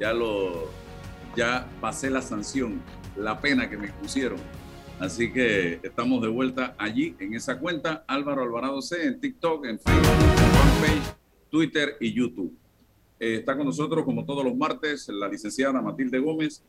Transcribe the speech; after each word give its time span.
ya 0.00 0.12
lo, 0.12 0.70
ya 1.36 1.68
pasé 1.80 2.10
la 2.10 2.22
sanción, 2.22 2.80
la 3.16 3.40
pena 3.40 3.68
que 3.68 3.76
me 3.76 3.92
pusieron. 3.92 4.38
Así 4.98 5.32
que 5.32 5.80
estamos 5.82 6.20
de 6.22 6.28
vuelta 6.28 6.74
allí 6.78 7.14
en 7.20 7.34
esa 7.34 7.58
cuenta, 7.58 8.04
Álvaro 8.06 8.42
Alvarado 8.42 8.82
C, 8.82 9.06
en 9.06 9.20
TikTok, 9.20 9.66
en 9.66 9.78
Facebook, 9.78 10.36
fanpage, 10.52 11.16
Twitter 11.50 11.96
y 12.00 12.12
YouTube. 12.12 12.52
Eh, 13.18 13.36
está 13.36 13.56
con 13.56 13.66
nosotros, 13.66 14.04
como 14.04 14.24
todos 14.24 14.44
los 14.44 14.56
martes, 14.56 15.08
la 15.08 15.28
licenciada 15.28 15.80
Matilde 15.80 16.18
Gómez, 16.18 16.62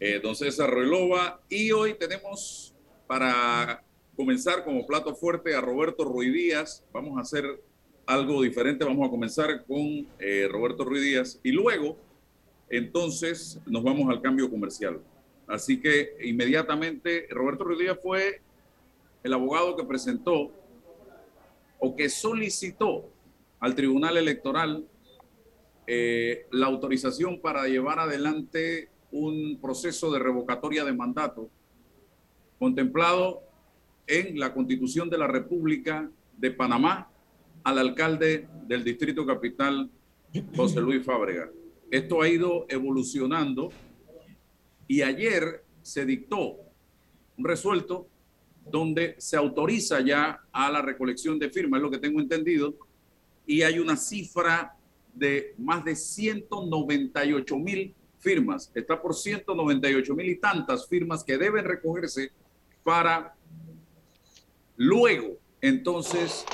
eh, 0.00 0.20
don 0.22 0.34
César 0.34 0.68
Relova, 0.68 1.40
y 1.48 1.70
hoy 1.72 1.94
tenemos 1.94 2.74
para 3.06 3.82
comenzar 4.16 4.64
como 4.64 4.86
plato 4.86 5.14
fuerte 5.14 5.54
a 5.54 5.60
Roberto 5.60 6.04
Ruiz 6.04 6.32
Díaz. 6.32 6.84
Vamos 6.92 7.18
a 7.18 7.20
hacer 7.20 7.44
algo 8.06 8.42
diferente. 8.42 8.84
Vamos 8.84 9.06
a 9.06 9.10
comenzar 9.10 9.64
con 9.64 10.06
eh, 10.18 10.48
Roberto 10.50 10.84
Ruiz 10.84 11.02
Díaz 11.02 11.40
y 11.42 11.52
luego, 11.52 11.98
entonces, 12.68 13.60
nos 13.66 13.82
vamos 13.82 14.08
al 14.10 14.20
cambio 14.20 14.50
comercial. 14.50 15.00
Así 15.46 15.80
que 15.80 16.16
inmediatamente, 16.22 17.26
Roberto 17.30 17.64
Díaz 17.76 17.98
fue 18.02 18.40
el 19.22 19.32
abogado 19.32 19.76
que 19.76 19.84
presentó 19.84 20.50
o 21.78 21.94
que 21.94 22.08
solicitó 22.08 23.08
al 23.60 23.74
Tribunal 23.74 24.16
Electoral 24.16 24.86
eh, 25.86 26.46
la 26.50 26.66
autorización 26.66 27.40
para 27.40 27.68
llevar 27.68 28.00
adelante 28.00 28.88
un 29.12 29.58
proceso 29.60 30.10
de 30.10 30.18
revocatoria 30.18 30.84
de 30.84 30.92
mandato 30.92 31.48
contemplado 32.58 33.42
en 34.06 34.38
la 34.38 34.52
Constitución 34.52 35.10
de 35.10 35.18
la 35.18 35.26
República 35.26 36.10
de 36.36 36.50
Panamá 36.50 37.08
al 37.62 37.78
alcalde 37.78 38.48
del 38.66 38.84
Distrito 38.84 39.26
Capital, 39.26 39.90
José 40.54 40.80
Luis 40.80 41.04
Fábrega. 41.04 41.50
Esto 41.90 42.22
ha 42.22 42.28
ido 42.28 42.66
evolucionando 42.68 43.70
y 44.88 45.02
ayer 45.02 45.64
se 45.82 46.04
dictó 46.04 46.58
un 47.36 47.44
resuelto 47.44 48.08
donde 48.68 49.14
se 49.18 49.36
autoriza 49.36 50.00
ya 50.00 50.44
a 50.50 50.70
la 50.70 50.82
recolección 50.82 51.38
de 51.38 51.50
firmas, 51.50 51.78
es 51.78 51.82
lo 51.82 51.90
que 51.90 51.98
tengo 51.98 52.20
entendido, 52.20 52.74
y 53.46 53.62
hay 53.62 53.78
una 53.78 53.96
cifra 53.96 54.76
de 55.14 55.54
más 55.58 55.84
de 55.84 55.94
198 55.94 57.56
mil 57.58 57.94
firmas. 58.18 58.72
Está 58.74 59.00
por 59.00 59.14
198 59.14 60.14
mil 60.14 60.28
y 60.28 60.36
tantas 60.36 60.88
firmas 60.88 61.22
que 61.22 61.38
deben 61.38 61.64
recogerse 61.64 62.32
para 62.82 63.36
luego 64.76 65.38
entonces 65.60 66.44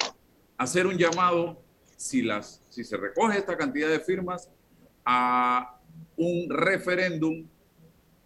hacer 0.58 0.86
un 0.86 0.96
llamado, 0.96 1.62
si, 1.96 2.22
las, 2.22 2.62
si 2.68 2.84
se 2.84 2.96
recoge 2.96 3.38
esta 3.38 3.56
cantidad 3.56 3.88
de 3.88 4.00
firmas, 4.00 4.50
a 5.04 5.78
un 6.16 6.48
referéndum 6.48 7.46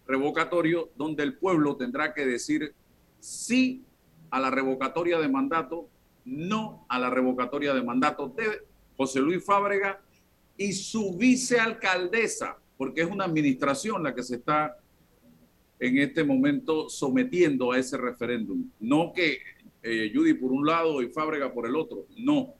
revocatorio 0.05 0.89
donde 0.95 1.23
el 1.23 1.37
pueblo 1.37 1.75
tendrá 1.75 2.13
que 2.13 2.25
decir 2.25 2.73
sí 3.19 3.83
a 4.29 4.39
la 4.39 4.49
revocatoria 4.49 5.19
de 5.19 5.29
mandato, 5.29 5.89
no 6.25 6.85
a 6.89 6.99
la 6.99 7.09
revocatoria 7.09 7.73
de 7.73 7.83
mandato 7.83 8.29
de 8.29 8.63
José 8.95 9.19
Luis 9.19 9.43
Fábrega 9.43 10.01
y 10.57 10.73
su 10.73 11.15
vicealcaldesa, 11.17 12.57
porque 12.77 13.01
es 13.01 13.09
una 13.09 13.25
administración 13.25 14.03
la 14.03 14.13
que 14.13 14.23
se 14.23 14.35
está 14.35 14.77
en 15.79 15.97
este 15.99 16.23
momento 16.23 16.89
sometiendo 16.89 17.71
a 17.71 17.79
ese 17.79 17.97
referéndum. 17.97 18.69
No 18.79 19.13
que 19.13 19.39
eh, 19.83 20.11
Judy 20.13 20.33
por 20.33 20.51
un 20.51 20.65
lado 20.65 21.01
y 21.01 21.09
Fábrega 21.09 21.53
por 21.53 21.67
el 21.67 21.75
otro, 21.75 22.07
no. 22.17 22.55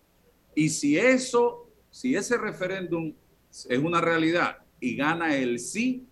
Y 0.56 0.70
si 0.70 0.98
eso, 0.98 1.70
si 1.90 2.16
ese 2.16 2.38
referéndum 2.38 3.14
es 3.50 3.80
una 3.80 4.02
realidad 4.02 4.58
y 4.80 4.95
gana 4.95 5.36
el 5.36 5.59
sí, 5.59 6.06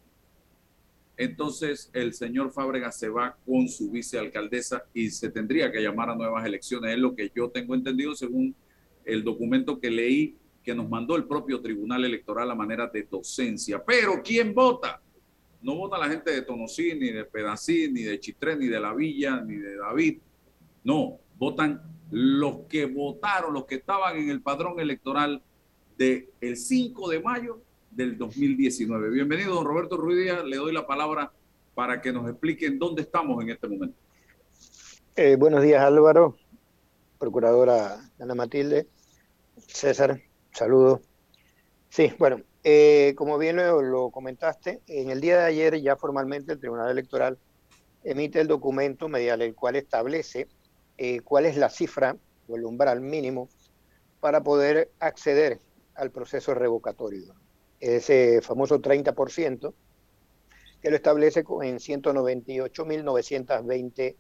entonces 1.18 1.90
el 1.94 2.14
señor 2.14 2.52
Fábrega 2.52 2.92
se 2.92 3.10
va 3.10 3.38
con 3.46 3.70
su 3.70 3.92
vicealcaldesa 3.92 4.84
y 4.94 5.10
se 5.10 5.30
tendría 5.30 5.72
que 5.72 5.82
llamar 5.82 6.10
a 6.10 6.16
nuevas 6.16 6.46
elecciones. 6.46 6.94
Es 6.94 7.00
lo 7.00 7.16
que 7.16 7.32
yo 7.34 7.50
tengo 7.50 7.74
entendido 7.74 8.16
según 8.16 8.54
el 9.06 9.24
documento 9.24 9.80
que 9.80 9.90
leí 9.90 10.36
que 10.64 10.76
nos 10.76 10.90
mandó 10.90 11.16
el 11.16 11.26
propio 11.26 11.62
Tribunal 11.62 12.04
Electoral 12.04 12.50
a 12.50 12.56
manera 12.56 12.88
de 12.88 13.04
docencia. 13.04 13.84
Pero 13.86 14.22
¿quién 14.24 14.54
vota? 14.54 15.00
No 15.62 15.76
vota 15.76 15.98
la 15.98 16.10
gente 16.10 16.32
de 16.32 16.42
Tonosí, 16.42 16.96
ni 16.96 17.12
de 17.12 17.24
Pedací, 17.24 17.88
ni 17.92 18.02
de 18.02 18.20
Chitré, 18.20 18.56
ni 18.56 18.68
de 18.68 18.80
La 18.80 18.94
Villa, 18.94 19.42
ni 19.42 19.56
de 19.56 19.78
David. 19.78 20.18
No, 20.84 21.20
votan 21.38 21.82
los 22.12 22.62
que 22.68 22.86
votaron, 22.86 23.54
los 23.54 23.66
que 23.66 23.76
estaban 23.76 24.18
en 24.18 24.30
el 24.30 24.42
padrón 24.42 24.80
electoral 24.80 25.42
del 25.98 26.30
el 26.42 26.58
5 26.58 27.10
de 27.10 27.20
mayo 27.20 27.62
del 27.92 28.18
2019. 28.18 29.10
Bienvenido, 29.10 29.56
don 29.56 29.66
Roberto 29.66 29.98
Ruiz. 29.98 30.32
Le 30.46 30.58
doy 30.58 30.74
la 30.74 30.86
palabra 30.86 31.32
para 31.74 32.02
que 32.02 32.12
nos 32.12 32.30
expliquen 32.30 32.80
dónde 32.80 33.02
estamos 33.02 33.42
en 33.44 33.50
este 33.50 33.68
momento. 33.68 33.98
Eh, 35.16 35.36
buenos 35.38 35.64
días, 35.64 35.82
Álvaro, 35.82 36.36
procuradora 37.18 38.00
Ana 38.20 38.36
Matilde, 38.36 38.88
César, 39.68 40.22
Saludos. 40.56 41.02
Sí, 41.90 42.14
bueno, 42.18 42.42
eh, 42.64 43.14
como 43.18 43.38
bien 43.38 43.58
lo, 43.58 44.10
comentaste, 44.10 44.82
en 44.88 45.10
el 45.10 45.20
día 45.20 45.40
de 45.40 45.46
ayer 45.46 45.82
ya 45.82 45.98
formalmente 45.98 46.54
el 46.54 46.60
Tribunal 46.60 46.90
Electoral 46.90 47.38
emite 48.06 48.40
el 48.40 48.48
documento 48.48 49.10
mediante 49.10 49.46
el 49.46 49.54
cual 49.54 49.76
establece 49.76 50.48
eh, 50.98 51.20
cuál 51.22 51.46
es 51.46 51.58
la 51.58 51.70
cifra 51.70 52.16
o 52.48 52.56
el 52.56 52.64
umbral 52.64 53.02
mínimo 53.02 53.50
para 54.22 54.44
poder 54.44 54.92
acceder 55.00 55.60
al 55.96 56.12
proceso 56.12 56.54
revocatorio. 56.54 57.34
Ese 57.80 58.42
famoso 58.42 58.82
30% 58.82 59.74
que 60.82 60.90
lo 60.90 60.96
establece 60.96 61.40
en 61.40 61.78
198.920 61.78 64.16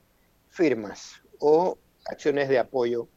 firmas 0.50 1.22
o 1.40 1.78
acciones 2.06 2.47
de 2.50 2.59
apoyo 2.59 3.08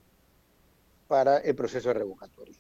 para 1.07 1.39
el 1.39 1.55
proceso 1.55 1.93
revocatorio. 1.93 2.57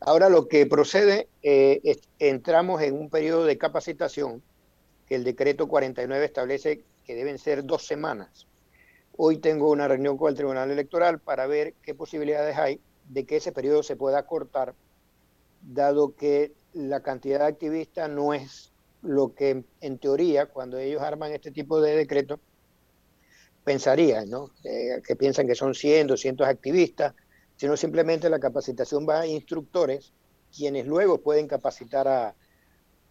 Ahora 0.00 0.28
lo 0.28 0.48
que 0.48 0.66
procede, 0.66 1.28
eh, 1.42 1.96
entramos 2.18 2.82
en 2.82 2.94
un 2.94 3.08
periodo 3.08 3.44
de 3.46 3.56
capacitación 3.56 4.42
que 5.06 5.14
el 5.14 5.22
decreto 5.24 5.68
49 5.68 6.24
establece 6.24 6.84
que 7.04 7.14
deben 7.14 7.38
ser 7.38 7.64
dos 7.64 7.86
semanas. 7.86 8.46
Hoy 9.16 9.38
tengo 9.38 9.70
una 9.70 9.88
reunión 9.88 10.18
con 10.18 10.28
el 10.28 10.34
Tribunal 10.34 10.70
Electoral 10.70 11.20
para 11.20 11.46
ver 11.46 11.74
qué 11.82 11.94
posibilidades 11.94 12.58
hay 12.58 12.80
de 13.08 13.24
que 13.24 13.36
ese 13.36 13.52
periodo 13.52 13.82
se 13.82 13.96
pueda 13.96 14.26
cortar, 14.26 14.74
dado 15.66 16.14
que 16.14 16.52
la 16.72 17.02
cantidad 17.02 17.40
de 17.40 17.46
activistas 17.46 18.10
no 18.10 18.34
es 18.34 18.72
lo 19.02 19.34
que 19.34 19.64
en 19.80 19.98
teoría, 19.98 20.46
cuando 20.46 20.78
ellos 20.78 21.02
arman 21.02 21.32
este 21.32 21.50
tipo 21.50 21.80
de 21.80 21.96
decreto, 21.96 22.40
pensarían, 23.62 24.28
¿no? 24.28 24.50
Eh, 24.64 25.00
que 25.06 25.16
piensan 25.16 25.46
que 25.46 25.54
son 25.54 25.74
100, 25.74 26.08
200 26.08 26.46
activistas, 26.46 27.14
sino 27.56 27.76
simplemente 27.76 28.28
la 28.28 28.40
capacitación 28.40 29.06
va 29.08 29.20
a 29.20 29.26
instructores, 29.26 30.12
quienes 30.54 30.86
luego 30.86 31.20
pueden 31.20 31.48
capacitar 31.48 32.08
a, 32.08 32.34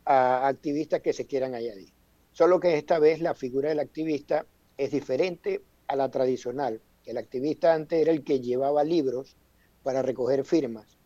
activistas 0.06 1.02
que 1.02 1.14
se 1.14 1.26
quieran 1.26 1.56
añadir. 1.56 1.94
Solo 2.34 2.60
que 2.60 2.78
esta 2.78 3.00
vez 3.00 3.22
la 3.22 3.34
figura 3.36 3.70
del 3.70 3.80
activista 3.80 4.46
es 4.78 4.92
diferente 4.92 5.62
a 5.88 5.96
la 5.96 6.12
tradicional. 6.12 6.82
El 7.06 7.18
activista 7.18 7.74
antes 7.74 8.02
era 8.02 8.12
el 8.12 8.24
que 8.24 8.42
llevaba 8.42 8.84
libros 8.84 9.38
para 9.82 10.02
recoger 10.02 10.44
firmas 10.44 10.98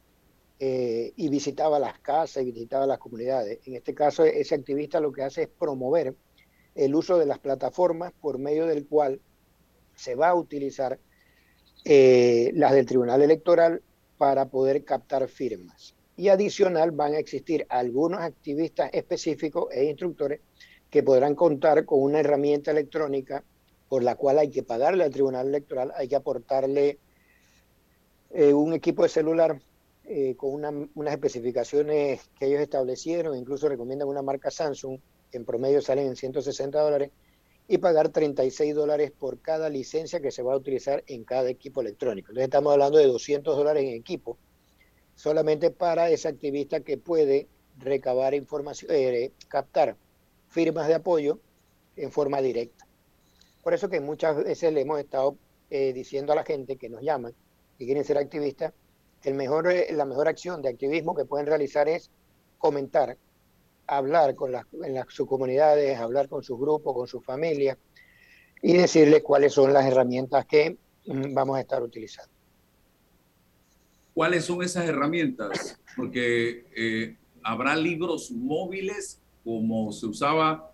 eh, 0.59 1.13
y 1.15 1.29
visitaba 1.29 1.77
las 1.77 1.99
casas 1.99 2.43
y 2.43 2.51
visitaba 2.51 2.87
las 2.87 2.97
comunidades. 2.97 3.59
En 3.65 3.75
este 3.75 3.93
caso, 3.93 4.25
ese 4.25 4.55
activista 4.55 4.99
lo 4.99 5.11
que 5.11 5.23
hace 5.23 5.43
es 5.43 5.49
promover 5.49 6.15
el 6.73 6.95
uso 6.95 7.17
de 7.17 7.25
las 7.25 7.39
plataformas 7.39 8.13
por 8.19 8.39
medio 8.39 8.65
del 8.65 8.87
cual 8.87 9.21
se 9.95 10.15
va 10.15 10.29
a 10.29 10.35
utilizar 10.35 10.99
eh, 11.85 12.51
las 12.53 12.73
del 12.73 12.85
Tribunal 12.85 13.21
Electoral 13.21 13.81
para 14.17 14.49
poder 14.49 14.83
captar 14.83 15.27
firmas. 15.27 15.95
Y 16.15 16.29
adicional 16.29 16.91
van 16.91 17.13
a 17.13 17.19
existir 17.19 17.65
algunos 17.69 18.21
activistas 18.21 18.89
específicos 18.93 19.67
e 19.71 19.85
instructores 19.85 20.41
que 20.89 21.03
podrán 21.03 21.35
contar 21.35 21.85
con 21.85 22.01
una 22.01 22.19
herramienta 22.19 22.71
electrónica 22.71 23.43
por 23.89 24.03
la 24.03 24.15
cual 24.15 24.39
hay 24.39 24.49
que 24.49 24.63
pagarle 24.63 25.03
al 25.03 25.11
Tribunal 25.11 25.47
Electoral, 25.47 25.93
hay 25.95 26.07
que 26.07 26.15
aportarle 26.15 26.97
eh, 28.31 28.53
un 28.53 28.73
equipo 28.73 29.03
de 29.03 29.09
celular 29.09 29.61
eh, 30.09 30.35
con 30.37 30.53
unas 30.95 31.13
especificaciones 31.13 32.21
que 32.39 32.45
ellos 32.45 32.61
establecieron, 32.61 33.37
incluso 33.37 33.67
recomiendan 33.67 34.07
una 34.07 34.21
marca 34.21 34.49
Samsung, 34.49 34.99
en 35.33 35.43
promedio 35.43 35.81
salen 35.81 36.07
en 36.07 36.15
160 36.15 36.79
dólares, 36.79 37.11
y 37.67 37.79
pagar 37.79 38.09
36 38.09 38.73
dólares 38.73 39.11
por 39.11 39.41
cada 39.41 39.69
licencia 39.69 40.21
que 40.21 40.31
se 40.31 40.41
va 40.41 40.53
a 40.53 40.57
utilizar 40.57 41.03
en 41.07 41.25
cada 41.25 41.49
equipo 41.49 41.81
electrónico. 41.81 42.29
Entonces 42.29 42.45
estamos 42.45 42.71
hablando 42.71 42.97
de 42.97 43.07
200 43.07 43.57
dólares 43.57 43.83
en 43.83 43.95
equipo, 43.95 44.37
solamente 45.15 45.71
para 45.71 46.09
ese 46.09 46.29
activista 46.29 46.79
que 46.79 46.97
puede 46.97 47.49
recabar 47.77 48.33
información, 48.33 48.89
eh, 48.93 49.33
captar 49.49 49.97
firmas 50.47 50.87
de 50.87 50.95
apoyo 50.95 51.39
en 51.97 52.11
forma 52.11 52.41
directa. 52.41 52.87
Por 53.61 53.73
eso 53.73 53.89
que 53.89 53.99
muchas 53.99 54.37
veces 54.37 54.71
le 54.71 54.81
hemos 54.81 54.99
estado 54.99 55.35
eh, 55.69 55.91
diciendo 55.91 56.31
a 56.31 56.35
la 56.37 56.45
gente 56.45 56.77
que 56.77 56.87
nos 56.87 57.01
llaman, 57.01 57.33
que 57.77 57.85
quieren 57.85 58.05
ser 58.05 58.17
activistas, 58.17 58.73
el 59.23 59.33
mejor, 59.33 59.71
eh, 59.71 59.87
la 59.91 60.05
mejor 60.05 60.27
acción 60.27 60.61
de 60.61 60.69
activismo 60.69 61.15
que 61.15 61.25
pueden 61.25 61.47
realizar 61.47 61.87
es 61.87 62.09
comentar 62.57 63.17
hablar 63.87 64.35
con 64.35 64.51
las, 64.51 64.65
en 64.83 65.01
sus 65.07 65.27
comunidades, 65.27 65.97
hablar 65.97 66.27
con 66.27 66.43
sus 66.43 66.59
grupos, 66.59 66.93
con 66.93 67.07
sus 67.07 67.23
familias 67.23 67.77
y 68.61 68.73
decirles 68.73 69.23
cuáles 69.23 69.53
son 69.53 69.73
las 69.73 69.85
herramientas 69.85 70.45
que 70.45 70.77
mm, 71.05 71.33
vamos 71.33 71.57
a 71.57 71.61
estar 71.61 71.81
utilizando. 71.81 72.31
¿Cuáles 74.13 74.45
son 74.45 74.63
esas 74.63 74.85
herramientas? 74.85 75.79
Porque 75.95 76.65
eh, 76.75 77.17
habrá 77.43 77.75
libros 77.75 78.31
móviles 78.31 79.21
como 79.43 79.91
se 79.91 80.07
usaba 80.07 80.71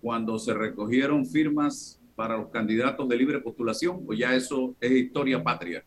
cuando 0.00 0.38
se 0.38 0.52
recogieron 0.54 1.26
firmas 1.26 1.98
para 2.14 2.36
los 2.36 2.50
candidatos 2.50 3.08
de 3.08 3.16
libre 3.16 3.40
postulación 3.40 4.04
o 4.06 4.12
ya 4.12 4.34
eso 4.34 4.76
es 4.80 4.92
historia 4.92 5.42
patria? 5.42 5.84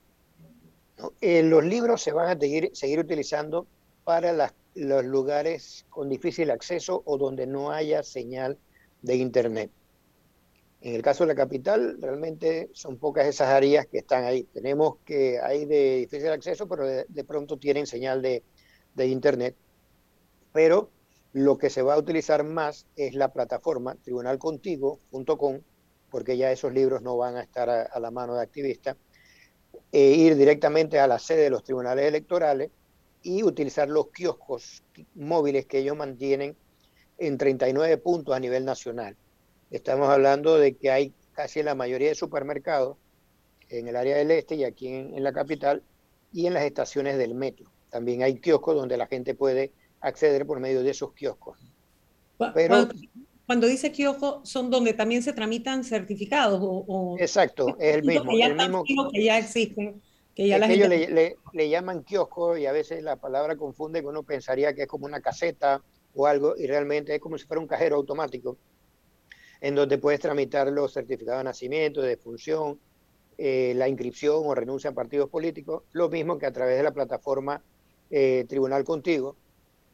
Eh, 1.21 1.43
los 1.43 1.63
libros 1.63 2.01
se 2.01 2.11
van 2.11 2.29
a 2.29 2.39
seguir, 2.39 2.99
utilizando 2.99 3.67
para 4.03 4.53
los 4.75 5.05
lugares 5.05 5.85
con 5.89 6.09
difícil 6.09 6.51
acceso 6.51 7.01
o 7.05 7.17
donde 7.17 7.47
no 7.47 7.71
haya 7.71 8.03
señal 8.03 8.57
de 9.01 9.15
Internet. 9.15 9.71
En 10.81 10.93
el 10.93 11.01
caso 11.01 11.23
de 11.23 11.29
la 11.29 11.35
capital, 11.35 11.97
realmente 11.99 12.69
son 12.73 12.97
pocas 12.97 13.25
esas 13.25 13.49
áreas 13.49 13.87
que 13.87 13.97
están 13.97 14.23
ahí. 14.23 14.43
Tenemos 14.43 14.97
que 15.03 15.39
hay 15.39 15.65
de 15.65 15.97
difícil 15.97 16.29
acceso, 16.29 16.67
pero 16.67 16.85
de, 16.85 17.23
pronto 17.23 17.57
tienen 17.57 17.87
señal 17.87 18.21
de, 18.21 18.43
Internet. 18.97 19.55
Pero 20.53 20.91
lo 21.33 21.57
que 21.57 21.71
se 21.71 21.81
va 21.81 21.95
a 21.95 21.97
utilizar 21.97 22.43
más 22.43 22.85
es 22.95 23.15
la 23.15 23.33
plataforma 23.33 23.95
tribunalcontigo.com, 23.95 25.61
porque 26.11 26.37
ya 26.37 26.51
esos 26.51 26.71
libros 26.71 27.01
no 27.01 27.17
van 27.17 27.37
a 27.37 27.41
estar 27.41 27.67
a, 27.67 27.99
la 27.99 28.11
mano 28.11 28.35
de 28.35 28.43
activistas, 28.43 28.95
e 29.95 30.11
ir 30.11 30.35
directamente 30.35 30.99
a 30.99 31.07
la 31.07 31.19
sede 31.19 31.43
de 31.43 31.49
los 31.49 31.63
tribunales 31.63 32.05
electorales 32.05 32.69
y 33.23 33.43
utilizar 33.43 33.87
los 33.87 34.09
kioscos 34.09 34.83
móviles 35.15 35.65
que 35.65 35.79
ellos 35.79 35.95
mantienen 35.95 36.57
en 37.17 37.37
39 37.37 37.97
puntos 37.97 38.35
a 38.35 38.39
nivel 38.39 38.65
nacional 38.65 39.15
Estamos 39.71 40.09
hablando 40.09 40.57
de 40.57 40.75
que 40.75 40.91
hay 40.91 41.13
casi 41.33 41.63
la 41.63 41.75
mayoría 41.75 42.09
de 42.09 42.15
supermercados 42.15 42.97
en 43.69 43.87
el 43.87 43.95
área 43.95 44.17
del 44.17 44.31
este 44.31 44.55
y 44.55 44.63
aquí 44.63 44.87
en, 44.87 45.23
la 45.23 45.33
capital 45.33 45.81
y 46.31 46.45
en 46.45 46.53
las 46.53 46.63
estaciones 46.63 47.17
del 47.17 47.33
metro. 47.33 47.71
También 47.89 48.21
hay 48.21 48.39
kioscos 48.39 48.75
donde 48.75 48.97
la 48.97 49.07
gente 49.07 49.33
puede 49.33 49.71
acceder 50.01 50.45
por 50.45 50.59
medio 50.59 50.83
de 50.83 50.91
esos 50.91 51.13
kioscos. 51.13 51.57
Pero, 52.53 52.87
cuando, 53.45 53.67
dice 53.67 53.91
kiosco, 53.91 54.41
son 54.43 54.69
donde 54.69 54.93
también 54.93 55.21
se 55.21 55.33
tramitan 55.33 55.83
certificados 55.83 56.59
o, 56.61 57.15
exacto, 57.19 57.67
es 57.79 57.97
el 57.97 58.03
mismo, 58.03 58.31
que 58.31 58.37
ya, 58.39 58.45
el 58.47 58.55
mismo 58.55 58.83
que 59.11 59.23
ya 59.23 59.37
existen. 59.37 60.01
Que 60.33 60.47
ya 60.47 60.57
ellos 60.57 60.89
le, 60.89 61.37
le, 61.53 61.69
llaman 61.69 62.03
kiosco 62.03 62.57
y 62.57 62.65
a 62.65 62.73
veces 62.73 63.01
la 63.01 63.15
palabra 63.15 63.55
confunde 63.55 64.01
que 64.01 64.07
uno 64.07 64.23
pensaría 64.23 64.73
que 64.73 64.81
es 64.81 64.87
como 64.87 65.05
una 65.05 65.21
caseta 65.21 65.81
o 66.13 66.27
algo 66.27 66.55
y 66.57 66.67
realmente 66.67 67.15
es 67.15 67.21
como 67.21 67.37
si 67.37 67.45
fuera 67.45 67.61
un 67.61 67.67
cajero 67.67 67.95
automático 67.95 68.57
en 69.61 69.75
donde 69.75 69.97
puedes 69.97 70.19
tramitar 70.19 70.67
los 70.67 70.93
certificados 70.93 71.39
de 71.39 71.45
nacimiento, 71.45 72.01
de 72.01 72.09
defunción, 72.09 72.79
eh, 73.37 73.73
la 73.75 73.87
inscripción 73.87 74.43
o 74.45 74.55
renuncia 74.55 74.91
a 74.91 74.93
partidos 74.93 75.29
políticos, 75.29 75.83
lo 75.91 76.09
mismo 76.09 76.37
que 76.37 76.45
a 76.45 76.51
través 76.51 76.77
de 76.77 76.83
la 76.83 76.91
plataforma 76.91 77.61
eh, 78.11 78.45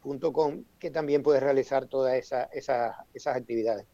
tribunalcontigo.com, 0.01 0.63
que 0.79 0.91
también 0.91 1.23
puedes 1.23 1.41
realizar 1.41 1.87
todas 1.87 2.15
esa, 2.15 2.49
esas 2.51 3.35
actividades. 3.35 3.85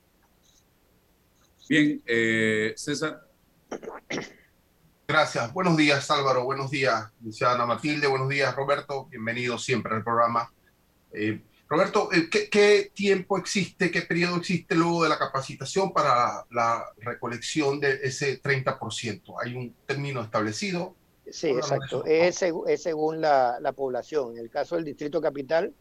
Bien, 1.69 2.01
eh, 2.05 2.73
César. 2.77 3.27
Gracias. 5.07 5.53
Buenos 5.53 5.77
días, 5.77 6.09
Álvaro. 6.11 6.43
Buenos 6.43 6.71
días, 6.71 7.11
licenciada 7.19 7.65
Matilde. 7.65 8.07
Buenos 8.07 8.29
días, 8.29 8.55
Roberto. 8.55 9.05
Bienvenido 9.05 9.57
siempre 9.57 9.95
al 9.95 10.03
programa. 10.03 10.51
Eh, 11.11 11.41
Roberto, 11.69 12.09
eh, 12.13 12.29
¿qué, 12.29 12.91
tiempo 12.93 13.37
existe, 13.37 13.91
qué 13.91 14.01
periodo 14.01 14.37
existe 14.37 14.75
luego 14.75 15.03
de 15.03 15.09
la 15.09 15.17
capacitación 15.17 15.91
para 15.91 16.45
la, 16.51 16.85
recolección 16.97 17.79
de 17.79 17.99
ese 18.03 18.41
30%? 18.41 19.35
¿Hay 19.43 19.53
un 19.53 19.75
término 19.85 20.21
establecido? 20.21 20.95
Sí, 21.29 21.49
exacto. 21.49 22.05
Es, 22.05 22.37
según 22.77 23.19
la, 23.19 23.73
población. 23.75 24.33
En 24.33 24.39
el 24.39 24.49
caso 24.49 24.75
del 24.75 24.85
Distrito 24.85 25.19
Capital, 25.19 25.73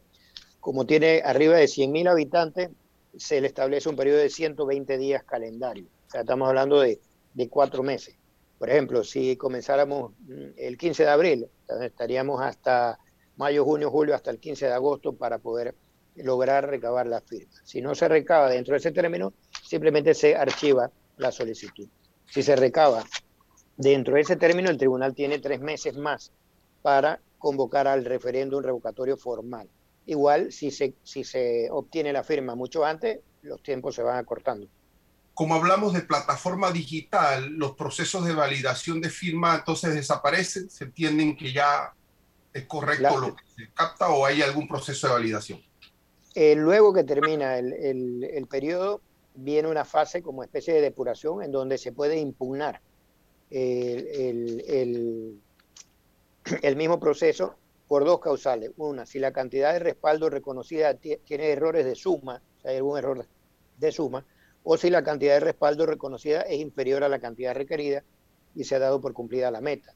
como 0.67 0.85
tiene 0.85 1.21
arriba 1.23 1.55
de 1.55 1.63
100.000 1.63 2.09
habitantes, 2.09 2.71
se 3.15 3.39
le 3.39 3.47
establece 3.47 3.87
un 3.87 3.95
periodo 3.95 4.17
de 4.17 4.29
120 4.29 4.97
días 4.97 5.23
calendario. 5.23 5.85
O 6.07 6.11
sea, 6.11 6.21
estamos 6.21 6.49
hablando 6.49 6.81
de, 6.81 6.99
de 7.33 7.47
cuatro 7.47 7.83
meses. 7.83 8.17
Por 8.59 8.69
ejemplo, 8.69 9.01
si 9.05 9.37
comenzáramos 9.37 10.11
mm, 10.19 10.57
el 10.57 10.77
15 10.77 11.03
de 11.03 11.09
abril, 11.09 11.47
estaríamos 11.83 12.41
hasta 12.41 12.99
mayo, 13.37 13.63
junio, 13.63 13.89
julio, 13.89 14.13
hasta 14.13 14.29
el 14.29 14.39
15 14.39 14.65
de 14.65 14.73
agosto 14.73 15.13
para 15.13 15.37
poder 15.37 15.73
lograr 16.15 16.69
recabar 16.69 17.07
la 17.07 17.21
firma. 17.21 17.53
Si 17.63 17.81
no 17.81 17.95
se 17.95 18.09
recaba 18.09 18.49
dentro 18.49 18.73
de 18.73 18.79
ese 18.79 18.91
término, 18.91 19.31
simplemente 19.63 20.13
se 20.13 20.35
archiva 20.35 20.91
la 21.15 21.31
solicitud. 21.31 21.87
Si 22.29 22.43
se 22.43 22.57
recaba 22.57 23.05
dentro 23.77 24.15
de 24.15 24.19
ese 24.19 24.35
término, 24.35 24.69
el 24.69 24.77
tribunal 24.77 25.15
tiene 25.15 25.39
tres 25.39 25.61
meses 25.61 25.95
más 25.95 26.33
para 26.81 27.21
convocar 27.37 27.87
al 27.87 28.03
referéndum 28.03 28.61
revocatorio 28.61 29.15
formal. 29.15 29.69
Igual, 30.07 30.51
si 30.51 30.71
se, 30.71 30.95
si 31.03 31.23
se 31.23 31.69
obtiene 31.69 32.11
la 32.11 32.23
firma 32.23 32.55
mucho 32.55 32.83
antes, 32.83 33.19
los 33.43 33.61
tiempos 33.61 33.93
se 33.95 34.01
van 34.01 34.17
acortando. 34.17 34.67
Como 35.35 35.53
hablamos 35.53 35.93
de 35.93 36.01
plataforma 36.01 36.71
digital, 36.71 37.49
los 37.53 37.75
procesos 37.75 38.25
de 38.25 38.33
validación 38.33 38.99
de 39.01 39.09
firma 39.09 39.55
entonces 39.55 39.93
desaparecen, 39.93 40.69
se 40.69 40.85
entienden 40.85 41.37
que 41.37 41.53
ya 41.53 41.93
¿Es 42.57 42.65
correcto 42.65 43.19
lo 43.19 43.35
que 43.35 43.43
se 43.55 43.71
capta 43.71 44.09
o 44.09 44.25
hay 44.25 44.41
algún 44.41 44.67
proceso 44.67 45.05
de 45.07 45.13
validación? 45.13 45.61
Eh, 46.33 46.55
luego 46.55 46.91
que 46.91 47.03
termina 47.03 47.59
el, 47.59 48.23
el, 48.23 48.47
periodo, 48.47 49.01
viene 49.35 49.67
una 49.67 49.85
fase 49.85 50.23
como 50.23 50.41
especie 50.43 50.73
de 50.73 50.81
depuración 50.81 51.43
en 51.43 51.51
donde 51.51 51.77
se 51.77 51.91
puede 51.91 52.17
impugnar 52.17 52.81
el, 53.51 55.39
el, 56.61 56.75
mismo 56.75 56.99
proceso 56.99 57.55
por 57.87 58.05
dos 58.05 58.19
causales. 58.19 58.71
Una, 58.77 59.05
si 59.05 59.19
la 59.19 59.31
cantidad 59.31 59.73
de 59.73 59.79
respaldo 59.79 60.29
reconocida 60.29 60.93
tiene 60.95 61.49
errores 61.49 61.85
de 61.85 61.95
suma, 61.95 62.41
o 62.63 62.67
hay 62.67 62.77
algún 62.77 62.97
error 62.97 63.25
de 63.77 63.91
suma, 63.91 64.25
o 64.63 64.77
si 64.77 64.89
la 64.89 65.03
cantidad 65.03 65.35
de 65.35 65.39
respaldo 65.39 65.85
reconocida 65.85 66.41
es 66.41 66.59
inferior 66.59 67.03
a 67.03 67.09
la 67.09 67.19
cantidad 67.19 67.55
requerida 67.55 68.03
y 68.55 68.65
se 68.65 68.75
ha 68.75 68.79
dado 68.79 68.99
por 68.99 69.13
cumplida 69.13 69.49
la 69.51 69.61
meta. 69.61 69.93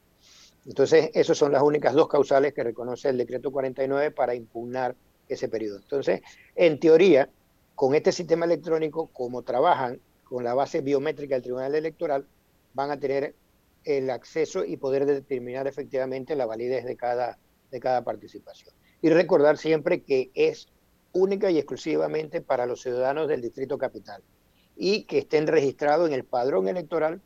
Entonces, 0.66 1.10
esas 1.14 1.38
son 1.38 1.52
las 1.52 1.64
únicas 1.64 1.94
dos 1.94 2.08
causales 2.08 2.54
que 2.54 2.64
reconoce 2.64 3.10
el 3.10 3.18
decreto 3.18 3.52
49 3.52 4.12
para 4.12 4.36
impugnar 4.36 4.96
ese 5.28 5.50
periodo. 5.50 5.80
Entonces, 5.80 6.22
en 6.56 6.80
teoría, 6.80 7.30
con 7.76 7.96
este 7.96 8.12
sistema 8.12 8.46
electrónico, 8.46 9.08
como 9.08 9.42
trabajan 9.42 10.00
con 10.24 10.44
la 10.44 10.54
base 10.54 10.82
biométrica 10.82 11.36
del 11.36 11.42
Tribunal 11.42 11.75
Electoral, 11.75 12.25
van 12.74 12.92
a 12.92 13.00
tener 13.00 13.36
el 13.84 14.10
acceso 14.10 14.63
y 14.63 14.77
poder 14.77 15.06
determinar 15.06 15.68
efectivamente 15.68 16.36
la 16.36 16.46
validez 16.46 16.86
de 16.86 16.96
cada, 16.96 17.39
de 17.72 17.80
cada 17.80 18.04
participación. 18.04 18.74
Y 19.01 19.10
recordar 19.10 19.58
siempre 19.58 20.04
que 20.04 20.32
es 20.36 20.68
única 21.13 21.50
y 21.50 21.58
exclusivamente 21.58 22.42
para 22.42 22.66
los 22.66 22.82
ciudadanos 22.82 23.28
del 23.28 23.42
Distrito 23.42 23.78
Capital 23.78 24.22
y 24.75 25.04
que 25.04 25.20
estén 25.20 25.48
registrados 25.48 26.08
en 26.08 26.13
el 26.13 26.24
padrón 26.24 26.68
electoral 26.68 27.22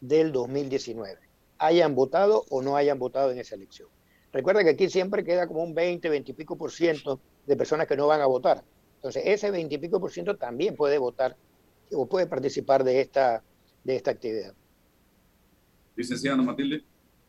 del 0.00 0.32
2019 0.32 1.18
hayan 1.58 1.94
votado 1.94 2.44
o 2.50 2.62
no 2.62 2.76
hayan 2.76 2.98
votado 2.98 3.30
en 3.30 3.38
esa 3.38 3.54
elección. 3.54 3.88
Recuerda 4.32 4.64
que 4.64 4.70
aquí 4.70 4.88
siempre 4.88 5.24
queda 5.24 5.46
como 5.46 5.62
un 5.62 5.74
20, 5.74 6.08
20 6.08 6.30
y 6.30 6.34
pico 6.34 6.56
por 6.56 6.72
ciento 6.72 7.20
de 7.46 7.56
personas 7.56 7.86
que 7.86 7.96
no 7.96 8.06
van 8.06 8.20
a 8.20 8.26
votar. 8.26 8.64
Entonces, 8.96 9.22
ese 9.26 9.50
20 9.50 9.74
y 9.74 9.78
pico 9.78 10.00
por 10.00 10.10
ciento 10.10 10.36
también 10.36 10.74
puede 10.74 10.98
votar 10.98 11.36
o 11.92 12.06
puede 12.06 12.26
participar 12.26 12.82
de 12.84 13.00
esta, 13.00 13.42
de 13.84 13.96
esta 13.96 14.10
actividad. 14.10 14.54
Licenciada 15.94 16.42
Matilde. 16.42 16.84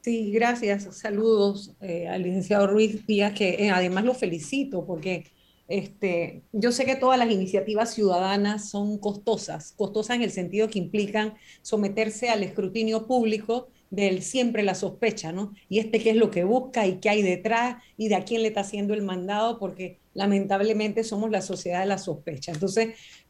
Sí, 0.06 0.30
gracias. 0.30 1.00
Saludos 1.00 1.74
eh, 1.82 2.08
al 2.08 2.22
licenciado 2.22 2.68
Ruiz 2.68 3.08
Díaz, 3.08 3.34
que 3.34 3.56
eh, 3.56 3.72
además 3.72 4.06
lo 4.06 4.14
felicito 4.14 4.86
porque 4.86 5.24
este, 5.68 6.44
yo 6.52 6.72
sé 6.72 6.86
que 6.86 6.96
todas 6.96 7.18
las 7.18 7.32
iniciativas 7.32 7.96
ciudadanas 7.96 8.70
son 8.70 9.00
costosas, 9.00 9.72
costosas 9.72 10.18
en 10.18 10.22
el 10.22 10.30
sentido 10.30 10.70
que 10.70 10.78
implican 10.78 11.34
someterse 11.64 12.30
al 12.30 12.44
escrutinio 12.44 13.08
público 13.08 13.70
del 13.90 14.22
siempre 14.22 14.62
la 14.62 14.76
sospecha, 14.76 15.32
¿no? 15.32 15.54
Y 15.70 15.80
este 15.80 16.00
qué 16.00 16.12
es 16.12 16.18
lo 16.18 16.30
que 16.30 16.44
busca 16.44 16.86
y 16.86 17.00
qué 17.00 17.10
hay 17.10 17.24
detrás 17.24 17.82
y 17.98 18.08
de 18.08 18.14
a 18.14 18.26
quién 18.26 18.44
le 18.44 18.50
está 18.50 18.62
haciendo 18.62 18.94
el 18.94 19.02
mandado, 19.02 19.58
porque 19.58 19.98
lamentablemente 20.14 21.04
somos 21.04 21.32
la 21.32 21.42
sociedad 21.42 21.80
de 21.80 21.88
la 21.88 21.98
sospecha. 21.98 22.52
Entonces, 22.52 22.90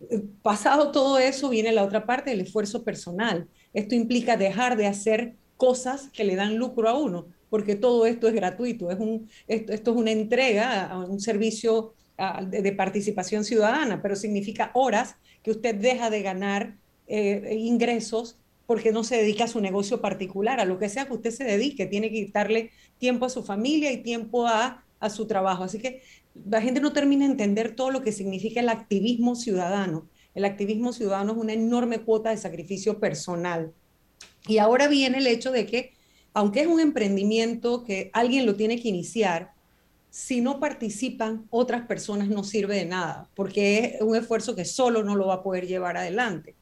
eh, 0.09 0.21
pasado 0.41 0.91
todo 0.91 1.19
eso, 1.19 1.47
viene 1.47 1.71
la 1.71 1.85
otra 1.85 2.05
parte 2.05 2.31
del 2.31 2.41
esfuerzo 2.41 2.83
personal. 2.83 3.47
Esto 3.73 3.95
implica 3.95 4.35
dejar 4.35 4.75
de 4.75 4.87
hacer 4.87 5.35
cosas 5.57 6.09
que 6.09 6.23
le 6.23 6.35
dan 6.35 6.57
lucro 6.57 6.89
a 6.89 6.97
uno, 6.97 7.27
porque 7.49 7.75
todo 7.75 8.05
esto 8.05 8.27
es 8.27 8.33
gratuito, 8.33 8.91
es 8.91 8.99
un, 8.99 9.29
esto, 9.47 9.73
es 9.73 9.97
una 9.97 10.11
entrega 10.11 10.85
a 10.87 10.99
un 10.99 11.19
servicio 11.19 11.93
de, 12.47 12.71
participación 12.71 13.43
ciudadana, 13.43 14.01
pero 14.01 14.15
significa 14.15 14.71
horas 14.73 15.15
que 15.43 15.51
usted 15.51 15.75
deja 15.75 16.09
de 16.09 16.21
ganar 16.21 16.77
eh, 17.07 17.55
ingresos 17.59 18.37
porque 18.65 18.91
no 18.91 19.03
se 19.03 19.17
dedica 19.17 19.43
a 19.43 19.47
su 19.47 19.61
negocio 19.61 20.01
particular, 20.01 20.59
a 20.59 20.65
lo 20.65 20.79
que 20.79 20.89
sea 20.89 21.05
que 21.05 21.13
usted 21.13 21.31
se 21.31 21.43
dedique, 21.43 21.85
tiene 21.85 22.09
que 22.09 22.25
quitarle 22.25 22.71
tiempo 22.97 23.25
a 23.25 23.29
su 23.29 23.43
familia 23.43 23.91
y 23.91 23.97
tiempo 23.97 24.47
a, 24.47 24.83
a 24.99 25.09
su 25.09 25.27
trabajo. 25.27 25.63
Así 25.63 25.79
que 25.79 26.01
la 26.49 26.61
gente 26.61 26.81
no 26.81 26.93
termina 26.93 27.25
de 27.25 27.31
entender 27.31 27.75
todo 27.75 27.91
lo 27.91 28.01
que 28.01 28.11
significa 28.11 28.59
el 28.61 28.69
activismo 28.69 29.35
ciudadano. 29.35 30.09
El 30.33 30.45
activismo 30.45 30.93
ciudadano 30.93 31.33
es 31.33 31.37
una 31.37 31.53
enorme 31.53 31.99
cuota 31.99 32.31
de 32.31 32.37
sacrificio 32.37 32.99
personal. 32.99 33.73
Y 34.47 34.59
ahora 34.59 34.87
viene 34.87 35.17
el 35.17 35.27
hecho 35.27 35.51
de 35.51 35.65
que, 35.65 35.93
aunque 36.33 36.61
es 36.61 36.67
un 36.67 36.79
emprendimiento 36.79 37.83
que 37.83 38.09
alguien 38.13 38.45
lo 38.45 38.55
tiene 38.55 38.79
que 38.79 38.89
iniciar, 38.89 39.53
si 40.09 40.39
no 40.39 40.59
participan 40.61 41.45
otras 41.49 41.85
personas 41.87 42.29
no 42.29 42.43
sirve 42.43 42.77
de 42.77 42.85
nada, 42.85 43.29
porque 43.35 43.95
es 43.95 44.01
un 44.01 44.15
esfuerzo 44.15 44.55
que 44.55 44.63
solo 44.63 45.03
no 45.03 45.15
lo 45.15 45.27
va 45.27 45.35
a 45.35 45.43
poder 45.43 45.67
llevar 45.67 45.97
adelante. 45.97 46.55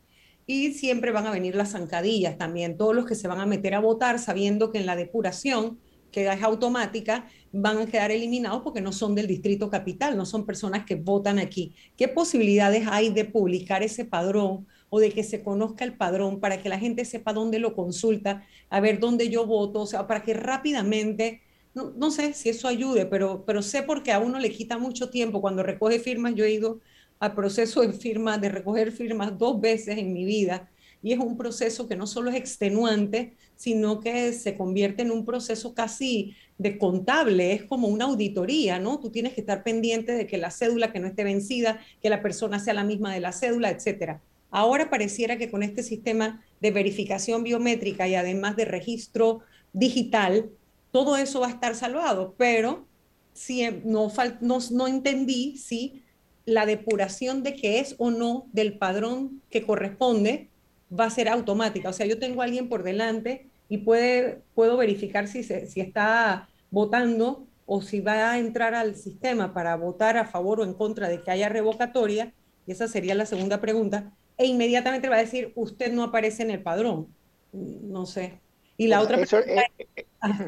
Y 0.48 0.74
siempre 0.74 1.12
van 1.12 1.28
a 1.28 1.32
venir 1.32 1.56
las 1.56 1.72
zancadillas 1.72 2.38
también, 2.38 2.78
todos 2.78 2.96
los 2.96 3.06
que 3.06 3.16
se 3.16 3.28
van 3.28 3.40
a 3.40 3.46
meter 3.46 3.76
a 3.76 3.80
votar 3.80 4.18
sabiendo 4.18 4.72
que 4.72 4.80
en 4.80 4.86
la 4.86 4.96
depuración, 4.96 5.80
que 6.12 6.28
es 6.28 6.44
automática, 6.44 7.28
van 7.52 7.78
a 7.78 7.86
quedar 7.86 8.12
eliminados 8.12 8.64
porque 8.64 8.82
no 8.82 8.92
son 8.92 9.14
del 9.14 9.28
distrito 9.28 9.70
capital, 9.70 10.18
no 10.18 10.26
son 10.26 10.46
personas 10.46 10.86
que 10.86 10.96
votan 10.96 11.38
aquí. 11.38 11.76
¿Qué 11.96 12.08
posibilidades 12.08 12.88
hay 12.88 13.10
de 13.10 13.26
publicar 13.26 13.84
ese 13.84 14.04
padrón 14.04 14.68
o 14.96 15.00
de 15.00 15.10
que 15.10 15.24
se 15.24 15.42
conozca 15.42 15.86
el 15.86 15.98
padrón 15.98 16.40
para 16.40 16.62
que 16.62 16.70
la 16.70 16.78
gente 16.78 17.04
sepa 17.04 17.34
dónde 17.34 17.58
lo 17.58 17.74
consulta, 17.74 18.46
a 18.70 18.80
ver 18.80 19.00
dónde 19.00 19.28
yo 19.28 19.48
voto, 19.48 19.82
o 19.82 19.86
sea, 19.88 20.06
para 20.06 20.22
que 20.22 20.36
rápidamente 20.36 21.42
no, 21.74 22.12
sé 22.12 22.36
si 22.36 22.50
eso 22.50 22.68
ayude, 22.68 23.08
pero, 23.08 23.44
pero 23.44 23.64
sé 23.64 23.82
porque 23.82 24.12
a 24.12 24.20
uno 24.20 24.38
le 24.38 24.52
quita 24.52 24.78
mucho 24.78 25.10
tiempo 25.10 25.42
cuando 25.42 25.64
recoge 25.64 25.98
firmas. 25.98 26.36
Yo 26.36 26.46
he 26.46 26.52
ido 26.52 26.80
al 27.20 27.34
proceso 27.34 27.82
de 27.82 27.92
firmas, 27.92 28.40
de 28.40 28.50
recoger 28.50 28.92
firmas 28.92 29.36
dos 29.36 29.60
veces 29.60 29.98
en 29.98 30.14
mi 30.14 30.26
vida 30.26 30.70
y 31.02 31.12
es 31.12 31.18
un 31.18 31.38
proceso 31.38 31.88
que 31.88 31.96
no 31.96 32.06
solo 32.06 32.30
es 32.30 32.36
extenuante, 32.36 33.36
sino 33.56 34.00
que 34.00 34.32
se 34.32 34.56
convierte 34.56 35.02
en 35.02 35.10
un 35.10 35.26
proceso 35.26 35.74
casi 35.74 36.36
de 36.60 36.78
contable, 36.78 37.54
es 37.54 37.64
como 37.64 37.88
una 37.88 38.06
auditoría, 38.06 38.78
¿no? 38.78 39.00
Tú 39.00 39.10
tienes 39.10 39.34
que 39.34 39.42
estar 39.42 39.64
pendiente 39.64 40.12
de 40.12 40.28
que 40.28 40.38
la 40.38 40.52
cédula 40.52 40.94
que 40.94 41.00
no 41.00 41.08
esté 41.08 41.24
vencida, 41.24 41.80
que 42.00 42.12
la 42.12 42.22
persona 42.22 42.60
sea 42.60 42.76
la 42.76 42.84
misma 42.84 43.12
de 43.12 43.22
la 43.22 43.32
cédula, 43.32 43.72
etcétera. 43.72 44.22
Ahora 44.56 44.92
pareciera 44.92 45.40
que 45.40 45.50
con 45.50 45.64
este 45.64 45.82
sistema 45.82 46.44
de 46.62 46.70
verificación 46.70 47.44
biométrica 47.44 48.08
y 48.08 48.14
además 48.14 48.56
de 48.56 48.66
registro 48.66 49.40
digital, 49.74 50.52
todo 50.92 51.18
eso 51.18 51.40
va 51.40 51.48
a 51.48 51.50
estar 51.50 51.74
salvado, 51.74 52.36
pero 52.38 52.86
si 53.34 53.68
no, 53.84 54.12
no, 54.42 54.88
entendí 54.88 55.58
si 55.58 56.04
la 56.46 56.68
depuración 56.68 57.42
de 57.42 57.56
qué 57.56 57.80
es 57.80 57.96
o 57.98 58.12
no 58.12 58.46
del 58.54 58.78
padrón 58.78 59.42
que 59.50 59.64
corresponde 59.64 60.52
va 60.88 61.06
a 61.06 61.10
ser 61.10 61.30
automática. 61.30 61.90
O 61.90 61.94
sea, 61.94 62.06
yo 62.06 62.20
tengo 62.20 62.42
a 62.42 62.46
alguien 62.46 62.70
por 62.70 62.84
delante 62.84 63.48
y 63.70 63.80
puede, 63.80 64.44
puedo 64.54 64.78
verificar 64.78 65.28
si, 65.28 65.42
si 65.42 65.82
está 65.82 66.48
votando 66.70 67.48
o 67.66 67.82
si 67.82 68.02
va 68.02 68.34
a 68.34 68.38
entrar 68.38 68.76
al 68.76 68.96
sistema 68.98 69.52
para 69.52 69.76
votar 69.78 70.16
a 70.18 70.28
favor 70.28 70.60
o 70.60 70.64
en 70.64 70.76
contra 70.76 71.10
de 71.10 71.24
que 71.24 71.32
haya 71.32 71.50
revocatoria, 71.50 72.36
y 72.68 72.72
esa 72.72 72.88
sería 72.88 73.16
la 73.16 73.26
segunda 73.26 73.60
pregunta, 73.60 74.14
e 74.38 74.46
inmediatamente 74.46 75.10
va 75.10 75.16
a 75.16 75.20
decir, 75.20 75.52
usted 75.56 75.92
no 75.92 76.04
aparece 76.04 76.44
en 76.44 76.52
el 76.52 76.62
padrón. 76.62 77.08
No 77.52 78.06
sé. 78.06 78.40
Y 78.78 78.88
la, 78.88 79.02
otra, 79.02 79.18
pregunta 79.18 79.64
es, 79.78 79.88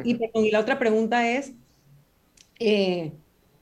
y, 0.04 0.52
la 0.52 0.60
otra 0.60 0.80
pregunta 0.80 1.30
es, 1.30 1.54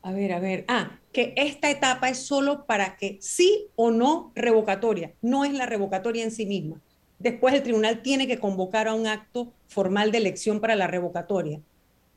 a 0.02 0.12
ver, 0.12 0.34
a 0.34 0.40
ver, 0.40 0.66
ah, 0.70 1.00
que 1.12 1.34
esta 1.36 1.70
etapa 1.70 2.10
es 2.10 2.20
solo 2.20 2.66
para 2.66 2.96
que 2.96 3.18
sí 3.22 3.68
o 3.76 3.92
no 3.92 4.32
revocatoria, 4.36 5.14
no 5.22 5.44
es 5.44 5.54
la 5.54 5.66
revocatoria 5.66 6.24
en 6.24 6.32
sí 6.32 6.46
misma. 6.46 6.82
Después 7.20 7.54
el 7.54 7.64
tribunal 7.64 8.02
tiene 8.02 8.26
que 8.26 8.40
convocar 8.40 8.88
a 8.88 8.94
un 8.94 9.08
acto 9.08 9.54
formal 9.68 10.12
de 10.12 10.18
elección 10.20 10.60
para 10.60 10.76
la 10.76 10.88
revocatoria. 10.88 11.60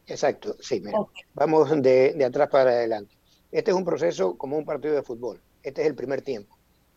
Exacto, 0.07 0.57
sí, 0.61 0.81
mira, 0.81 0.99
vamos 1.35 1.71
de, 1.83 2.13
de 2.15 2.25
atrás 2.25 2.49
para 2.49 2.71
adelante. 2.71 3.17
Este 3.51 3.73
es 3.73 3.77
un 3.77 3.85
proceso 3.85 4.37
como 4.39 4.57
un 4.57 4.65
partido 4.65 4.95
de 4.95 5.03
fútbol. 5.03 5.41
Este 5.63 5.83
es 5.83 5.89
el 5.89 5.95
primer 5.95 6.23
tiempo. 6.23 6.56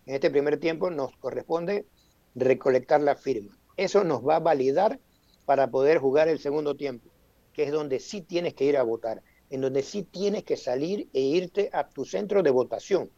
En 0.09 0.15
este 0.15 0.31
primer 0.31 0.59
tiempo 0.59 0.89
nos 0.89 1.15
corresponde 1.17 1.85
recolectar 2.33 2.99
la 2.99 3.15
firma. 3.15 3.55
Eso 3.77 4.03
nos 4.03 4.27
va 4.27 4.37
a 4.37 4.39
validar 4.39 4.99
para 5.45 5.69
poder 5.69 5.99
jugar 5.99 6.27
el 6.27 6.39
segundo 6.39 6.75
tiempo, 6.75 7.11
que 7.53 7.65
es 7.65 7.71
donde 7.71 7.99
sí 7.99 8.21
tienes 8.21 8.55
que 8.55 8.65
ir 8.65 8.77
a 8.77 8.81
votar, 8.81 9.21
en 9.51 9.61
donde 9.61 9.83
sí 9.83 10.01
tienes 10.01 10.43
que 10.45 10.57
salir 10.57 11.07
e 11.13 11.21
irte 11.21 11.69
a 11.73 11.87
tu 11.87 12.05
centro 12.05 12.41
de 12.41 12.49
votación, 12.49 13.11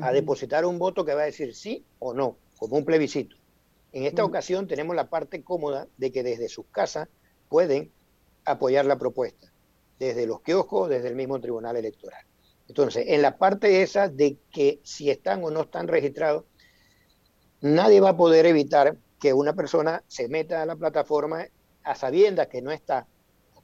a 0.00 0.12
depositar 0.12 0.64
un 0.64 0.78
voto 0.78 1.04
que 1.04 1.12
va 1.12 1.22
a 1.22 1.24
decir 1.24 1.56
sí 1.56 1.84
o 1.98 2.14
no, 2.14 2.36
como 2.56 2.76
un 2.76 2.84
plebiscito. 2.84 3.34
En 3.90 4.04
esta 4.04 4.24
ocasión 4.24 4.68
tenemos 4.68 4.94
la 4.94 5.10
parte 5.10 5.42
cómoda 5.42 5.88
de 5.96 6.12
que 6.12 6.22
desde 6.22 6.48
sus 6.48 6.66
casas 6.66 7.08
pueden 7.48 7.90
apoyar 8.44 8.86
la 8.86 8.96
propuesta, 8.96 9.52
desde 9.98 10.24
los 10.24 10.40
kioscos, 10.42 10.88
desde 10.88 11.08
el 11.08 11.16
mismo 11.16 11.40
tribunal 11.40 11.76
electoral. 11.76 12.24
Entonces, 12.68 13.04
en 13.08 13.22
la 13.22 13.38
parte 13.38 13.82
esa 13.82 14.08
de 14.08 14.38
que 14.52 14.80
si 14.82 15.10
están 15.10 15.42
o 15.44 15.50
no 15.50 15.62
están 15.62 15.88
registrados, 15.88 16.44
nadie 17.60 18.00
va 18.00 18.10
a 18.10 18.16
poder 18.16 18.46
evitar 18.46 18.96
que 19.20 19.32
una 19.32 19.54
persona 19.54 20.02
se 20.08 20.28
meta 20.28 20.62
a 20.62 20.66
la 20.66 20.76
plataforma 20.76 21.46
a 21.84 21.94
sabiendas 21.94 22.48
que 22.48 22.62
no 22.62 22.70
está, 22.70 23.06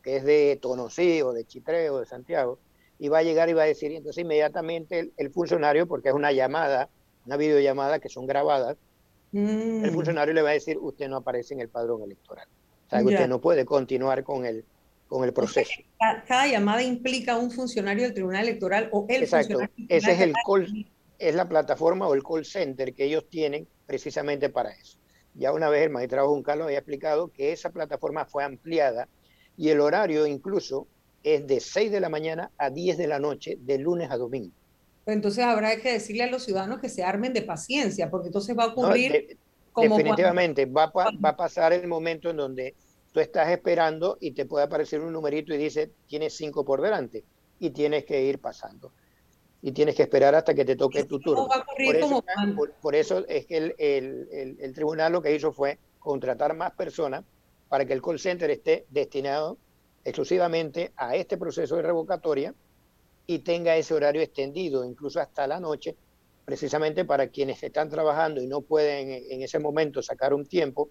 que 0.02 0.16
es 0.16 0.24
de 0.24 0.58
Tonosí 0.60 1.22
o 1.22 1.32
de 1.32 1.44
Chitré 1.44 1.90
o 1.90 2.00
de 2.00 2.06
Santiago, 2.06 2.58
y 2.98 3.08
va 3.08 3.18
a 3.18 3.22
llegar 3.22 3.48
y 3.48 3.52
va 3.52 3.62
a 3.62 3.66
decir, 3.66 3.92
entonces 3.92 4.22
inmediatamente 4.22 5.12
el, 5.16 5.30
funcionario, 5.30 5.86
porque 5.86 6.08
es 6.08 6.14
una 6.14 6.32
llamada, 6.32 6.88
una 7.26 7.36
videollamada 7.36 7.98
que 7.98 8.08
son 8.08 8.26
grabadas, 8.26 8.76
el 9.32 9.90
mm. 9.90 9.94
funcionario 9.94 10.34
le 10.34 10.42
va 10.42 10.50
a 10.50 10.54
decir, 10.54 10.78
usted 10.78 11.08
no 11.08 11.16
aparece 11.16 11.54
en 11.54 11.60
el 11.60 11.68
padrón 11.68 12.02
electoral. 12.02 12.46
O 12.86 12.90
sea, 12.90 13.02
usted 13.02 13.28
no 13.28 13.40
puede 13.40 13.64
continuar 13.64 14.22
con 14.22 14.44
el, 14.44 14.64
con 15.12 15.24
el 15.24 15.34
proceso. 15.34 15.72
Cada, 16.26 16.46
llamada 16.46 16.82
implica 16.82 17.36
un 17.36 17.50
funcionario 17.50 18.04
del 18.04 18.14
Tribunal 18.14 18.48
Electoral 18.48 18.88
o 18.92 19.04
el 19.10 19.24
Exacto. 19.24 19.58
funcionario. 19.58 19.86
Ese 19.90 20.12
es 20.12 20.20
el 20.20 20.32
call, 20.46 20.90
es 21.18 21.34
la 21.34 21.46
plataforma 21.46 22.08
o 22.08 22.14
el 22.14 22.22
call 22.22 22.46
center 22.46 22.94
que 22.94 23.04
ellos 23.04 23.28
tienen 23.28 23.68
precisamente 23.84 24.48
para 24.48 24.70
eso. 24.70 24.96
Ya 25.34 25.52
una 25.52 25.68
vez 25.68 25.82
el 25.84 25.90
magistrado 25.90 26.28
Juncal 26.30 26.62
había 26.62 26.78
explicado 26.78 27.28
que 27.28 27.52
esa 27.52 27.70
plataforma 27.70 28.24
fue 28.24 28.42
ampliada 28.42 29.06
y 29.56 29.68
el 29.68 29.80
horario 29.80 30.26
incluso 30.26 30.86
es 31.22 31.46
de 31.46 31.60
6 31.60 31.92
de 31.92 32.00
la 32.00 32.08
mañana 32.08 32.50
a 32.56 32.70
10 32.70 32.96
de 32.96 33.06
la 33.06 33.18
noche, 33.18 33.58
de 33.60 33.78
lunes 33.78 34.10
a 34.10 34.16
domingo. 34.16 34.54
Pues 35.04 35.14
entonces 35.14 35.44
habrá 35.44 35.76
que 35.76 35.92
decirle 35.92 36.22
a 36.22 36.30
los 36.30 36.44
ciudadanos 36.44 36.80
que 36.80 36.88
se 36.88 37.04
armen 37.04 37.34
de 37.34 37.42
paciencia, 37.42 38.10
porque 38.10 38.28
entonces 38.28 38.56
va 38.56 38.64
a 38.64 38.68
ocurrir... 38.68 39.36
definitivamente, 39.76 40.64
va, 40.64 40.90
va 40.90 41.28
a 41.28 41.36
pasar 41.36 41.74
el 41.74 41.86
momento 41.86 42.30
en 42.30 42.36
donde 42.38 42.74
tú 43.12 43.20
estás 43.20 43.50
esperando 43.50 44.16
y 44.20 44.32
te 44.32 44.46
puede 44.46 44.64
aparecer 44.64 45.00
un 45.00 45.12
numerito 45.12 45.54
y 45.54 45.58
dice, 45.58 45.90
tienes 46.06 46.34
cinco 46.34 46.64
por 46.64 46.80
delante 46.80 47.24
y 47.60 47.70
tienes 47.70 48.04
que 48.04 48.24
ir 48.24 48.40
pasando 48.40 48.92
y 49.62 49.70
tienes 49.70 49.94
que 49.94 50.02
esperar 50.02 50.34
hasta 50.34 50.54
que 50.54 50.64
te 50.64 50.74
toque 50.74 51.04
tu 51.04 51.20
turno. 51.20 51.48
Por 52.80 52.94
eso, 52.96 53.24
es 53.28 53.46
que 53.46 53.74
el, 53.78 54.72
tribunal 54.74 55.12
lo 55.12 55.22
que 55.22 55.34
hizo 55.34 55.52
fue 55.52 55.78
contratar 56.00 56.56
más 56.56 56.72
personas 56.72 57.24
para 57.68 57.84
que 57.84 57.92
el 57.92 58.02
call 58.02 58.18
center 58.18 58.50
esté 58.50 58.86
destinado 58.90 59.56
exclusivamente 60.04 60.92
a 60.96 61.14
este 61.14 61.38
proceso 61.38 61.76
de 61.76 61.82
revocatoria 61.82 62.54
y 63.24 63.38
tenga 63.38 63.76
ese 63.76 63.94
horario 63.94 64.20
extendido, 64.20 64.84
incluso 64.84 65.20
hasta 65.20 65.46
la 65.46 65.60
noche, 65.60 65.96
precisamente 66.44 67.04
para 67.04 67.28
quienes 67.28 67.62
están 67.62 67.88
trabajando 67.88 68.42
y 68.42 68.48
no 68.48 68.62
pueden 68.62 69.24
en 69.30 69.42
ese 69.42 69.60
momento 69.60 70.02
sacar 70.02 70.34
un 70.34 70.44
tiempo, 70.44 70.90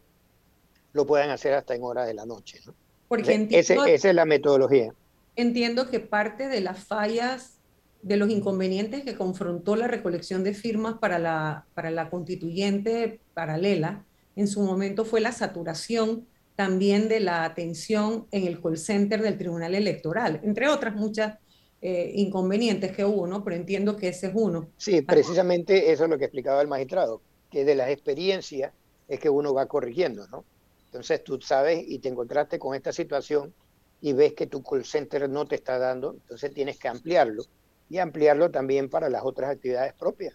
lo 0.94 1.06
puedan 1.06 1.30
hacer 1.30 1.54
hasta 1.54 1.76
en 1.76 1.84
horas 1.84 2.08
de 2.08 2.14
la 2.14 2.26
noche. 2.26 2.60
Porque 3.08 3.48
esa 3.52 3.88
es 3.88 4.16
la 4.16 4.26
metodología. 4.26 4.94
Entiendo 5.36 5.90
que 5.90 6.00
parte 6.00 6.48
de 6.48 6.62
las 6.62 6.84
fallas 6.84 7.58
de 8.02 8.18
los 8.18 8.30
inconvenientes 8.30 9.04
que 9.04 9.16
confrontó 9.16 9.76
la 9.76 9.88
recolección 9.88 10.44
de 10.44 10.54
firmas 10.54 10.96
para 11.00 11.20
la, 11.20 11.66
para 11.74 11.92
la 11.92 12.10
constituyente 12.10 13.20
paralela 13.34 14.04
en 14.36 14.48
su 14.48 14.62
momento 14.62 15.06
fue 15.06 15.22
la 15.22 15.32
saturación 15.32 16.26
también 16.56 17.08
de 17.08 17.20
la 17.20 17.44
atención 17.44 18.28
en 18.32 18.46
el 18.46 18.62
call 18.62 18.78
center 18.78 19.22
del 19.22 19.38
Tribunal 19.38 19.76
Electoral, 19.76 20.42
entre 20.44 20.68
otras 20.68 20.96
muchas 20.96 21.38
eh, 21.82 22.12
inconvenientes 22.16 22.92
que 22.92 23.04
hubo, 23.04 23.26
¿no? 23.26 23.44
Pero 23.44 23.56
entiendo 23.56 23.96
que 23.98 24.10
ese 24.10 24.28
es 24.28 24.34
uno. 24.36 24.70
Sí, 24.78 25.02
precisamente 25.02 25.92
eso 25.92 26.04
es 26.04 26.10
lo 26.10 26.18
que 26.18 26.26
explicaba 26.26 26.62
el 26.62 26.68
magistrado, 26.68 27.22
que 27.50 27.66
de 27.66 27.76
las 27.76 27.90
experiencias 27.90 28.74
es 29.08 29.20
que 29.20 29.30
uno 29.30 29.54
va 29.54 29.66
corrigiendo, 29.66 30.28
¿no? 30.28 30.46
Entonces 30.92 31.24
tú 31.24 31.40
sabes 31.40 31.86
y 31.88 32.00
te 32.00 32.10
encontraste 32.10 32.60
con 32.60 32.76
esta 32.76 32.92
situación 32.92 33.54
y 34.02 34.12
ves 34.12 34.34
que 34.34 34.46
tu 34.46 34.62
call 34.62 34.84
center 34.84 35.30
no 35.30 35.48
te 35.48 35.56
está 35.56 35.80
dando, 35.80 36.12
entonces 36.12 36.54
tienes 36.54 36.78
que 36.78 36.90
ampliarlo 36.90 37.44
y 37.90 38.00
ampliarlo 38.00 38.52
también 38.52 38.90
para 38.90 39.10
las 39.10 39.24
otras 39.24 39.52
actividades 39.52 39.94
propias 39.94 40.34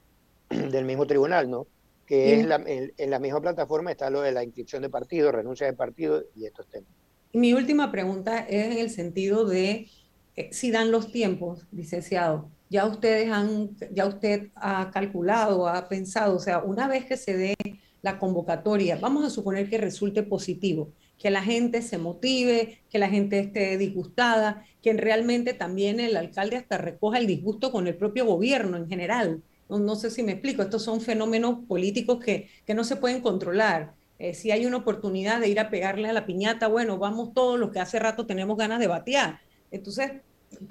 del 0.50 0.84
mismo 0.84 1.04
tribunal, 1.04 1.50
¿no? 1.50 1.66
Que 2.06 2.38
es 2.38 2.46
la, 2.46 2.62
en, 2.64 3.10
la 3.10 3.18
misma 3.18 3.40
plataforma 3.40 3.90
está 3.90 4.08
lo 4.08 4.20
de 4.20 4.30
la 4.30 4.44
inscripción 4.44 4.82
de 4.82 4.88
partido, 4.88 5.32
renuncia 5.32 5.66
de 5.66 5.72
partido 5.72 6.22
y 6.36 6.46
estos 6.46 6.68
temas. 6.68 6.88
Mi 7.32 7.52
última 7.52 7.90
pregunta 7.90 8.38
es 8.38 8.66
en 8.66 8.78
el 8.78 8.90
sentido 8.90 9.46
de 9.46 9.88
eh, 10.36 10.48
si 10.52 10.70
dan 10.70 10.92
los 10.92 11.10
tiempos, 11.10 11.66
licenciado. 11.72 12.48
Ya 12.70 12.86
ustedes 12.86 13.32
han, 13.32 13.76
ya 13.90 14.06
usted 14.06 14.50
ha 14.54 14.92
calculado, 14.92 15.66
ha 15.66 15.88
pensado, 15.88 16.36
o 16.36 16.38
sea, 16.38 16.60
una 16.60 16.86
vez 16.86 17.04
que 17.04 17.16
se 17.16 17.36
dé 17.36 17.56
la 18.02 18.18
convocatoria, 18.18 18.96
vamos 18.96 19.24
a 19.24 19.30
suponer 19.30 19.68
que 19.68 19.78
resulte 19.78 20.22
positivo, 20.22 20.92
que 21.18 21.30
la 21.30 21.42
gente 21.42 21.82
se 21.82 21.98
motive, 21.98 22.80
que 22.90 22.98
la 22.98 23.08
gente 23.08 23.40
esté 23.40 23.76
disgustada, 23.76 24.64
que 24.82 24.92
realmente 24.92 25.52
también 25.52 25.98
el 25.98 26.16
alcalde 26.16 26.56
hasta 26.56 26.78
recoja 26.78 27.18
el 27.18 27.26
disgusto 27.26 27.72
con 27.72 27.86
el 27.86 27.96
propio 27.96 28.24
gobierno 28.24 28.76
en 28.76 28.88
general. 28.88 29.42
No, 29.68 29.96
sé 29.96 30.10
si 30.10 30.22
me 30.22 30.32
explico, 30.32 30.62
estos 30.62 30.82
son 30.82 31.00
fenómenos 31.00 31.66
políticos 31.66 32.24
que, 32.24 32.48
que 32.64 32.74
no 32.74 32.84
se 32.84 32.96
pueden 32.96 33.20
controlar. 33.20 33.94
Eh, 34.18 34.32
si 34.32 34.50
hay 34.50 34.64
una 34.64 34.78
oportunidad 34.78 35.40
de 35.40 35.48
ir 35.48 35.60
a 35.60 35.70
pegarle 35.70 36.08
a 36.08 36.12
la 36.12 36.24
piñata, 36.24 36.68
bueno, 36.68 36.98
vamos 36.98 37.34
todos 37.34 37.58
los 37.58 37.70
que 37.70 37.80
hace 37.80 37.98
rato 37.98 38.26
tenemos 38.26 38.56
ganas 38.56 38.80
de 38.80 38.86
batear. 38.86 39.40
Entonces, 39.70 40.12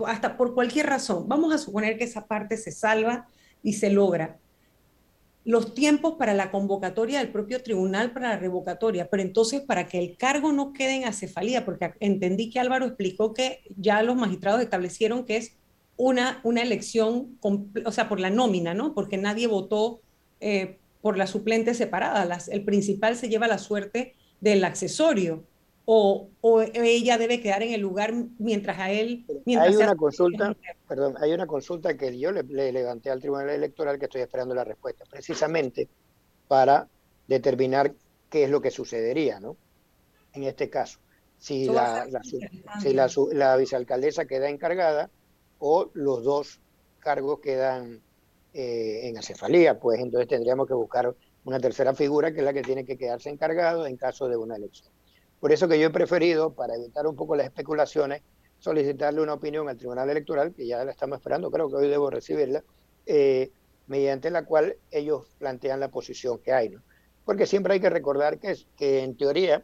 hasta 0.05 0.38
por 0.38 0.55
cualquier 0.55 0.88
razón, 0.88 1.27
vamos 1.27 1.53
a 1.53 1.57
suponer 1.57 1.98
que 1.98 2.05
esa 2.05 2.25
parte 2.25 2.57
se 2.57 2.72
salva 2.72 3.27
y 3.62 3.74
se 3.74 3.89
logra 3.91 4.39
los 5.48 5.74
tiempos 5.74 6.16
para 6.16 6.34
la 6.34 6.51
convocatoria 6.51 7.20
del 7.20 7.32
propio 7.32 7.63
tribunal 7.63 8.12
para 8.12 8.32
la 8.32 8.38
revocatoria, 8.38 9.10
pero 9.10 9.24
entonces 9.24 9.62
para 9.62 9.88
que 9.88 9.98
el 9.98 10.18
cargo 10.18 10.51
no 10.51 10.74
quede 10.74 10.96
en 10.96 11.06
acefalía, 11.06 11.63
porque 11.63 11.94
entendí 12.01 12.50
que 12.50 12.60
Álvaro 12.60 12.86
explicó 12.86 13.34
que 13.34 13.62
ya 13.77 14.04
los 14.04 14.18
magistrados 14.18 14.60
establecieron 14.60 15.24
que 15.24 15.38
es 15.38 15.56
una, 15.96 16.42
una 16.44 16.62
elección, 16.62 17.39
o 17.86 17.92
sea, 17.94 18.10
por 18.10 18.20
la 18.20 18.30
nómina, 18.30 18.74
¿no? 18.74 18.94
Porque 18.94 19.16
nadie 19.16 19.48
votó 19.48 20.01
eh, 20.42 20.80
por 21.01 21.18
la 21.18 21.27
suplente 21.27 21.74
separada, 21.74 22.38
el 22.50 22.66
principal 22.66 23.16
se 23.16 23.30
lleva 23.30 23.48
la 23.48 23.58
suerte 23.58 24.16
del 24.42 24.66
accesorio 24.66 25.46
o, 25.89 26.29
ella 26.74 27.17
debe 27.17 27.39
quedar 27.39 27.63
en 27.63 27.74
el 27.74 27.79
lugar 27.79 28.13
mientras 28.39 28.77
a 28.77 28.91
él... 28.91 29.25
hay 29.46 29.75
una 29.77 29.96
consulta, 29.96 30.53
perdón, 30.86 31.15
hay 31.22 31.32
una 31.32 31.48
consulta 31.48 31.96
que 31.96 32.20
yo 32.20 32.34
le, 32.34 32.44
levanté 32.74 33.10
al 33.10 33.22
Tribunal 33.22 33.50
Electoral 33.50 33.98
que 33.98 34.06
estoy 34.06 34.20
esperando 34.20 34.53
la 34.53 34.65
respuesta, 34.65 35.06
precisamente 35.10 35.88
para 36.50 36.89
determinar 37.25 37.94
qué 38.29 38.44
es 38.44 38.50
lo 38.50 38.62
que 38.62 38.70
sucedería, 38.70 39.39
¿no? 39.39 39.56
En 40.34 40.44
este 40.44 40.70
caso, 40.70 41.00
si, 41.38 41.67
la, 41.67 42.06
si 42.82 42.94
la, 42.94 43.56
vicealcaldesa 43.56 44.25
queda 44.25 44.50
encargada 44.50 45.10
o 45.60 45.89
los 45.94 46.22
dos 46.22 46.60
cargos 47.00 47.39
quedan 47.39 48.01
eh, 48.53 49.08
en 49.08 49.17
acefalía, 49.17 49.79
pues 49.79 50.01
entonces 50.01 50.27
tendríamos 50.27 50.67
que 50.67 50.74
buscar 50.74 51.15
una 51.46 51.62
tercera 51.62 51.94
figura 51.94 52.34
que 52.34 52.39
es 52.39 52.44
la 52.44 52.51
que 52.51 52.62
tiene 52.62 52.84
que 52.84 52.98
quedarse 52.98 53.29
encargado 53.29 53.88
en 53.88 53.96
caso 53.96 54.27
de 54.27 54.36
una 54.36 54.58
elección. 54.58 54.97
Por 55.39 55.51
eso 55.51 55.67
que 55.67 55.79
yo 55.79 55.88
he 55.88 55.91
preferido, 55.91 56.53
para 56.53 56.75
evitar 56.75 57.06
un 57.06 57.15
poco 57.15 57.36
las 57.36 57.46
especulaciones, 57.46 58.22
solicitarle 58.60 59.22
una 59.22 59.34
opinión 59.34 59.70
al 59.70 59.77
Tribunal 59.77 60.10
Electoral, 60.10 60.53
que 60.53 60.65
ya 60.65 60.84
la 60.84 60.91
estamos 60.91 61.20
esperando, 61.20 61.51
creo 61.51 61.70
que 61.70 61.75
hoy 61.75 61.88
debo 61.88 62.10
recibirla, 62.10 62.63
eh, 63.06 63.51
mediante 63.88 64.32
la 64.32 64.46
cual 64.46 64.75
ellos 64.91 65.27
plantean 65.38 65.79
la 65.79 65.89
posición 65.89 66.39
que 66.39 66.53
hay. 66.53 66.70
¿no? 66.70 66.82
Porque 67.24 67.46
siempre 67.46 67.74
hay 67.74 67.79
que 67.79 67.89
recordar 67.89 68.39
que, 68.39 68.56
que 68.75 69.03
en 69.03 69.15
teoría 69.15 69.63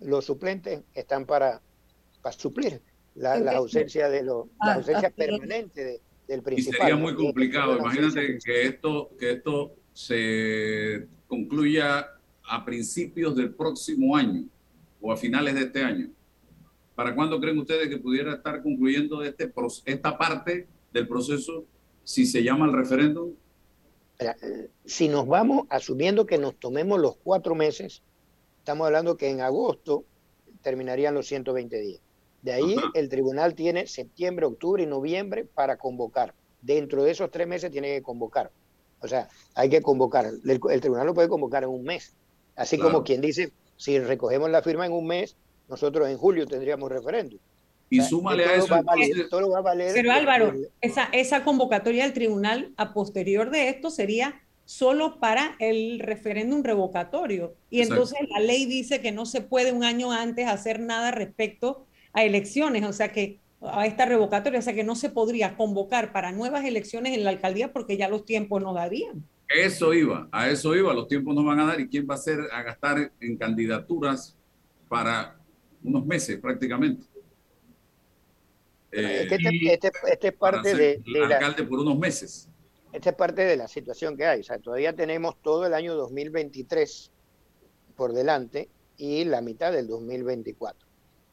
los 0.00 0.24
suplentes 0.24 0.82
están 0.94 1.26
para, 1.26 1.60
para 2.22 2.36
suplir 2.36 2.80
la, 3.14 3.34
ausencia 3.52 4.08
de 4.08 4.22
lo, 4.22 4.48
la 4.64 4.72
ah, 4.72 4.74
ausencia 4.76 5.10
permanente 5.10 6.00
del 6.26 6.42
principal. 6.42 6.74
Y 6.74 6.80
sería 6.80 6.96
muy 6.96 7.14
complicado. 7.14 7.76
Imagínate 7.76 8.38
que 8.42 8.62
esto, 8.66 9.10
que 9.18 9.32
esto 9.32 9.74
se 9.92 11.06
concluya 11.26 12.08
a 12.44 12.64
principios 12.64 13.36
del 13.36 13.54
próximo 13.54 14.16
año 14.16 14.44
o 15.02 15.12
a 15.12 15.16
finales 15.16 15.54
de 15.54 15.62
este 15.62 15.82
año. 15.82 16.10
¿Para 16.94 17.14
cuándo 17.14 17.40
creen 17.40 17.58
ustedes 17.58 17.88
que 17.88 17.98
pudiera 17.98 18.34
estar 18.34 18.62
concluyendo 18.62 19.22
este, 19.22 19.52
esta 19.84 20.16
parte 20.16 20.68
del 20.92 21.08
proceso 21.08 21.64
si 22.04 22.24
se 22.24 22.42
llama 22.42 22.66
el 22.66 22.72
referéndum? 22.72 23.32
Si 24.84 25.08
nos 25.08 25.26
vamos 25.26 25.66
asumiendo 25.68 26.26
que 26.26 26.38
nos 26.38 26.54
tomemos 26.54 27.00
los 27.00 27.16
cuatro 27.16 27.54
meses, 27.54 28.02
estamos 28.58 28.86
hablando 28.86 29.16
que 29.16 29.30
en 29.30 29.40
agosto 29.40 30.04
terminarían 30.62 31.14
los 31.14 31.26
120 31.26 31.80
días. 31.80 32.00
De 32.42 32.52
ahí 32.52 32.76
el 32.94 33.08
tribunal 33.08 33.54
tiene 33.54 33.86
septiembre, 33.86 34.46
octubre 34.46 34.82
y 34.82 34.86
noviembre 34.86 35.44
para 35.44 35.76
convocar. 35.76 36.34
Dentro 36.60 37.02
de 37.02 37.10
esos 37.10 37.30
tres 37.30 37.48
meses 37.48 37.70
tiene 37.70 37.88
que 37.88 38.02
convocar. 38.02 38.50
O 39.00 39.08
sea, 39.08 39.28
hay 39.54 39.68
que 39.68 39.82
convocar. 39.82 40.26
El, 40.26 40.80
tribunal 40.80 41.06
lo 41.06 41.14
puede 41.14 41.28
convocar 41.28 41.64
en 41.64 41.70
un 41.70 41.82
mes. 41.82 42.14
Así 42.54 42.78
como 42.78 43.02
quien 43.02 43.20
dice, 43.20 43.52
si 43.76 43.98
recogemos 43.98 44.50
la 44.50 44.62
firma 44.62 44.86
en 44.86 44.92
un 44.92 45.06
mes, 45.06 45.36
nosotros 45.68 46.08
en 46.08 46.16
julio 46.16 46.46
tendríamos 46.46 46.90
referéndum. 46.90 47.38
Y 47.90 48.00
súmale 48.00 48.44
a 48.44 48.54
eso. 48.54 48.74
Pero 49.92 50.12
Álvaro, 50.12 50.54
esa, 50.80 51.04
esa 51.12 51.44
convocatoria 51.44 52.04
del 52.04 52.14
tribunal 52.14 52.72
a 52.76 52.94
posterior 52.94 53.50
de 53.50 53.68
esto 53.68 53.90
sería 53.90 54.40
solo 54.64 55.20
para 55.20 55.56
el 55.58 55.98
referéndum 55.98 56.62
revocatorio. 56.62 57.54
Y 57.68 57.82
entonces 57.82 58.18
la 58.30 58.40
ley 58.40 58.64
dice 58.64 59.02
que 59.02 59.12
no 59.12 59.26
se 59.26 59.42
puede 59.42 59.72
un 59.72 59.84
año 59.84 60.12
antes 60.12 60.48
hacer 60.48 60.80
nada 60.80 61.10
respecto 61.10 61.86
a 62.14 62.24
elecciones, 62.24 62.84
o 62.84 62.92
sea 62.92 63.12
que 63.12 63.40
a 63.60 63.86
esta 63.86 64.06
revocatoria, 64.06 64.58
o 64.58 64.62
sea 64.62 64.74
que 64.74 64.84
no 64.84 64.96
se 64.96 65.10
podría 65.10 65.56
convocar 65.56 66.12
para 66.12 66.32
nuevas 66.32 66.64
elecciones 66.64 67.12
en 67.14 67.24
la 67.24 67.30
alcaldía 67.30 67.72
porque 67.72 67.96
ya 67.96 68.08
los 68.08 68.24
tiempos 68.24 68.62
no 68.62 68.72
darían. 68.72 69.24
Eso 69.48 69.92
iba, 69.92 70.28
a 70.32 70.48
eso 70.48 70.74
iba, 70.74 70.94
los 70.94 71.08
tiempos 71.08 71.34
no 71.34 71.44
van 71.44 71.60
a 71.60 71.66
dar 71.66 71.80
y 71.80 71.88
quién 71.88 72.06
va 72.08 72.14
a 72.14 72.18
ser 72.18 72.40
a 72.52 72.62
gastar 72.62 73.12
en 73.20 73.36
candidaturas 73.36 74.36
para 74.88 75.38
unos 75.82 76.06
meses 76.06 76.38
prácticamente. 76.38 77.06
este, 78.90 79.34
este, 79.34 79.90
este, 80.10 80.28
es 80.28 80.34
parte 80.34 80.74
de, 80.74 81.02
alcalde 81.22 81.64
por 81.64 81.80
unos 81.80 81.98
meses. 81.98 82.48
Esta 82.92 83.10
es 83.10 83.16
parte 83.16 83.42
de 83.42 83.56
la 83.56 83.68
situación 83.68 84.16
que 84.16 84.26
hay. 84.26 84.40
O 84.40 84.44
sea, 84.44 84.58
todavía 84.58 84.94
tenemos 84.94 85.40
todo 85.42 85.66
el 85.66 85.74
año 85.74 85.94
2023 85.94 87.10
por 87.96 88.12
delante 88.12 88.68
y 88.96 89.24
la 89.24 89.40
mitad 89.40 89.72
del 89.72 89.88
2024. 89.88 90.86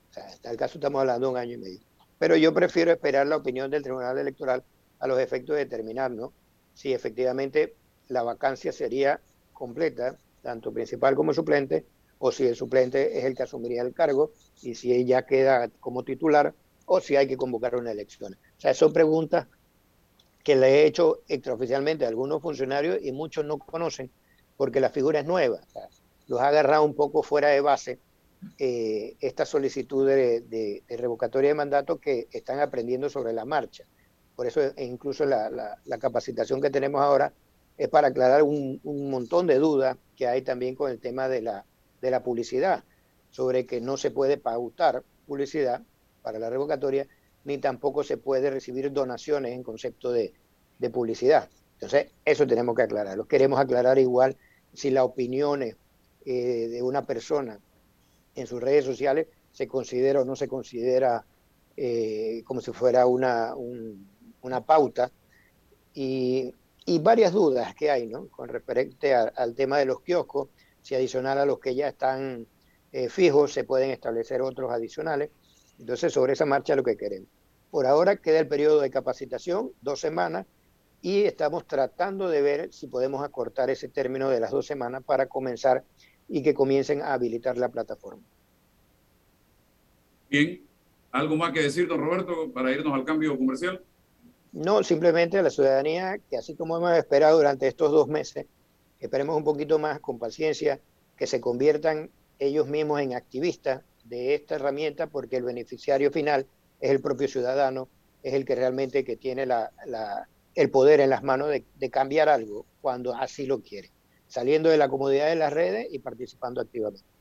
O 0.10 0.14
sea, 0.14 0.32
en 0.34 0.40
tal 0.40 0.58
caso 0.58 0.78
estamos 0.78 1.02
hablando 1.02 1.28
de 1.28 1.32
un 1.34 1.38
año 1.38 1.54
y 1.54 1.58
medio. 1.58 1.80
Pero 2.18 2.36
yo 2.36 2.54
prefiero 2.54 2.92
esperar 2.92 3.28
la 3.28 3.38
opinión 3.38 3.70
del 3.70 3.84
Tribunal 3.84 4.18
Electoral 4.18 4.64
a 5.00 5.08
los 5.08 5.20
efectos 5.20 5.56
de 5.56 5.66
determinar, 5.66 6.12
¿no? 6.12 6.34
Si 6.74 6.94
efectivamente 6.94 7.76
la 8.10 8.24
vacancia 8.24 8.72
sería 8.72 9.22
completa, 9.54 10.18
tanto 10.42 10.74
principal 10.74 11.16
como 11.16 11.34
suplente, 11.34 11.86
o 12.18 12.32
si 12.32 12.46
el 12.46 12.56
suplente 12.56 13.18
es 13.18 13.24
el 13.24 13.36
que 13.36 13.44
asumiría 13.44 13.82
el 13.82 13.94
cargo 13.94 14.34
y 14.62 14.76
si 14.76 14.92
ella 14.94 15.26
queda 15.26 15.70
como 15.80 16.04
titular 16.04 16.54
o 16.86 17.00
si 17.00 17.16
hay 17.16 17.28
que 17.28 17.38
convocar 17.38 17.76
una 17.76 17.92
elección. 17.92 18.34
O 18.34 18.60
sea, 18.60 18.74
son 18.74 18.92
preguntas 18.92 19.48
que 20.44 20.56
le 20.56 20.68
he 20.68 20.86
hecho 20.86 21.22
extraoficialmente 21.28 22.06
a 22.06 22.10
algunos 22.10 22.42
funcionarios 22.42 22.98
y 23.02 23.12
muchos 23.12 23.46
no 23.46 23.58
conocen 23.58 24.12
porque 24.58 24.80
la 24.80 24.90
figura 24.90 25.20
es 25.20 25.26
nueva. 25.26 25.62
los 26.28 26.42
ha 26.42 26.48
agarrado 26.48 26.84
un 26.84 26.96
poco 26.96 27.24
fuera 27.24 27.50
de 27.50 27.62
base 27.62 28.00
eh, 28.58 29.16
esta 29.20 29.46
solicitud 29.46 30.08
de, 30.08 30.84
revocatoria 30.90 31.50
de 31.50 31.56
mandato 31.56 32.00
que 32.00 32.28
están 32.32 32.60
aprendiendo 32.60 33.10
sobre 33.10 33.34
la 33.34 33.46
marcha. 33.46 33.86
Por 34.36 34.48
eso 34.48 34.62
e 34.62 34.86
incluso 34.86 35.26
la, 35.26 35.78
la 35.86 35.98
capacitación 35.98 36.62
que 36.62 36.70
tenemos 36.70 37.02
ahora 37.02 37.34
es 37.80 37.88
para 37.88 38.10
aclarar 38.10 38.44
un, 38.44 38.82
montón 38.84 39.48
de 39.48 39.58
dudas 39.58 39.98
que 40.18 40.28
hay 40.28 40.42
también 40.42 40.76
con 40.76 40.92
el 40.92 41.00
tema 41.00 41.30
de 41.30 41.42
la, 41.42 41.66
de 42.02 42.12
la 42.12 42.22
publicidad, 42.22 42.84
sobre 43.30 43.66
que 43.66 43.80
no 43.80 43.96
se 43.96 44.12
puede 44.12 44.38
pautar 44.38 45.04
publicidad 45.26 45.82
para 46.22 46.40
la 46.40 46.50
revocatoria, 46.50 47.08
ni 47.46 47.58
tampoco 47.58 48.04
se 48.04 48.18
puede 48.18 48.52
recibir 48.52 48.92
donaciones 48.92 49.54
en 49.54 49.64
concepto 49.64 50.12
de, 50.12 50.34
publicidad. 50.92 51.50
Entonces, 51.74 52.12
eso 52.26 52.46
tenemos 52.46 52.76
que 52.76 52.84
aclarar. 52.84 53.18
Lo 53.18 53.28
queremos 53.28 53.60
aclarar 53.60 53.98
igual 53.98 54.36
si 54.74 54.92
las 54.92 55.06
opiniones 55.06 55.78
eh, 56.26 56.68
de 56.68 56.82
una 56.82 57.06
persona 57.06 57.60
en 58.36 58.46
sus 58.46 58.62
redes 58.62 58.84
sociales 58.84 59.28
se 59.52 59.68
considera 59.68 60.22
o 60.22 60.26
no 60.26 60.36
se 60.36 60.48
considera 60.48 61.26
eh, 61.78 62.44
como 62.46 62.60
si 62.60 62.72
fuera 62.72 63.06
una, 63.06 63.54
una 64.42 64.62
pauta. 64.66 65.12
Y 65.94 66.54
y 66.90 66.98
varias 66.98 67.34
dudas 67.34 67.76
que 67.76 67.92
hay 67.92 68.08
¿no? 68.08 68.30
con 68.30 68.50
referente 68.50 69.14
al 69.14 69.54
tema 69.54 69.78
de 69.78 69.86
los 69.86 70.02
kioscos, 70.02 70.50
si 70.82 70.96
adicional 70.96 71.38
a 71.38 71.46
los 71.46 71.60
que 71.60 71.76
ya 71.76 71.88
están 71.88 72.48
eh, 72.92 73.10
fijos 73.10 73.54
se 73.54 73.64
pueden 73.64 73.92
establecer 73.92 74.42
otros 74.42 74.72
adicionales. 74.72 75.30
Entonces, 75.78 76.12
sobre 76.12 76.34
esa 76.34 76.48
marcha 76.48 76.76
lo 76.76 76.82
que 76.82 76.98
queremos. 76.98 77.30
Por 77.70 77.86
ahora 77.86 78.16
queda 78.16 78.40
el 78.40 78.48
periodo 78.48 78.82
de 78.82 78.90
capacitación, 78.90 79.72
dos 79.82 80.00
semanas, 80.00 80.48
y 81.04 81.26
estamos 81.26 81.68
tratando 81.68 82.28
de 82.28 82.42
ver 82.42 82.74
si 82.74 82.88
podemos 82.88 83.24
acortar 83.24 83.70
ese 83.70 83.88
término 83.88 84.28
de 84.30 84.40
las 84.40 84.50
dos 84.50 84.66
semanas 84.66 85.04
para 85.06 85.28
comenzar 85.28 85.84
y 86.28 86.42
que 86.42 86.56
comiencen 86.56 87.04
a 87.04 87.14
habilitar 87.14 87.60
la 87.60 87.70
plataforma. 87.70 88.24
Bien, 90.28 90.66
¿algo 91.12 91.36
más 91.36 91.54
que 91.54 91.62
decir, 91.62 91.88
don 91.88 92.02
Roberto, 92.02 92.52
para 92.52 92.72
irnos 92.72 92.96
al 92.96 93.06
cambio 93.06 93.38
comercial? 93.38 93.84
No, 94.52 94.84
simplemente 94.84 95.38
a 95.38 95.44
la 95.44 95.50
ciudadanía 95.52 96.18
que 96.30 96.38
así 96.38 96.56
como 96.56 96.78
hemos 96.78 96.98
esperado 96.98 97.38
durante 97.38 97.68
estos 97.68 97.92
dos 97.92 98.08
meses, 98.08 98.48
esperemos 99.00 99.38
un 99.38 99.44
poquito 99.44 99.78
más 99.80 100.00
con 100.00 100.18
paciencia, 100.18 100.80
que 101.16 101.28
se 101.28 101.42
conviertan 101.42 102.10
ellos 102.40 102.68
mismos 102.68 103.02
en 103.02 103.14
activistas 103.14 103.84
de 104.06 104.34
esta 104.34 104.56
herramienta, 104.56 105.08
porque 105.08 105.38
el 105.38 105.44
beneficiario 105.44 106.12
final 106.12 106.48
es 106.80 106.90
el 106.92 107.02
propio 107.02 107.28
ciudadano, 107.28 107.90
es 108.24 108.34
el 108.34 108.46
que 108.46 108.56
realmente 108.56 109.04
que 109.04 109.18
tiene 109.18 109.46
la, 109.46 109.72
el 110.56 110.72
poder 110.72 111.00
en 111.02 111.10
las 111.10 111.24
manos 111.24 111.50
de 111.50 111.90
cambiar 111.90 112.30
algo 112.30 112.66
cuando 112.82 113.14
así 113.14 113.46
lo 113.46 113.62
quiere, 113.62 113.92
saliendo 114.28 114.70
de 114.70 114.78
la 114.78 114.90
comodidad 114.90 115.28
de 115.28 115.36
las 115.36 115.54
redes 115.54 115.88
y 115.92 116.00
participando 116.00 116.62
activamente. 116.62 117.19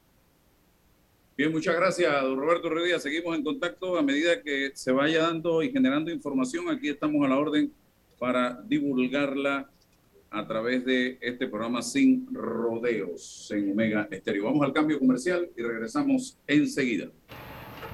Bien, 1.39 1.53
muchas 1.53 1.77
gracias, 1.77 2.21
don 2.25 2.37
Roberto 2.37 2.69
Redía. 2.69 2.99
Seguimos 2.99 3.37
en 3.37 3.45
contacto 3.45 3.97
a 3.97 4.03
medida 4.03 4.43
que 4.43 4.73
se 4.75 4.91
vaya 4.91 5.23
dando 5.23 5.63
y 5.63 5.71
generando 5.71 6.11
información. 6.11 6.69
Aquí 6.69 6.89
estamos 6.89 7.25
a 7.25 7.29
la 7.29 7.39
orden 7.39 7.73
para 8.19 8.61
divulgarla 8.67 9.71
a 10.33 10.47
través 10.49 10.85
de 10.85 11.17
este 11.21 11.47
programa 11.47 11.81
Sin 11.81 12.27
Rodeos 12.35 13.53
en 13.55 13.71
Omega 13.71 14.09
Estéreo. 14.11 14.47
Vamos 14.47 14.67
al 14.67 14.73
cambio 14.73 14.99
comercial 14.99 15.49
y 15.57 15.63
regresamos 15.63 16.37
enseguida. 16.49 17.07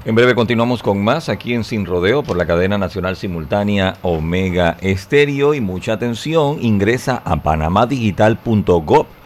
En 0.06 0.14
breve 0.14 0.34
continuamos 0.34 0.82
con 0.82 1.04
más 1.04 1.28
aquí 1.28 1.52
en 1.52 1.64
Sin 1.64 1.84
Rodeo 1.84 2.22
por 2.22 2.38
la 2.38 2.46
cadena 2.46 2.78
nacional 2.78 3.14
simultánea 3.14 3.98
Omega 4.00 4.78
Estéreo 4.80 5.52
y 5.52 5.60
mucha 5.60 5.92
atención, 5.92 6.62
ingresa 6.62 7.20
a 7.22 7.42
panamadigital.gov 7.42 9.23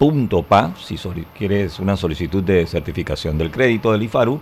.pa, 0.00 0.74
si 0.82 0.96
quieres 1.36 1.78
una 1.78 1.94
solicitud 1.96 2.42
de 2.42 2.66
certificación 2.66 3.36
del 3.36 3.50
crédito 3.50 3.92
del 3.92 4.04
IFARU, 4.04 4.40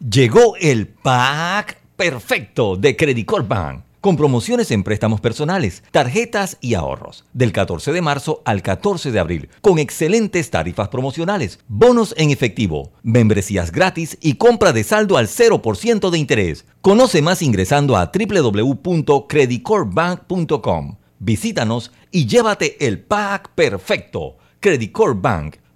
Llegó 0.00 0.56
el 0.56 0.88
pack 0.88 1.80
perfecto 1.96 2.76
de 2.76 2.96
Credit 2.96 3.30
Bank 3.46 3.84
con 4.04 4.18
promociones 4.18 4.70
en 4.70 4.84
préstamos 4.84 5.22
personales, 5.22 5.82
tarjetas 5.90 6.58
y 6.60 6.74
ahorros, 6.74 7.24
del 7.32 7.52
14 7.52 7.90
de 7.90 8.02
marzo 8.02 8.42
al 8.44 8.60
14 8.60 9.10
de 9.10 9.18
abril, 9.18 9.48
con 9.62 9.78
excelentes 9.78 10.50
tarifas 10.50 10.88
promocionales, 10.88 11.60
bonos 11.68 12.14
en 12.18 12.28
efectivo, 12.28 12.92
membresías 13.02 13.72
gratis 13.72 14.18
y 14.20 14.34
compra 14.34 14.74
de 14.74 14.84
saldo 14.84 15.16
al 15.16 15.28
0% 15.28 16.10
de 16.10 16.18
interés. 16.18 16.66
Conoce 16.82 17.22
más 17.22 17.40
ingresando 17.40 17.96
a 17.96 18.12
www.creditcorpbank.com. 18.12 20.96
Visítanos 21.18 21.90
y 22.10 22.26
llévate 22.26 22.86
el 22.86 23.00
pack 23.00 23.54
perfecto. 23.54 24.36
Credit 24.60 24.92
Bank 25.16 25.56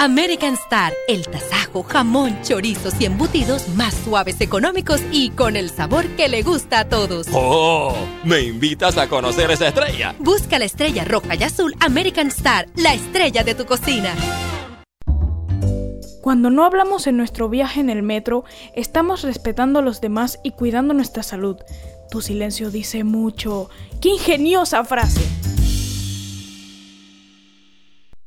American 0.00 0.54
Star, 0.54 0.94
el 1.08 1.26
tasajo, 1.28 1.82
jamón, 1.82 2.40
chorizos 2.40 2.98
y 2.98 3.04
embutidos 3.04 3.68
más 3.74 3.92
suaves, 3.92 4.40
económicos 4.40 5.02
y 5.12 5.28
con 5.28 5.56
el 5.56 5.68
sabor 5.68 6.06
que 6.16 6.30
le 6.30 6.42
gusta 6.42 6.78
a 6.78 6.88
todos. 6.88 7.26
¡Oh! 7.34 7.94
¿Me 8.24 8.40
invitas 8.40 8.96
a 8.96 9.10
conocer 9.10 9.50
esa 9.50 9.68
estrella? 9.68 10.14
Busca 10.18 10.58
la 10.58 10.64
estrella 10.64 11.04
roja 11.04 11.34
y 11.34 11.42
azul 11.42 11.76
American 11.80 12.28
Star, 12.28 12.66
la 12.76 12.94
estrella 12.94 13.44
de 13.44 13.54
tu 13.54 13.66
cocina. 13.66 14.14
Cuando 16.22 16.48
no 16.48 16.64
hablamos 16.64 17.06
en 17.06 17.18
nuestro 17.18 17.50
viaje 17.50 17.80
en 17.80 17.90
el 17.90 18.02
metro, 18.02 18.44
estamos 18.74 19.20
respetando 19.20 19.80
a 19.80 19.82
los 19.82 20.00
demás 20.00 20.38
y 20.42 20.52
cuidando 20.52 20.94
nuestra 20.94 21.22
salud. 21.22 21.58
Tu 22.10 22.22
silencio 22.22 22.70
dice 22.70 23.04
mucho. 23.04 23.68
¡Qué 24.00 24.08
ingeniosa 24.08 24.82
frase! 24.82 25.20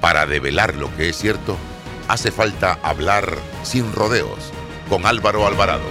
Para 0.00 0.26
develar 0.26 0.76
lo 0.76 0.94
que 0.96 1.10
es 1.10 1.16
cierto, 1.16 1.58
hace 2.08 2.30
falta 2.30 2.78
hablar 2.82 3.36
sin 3.62 3.92
rodeos 3.92 4.50
con 4.88 5.04
Álvaro 5.04 5.46
Alvarado. 5.46 5.84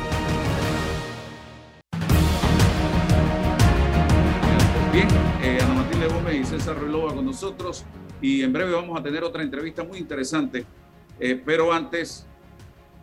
Bien, 4.91 5.07
eh, 5.43 5.59
Ana 5.61 5.75
Matilde 5.75 6.07
Gómez 6.07 6.35
y 6.35 6.43
César 6.43 6.79
Relova 6.79 7.13
con 7.13 7.23
nosotros 7.23 7.85
y 8.19 8.41
en 8.41 8.51
breve 8.51 8.71
vamos 8.71 8.99
a 8.99 9.03
tener 9.03 9.23
otra 9.23 9.43
entrevista 9.43 9.83
muy 9.83 9.99
interesante. 9.99 10.65
Eh, 11.19 11.39
pero 11.45 11.71
antes, 11.71 12.25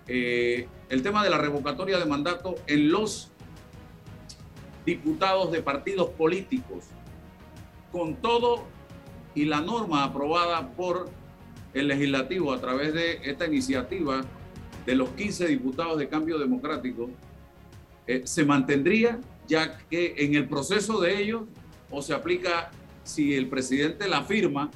eh, 0.09 0.67
el 0.89 1.03
tema 1.03 1.23
de 1.23 1.31
la 1.31 1.39
revocatoria 1.39 1.99
de 1.99 2.07
mandato 2.07 2.57
en 2.67 2.91
los 2.91 3.31
diputados 4.85 5.53
de 5.53 5.63
partidos 5.63 6.11
políticos, 6.11 6.87
con 7.93 8.17
todo 8.17 8.65
y 9.37 9.45
la 9.45 9.61
norma 9.61 10.03
aprobada 10.03 10.71
por 10.71 11.09
el 11.75 11.89
legislativo 11.89 12.53
a 12.53 12.61
través 12.61 12.95
de 12.95 13.21
esta 13.23 13.47
iniciativa 13.47 14.23
de 14.87 14.95
los 14.97 15.11
15 15.11 15.47
diputados 15.47 15.99
de 15.99 16.09
cambio 16.09 16.39
democrático 16.39 17.11
eh, 18.07 18.23
se 18.25 18.45
mantendría 18.45 19.21
ya 19.47 19.79
que 19.91 20.15
en 20.17 20.35
el 20.35 20.49
proceso 20.49 21.01
de 21.01 21.21
ellos 21.21 21.43
o 21.91 22.01
se 22.03 22.15
aplica 22.15 22.71
si 23.05 23.35
el 23.35 23.49
presidente 23.49 24.09
la 24.09 24.25
firma 24.25 24.71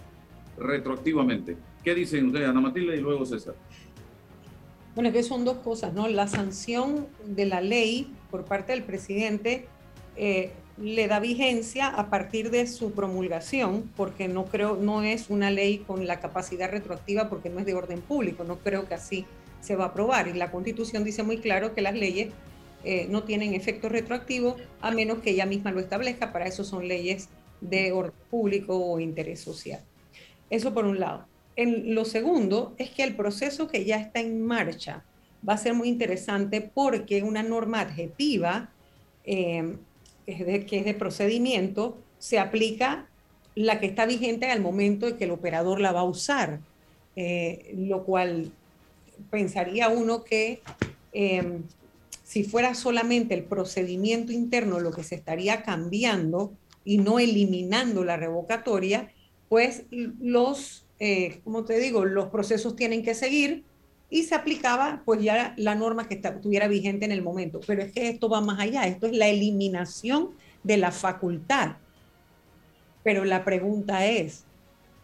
retroactivamente. 0.59 1.57
¿Qué 1.83 1.95
dicen 1.95 2.27
ustedes, 2.27 2.49
Ana 2.49 2.61
Matilde 2.61 2.97
y 2.97 3.01
luego 3.01 3.25
César? 3.25 3.55
Bueno, 4.95 5.11
que 5.11 5.23
son 5.23 5.45
dos 5.45 5.59
cosas, 5.59 5.95
¿no? 5.95 6.07
La 6.07 6.29
sanción 6.29 7.07
de 7.25 7.47
la 7.47 7.63
ley 7.63 8.13
por 8.31 8.45
parte 8.45 8.73
del 8.73 8.85
presidente 8.85 9.67
eh, 10.17 10.53
le 10.81 11.09
da 11.09 11.21
vigencia 11.21 11.89
a 11.89 12.09
partir 12.09 12.51
de 12.51 12.67
su 12.67 12.93
promulgación, 12.93 13.91
porque 13.97 14.29
no 14.29 14.47
creo, 14.47 14.77
no 14.77 15.03
es 15.03 15.29
una 15.29 15.51
ley 15.51 15.79
con 15.79 16.07
la 16.07 16.21
capacidad 16.21 16.71
retroactiva 16.71 17.29
porque 17.29 17.51
no 17.51 17.61
es 17.61 17.67
de 17.67 17.75
orden 17.75 18.01
público, 18.01 18.45
no 18.45 18.59
creo 18.59 18.89
que 18.89 18.95
así 18.95 19.27
se 19.61 19.77
va 19.77 19.85
a 19.85 19.89
aprobar. 19.89 20.29
Y 20.29 20.33
la 20.33 20.51
constitución 20.51 21.05
dice 21.05 21.23
muy 21.23 21.39
claro 21.39 21.75
que 21.75 21.83
las 21.83 21.95
leyes 21.95 22.33
eh, 22.83 23.07
no 23.11 23.25
tienen 23.25 23.55
efecto 23.55 23.91
retroactivo 23.91 24.57
a 24.81 24.91
menos 24.91 25.19
que 25.19 25.31
ella 25.31 25.45
misma 25.45 25.71
lo 25.71 25.81
establezca, 25.81 26.33
para 26.33 26.47
eso 26.47 26.65
son 26.65 26.89
leyes 26.89 27.29
de 27.61 27.93
orden 27.93 28.15
público 28.31 28.77
o 28.77 28.99
interés 29.01 29.41
social. 29.41 29.81
Eso 30.49 30.73
por 30.73 30.87
un 30.87 30.99
lado. 30.99 31.27
En 31.57 31.95
lo 31.95 32.07
segundo 32.07 32.75
es 32.79 32.89
que 32.91 33.03
el 33.03 33.15
proceso 33.15 33.69
que 33.69 33.85
ya 33.85 33.97
está 33.97 34.21
en 34.21 34.45
marcha 34.47 35.05
va 35.47 35.55
a 35.55 35.59
ser 35.59 35.75
muy 35.75 35.89
interesante 35.89 36.63
porque 36.63 37.23
una 37.23 37.43
norma 37.43 37.81
adjetiva 37.81 38.71
eh, 39.25 39.77
que 40.37 40.79
es 40.79 40.85
de 40.85 40.95
procedimiento, 40.95 41.99
se 42.19 42.39
aplica 42.39 43.07
la 43.55 43.81
que 43.81 43.87
está 43.87 44.07
vigente 44.07 44.47
al 44.51 44.61
momento 44.61 45.07
de 45.07 45.17
que 45.17 45.25
el 45.25 45.31
operador 45.31 45.81
la 45.81 45.93
va 45.93 46.01
a 46.01 46.05
usar, 46.05 46.61
eh, 47.17 47.75
lo 47.77 48.05
cual 48.05 48.53
pensaría 49.31 49.89
uno 49.89 50.25
que 50.25 50.63
em, 51.13 51.63
si 52.23 52.45
fuera 52.45 52.75
solamente 52.75 53.35
el 53.35 53.43
procedimiento 53.43 54.33
interno 54.33 54.79
lo 54.79 54.93
que 54.93 55.03
se 55.03 55.17
estaría 55.17 55.63
cambiando 55.63 56.53
y 56.85 56.99
no 56.99 57.19
eliminando 57.19 58.05
la 58.05 58.17
revocatoria, 58.17 59.13
pues 59.49 59.83
los, 59.91 60.87
eh, 61.01 61.41
como 61.43 61.65
te 61.65 61.79
digo, 61.79 62.05
los 62.05 62.29
procesos 62.29 62.77
tienen 62.77 63.03
que 63.03 63.15
seguir 63.15 63.65
y 64.11 64.25
se 64.25 64.35
aplicaba 64.35 65.03
pues 65.05 65.23
ya 65.23 65.55
la 65.57 65.75
norma 65.75 66.09
que 66.09 66.15
estuviera 66.15 66.69
vigente 66.69 67.05
en 67.05 67.13
el 67.13 67.23
momento. 67.23 67.61
Pero 67.67 67.83
es 67.83 67.93
que 67.93 68.09
esto 68.09 68.29
va 68.29 68.41
más 68.41 68.59
allá, 68.61 68.87
esto 68.87 69.07
es 69.07 69.17
la 69.17 69.29
eliminación 69.29 70.31
de 70.63 70.77
la 70.77 70.91
facultad. 70.91 71.77
Pero 73.03 73.25
la 73.25 73.45
pregunta 73.45 74.05
es, 74.05 74.45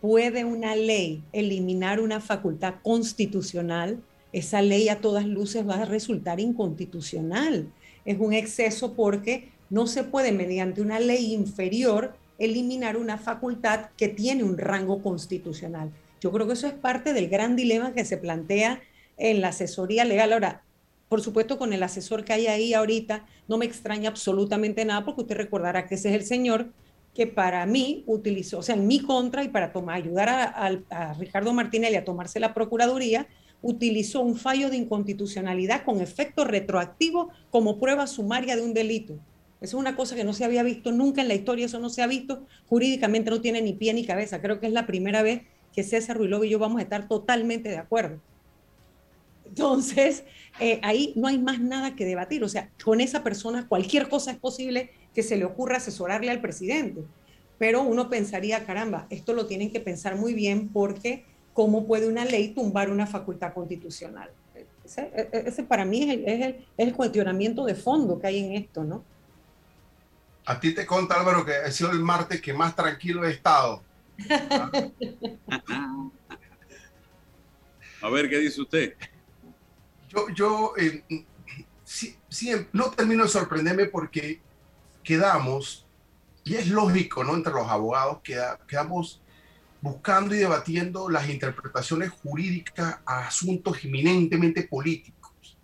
¿Puede 0.00 0.44
una 0.44 0.76
ley 0.76 1.24
eliminar 1.32 2.00
una 2.00 2.20
facultad 2.20 2.74
constitucional? 2.82 4.02
Esa 4.32 4.60
ley 4.60 4.88
a 4.90 5.00
todas 5.00 5.26
luces 5.26 5.66
va 5.66 5.76
a 5.76 5.84
resultar 5.86 6.38
inconstitucional. 6.38 7.72
Es 8.04 8.18
un 8.20 8.34
exceso 8.34 8.92
porque 8.92 9.48
no 9.70 9.86
se 9.86 10.04
puede 10.04 10.32
mediante 10.32 10.82
una 10.82 11.00
ley 11.00 11.32
inferior 11.32 12.14
eliminar 12.38 12.98
una 12.98 13.16
facultad 13.16 13.86
que 13.96 14.08
tiene 14.08 14.44
un 14.44 14.58
rango 14.58 15.02
constitucional. 15.02 15.90
Yo 16.20 16.30
creo 16.30 16.46
que 16.46 16.52
eso 16.52 16.66
es 16.66 16.74
parte 16.74 17.14
del 17.14 17.28
gran 17.28 17.56
dilema 17.56 17.94
que 17.94 18.04
se 18.04 18.18
plantea 18.18 18.80
en 19.16 19.40
la 19.40 19.48
asesoría 19.48 20.04
legal. 20.04 20.32
Ahora, 20.32 20.62
por 21.08 21.20
supuesto, 21.20 21.58
con 21.58 21.72
el 21.72 21.82
asesor 21.82 22.24
que 22.24 22.32
hay 22.32 22.46
ahí 22.46 22.74
ahorita, 22.74 23.26
no 23.48 23.58
me 23.58 23.66
extraña 23.66 24.08
absolutamente 24.08 24.84
nada 24.84 25.04
porque 25.04 25.22
usted 25.22 25.36
recordará 25.36 25.86
que 25.86 25.94
ese 25.94 26.08
es 26.08 26.14
el 26.16 26.24
señor 26.24 26.72
que 27.14 27.26
para 27.26 27.64
mí 27.64 28.04
utilizó, 28.06 28.58
o 28.58 28.62
sea, 28.62 28.74
en 28.74 28.86
mi 28.86 29.00
contra 29.00 29.42
y 29.42 29.48
para 29.48 29.72
tomar, 29.72 29.96
ayudar 29.96 30.28
a, 30.28 31.14
Ricardo 31.14 31.54
Martinelli 31.54 31.96
a 31.96 32.04
tomarse 32.04 32.40
la 32.40 32.52
Procuraduría, 32.52 33.26
utilizó 33.62 34.20
un 34.20 34.36
fallo 34.36 34.68
de 34.68 34.76
inconstitucionalidad 34.76 35.82
con 35.84 36.02
efecto 36.02 36.44
retroactivo 36.44 37.30
como 37.50 37.78
prueba 37.78 38.06
sumaria 38.06 38.54
de 38.54 38.60
un 38.60 38.74
delito. 38.74 39.14
Eso 39.62 39.78
es 39.78 39.80
una 39.80 39.96
cosa 39.96 40.14
que 40.14 40.24
no 40.24 40.34
se 40.34 40.44
había 40.44 40.62
visto 40.62 40.92
nunca 40.92 41.22
en 41.22 41.28
la 41.28 41.34
historia, 41.34 41.64
eso 41.64 41.78
no 41.78 41.88
se 41.88 42.02
ha 42.02 42.06
visto, 42.06 42.44
jurídicamente 42.68 43.30
no 43.30 43.40
tiene 43.40 43.62
ni 43.62 43.72
pie 43.72 43.94
ni 43.94 44.04
cabeza. 44.04 44.42
Creo 44.42 44.60
que 44.60 44.66
es 44.66 44.74
la 44.74 44.86
primera 44.86 45.22
vez 45.22 45.42
que 45.72 45.84
César 45.84 46.18
Ruilov 46.18 46.44
y 46.44 46.50
yo 46.50 46.58
vamos 46.58 46.80
a 46.80 46.82
estar 46.82 47.08
totalmente 47.08 47.70
de 47.70 47.78
acuerdo. 47.78 48.20
Entonces, 49.48 50.24
eh, 50.60 50.80
ahí 50.82 51.12
no 51.16 51.28
hay 51.28 51.38
más 51.38 51.60
nada 51.60 51.94
que 51.94 52.04
debatir. 52.04 52.42
O 52.44 52.48
sea, 52.48 52.70
con 52.82 53.00
esa 53.00 53.22
persona 53.22 53.68
cualquier 53.68 54.08
cosa 54.08 54.30
es 54.30 54.38
posible 54.38 54.90
que 55.14 55.22
se 55.22 55.36
le 55.36 55.44
ocurra 55.44 55.76
asesorarle 55.76 56.30
al 56.30 56.40
presidente. 56.40 57.02
Pero 57.58 57.82
uno 57.82 58.10
pensaría, 58.10 58.64
caramba, 58.66 59.06
esto 59.10 59.32
lo 59.32 59.46
tienen 59.46 59.70
que 59.70 59.80
pensar 59.80 60.16
muy 60.16 60.34
bien 60.34 60.68
porque 60.68 61.24
¿cómo 61.54 61.86
puede 61.86 62.06
una 62.06 62.24
ley 62.24 62.48
tumbar 62.48 62.90
una 62.90 63.06
facultad 63.06 63.54
constitucional? 63.54 64.30
Ese, 64.84 65.10
ese 65.32 65.62
para 65.62 65.84
mí 65.84 66.02
es 66.02 66.10
el, 66.10 66.24
es, 66.28 66.46
el, 66.46 66.54
es 66.76 66.88
el 66.88 66.94
cuestionamiento 66.94 67.64
de 67.64 67.74
fondo 67.74 68.20
que 68.20 68.26
hay 68.26 68.44
en 68.44 68.52
esto, 68.52 68.84
¿no? 68.84 69.04
A 70.44 70.60
ti 70.60 70.74
te 70.74 70.86
conta, 70.86 71.18
Álvaro, 71.18 71.44
que 71.44 71.56
ha 71.56 71.72
sido 71.72 71.90
el 71.90 71.98
martes 72.00 72.40
que 72.40 72.52
más 72.52 72.76
tranquilo 72.76 73.24
he 73.24 73.32
estado. 73.32 73.82
A 78.02 78.10
ver, 78.10 78.28
¿qué 78.28 78.38
dice 78.38 78.60
usted? 78.60 78.94
Yo, 80.08 80.28
yo 80.30 80.72
eh, 80.76 81.04
no 82.72 82.90
termino 82.90 83.24
de 83.24 83.28
sorprenderme 83.28 83.86
porque 83.86 84.40
quedamos, 85.02 85.86
y 86.44 86.54
es 86.54 86.68
lógico, 86.68 87.24
¿no? 87.24 87.34
Entre 87.34 87.52
los 87.52 87.68
abogados, 87.68 88.20
queda, 88.22 88.58
quedamos 88.66 89.20
buscando 89.80 90.34
y 90.34 90.38
debatiendo 90.38 91.08
las 91.08 91.28
interpretaciones 91.28 92.10
jurídicas 92.10 92.98
a 93.04 93.26
asuntos 93.26 93.84
eminentemente 93.84 94.64
políticos. 94.64 95.56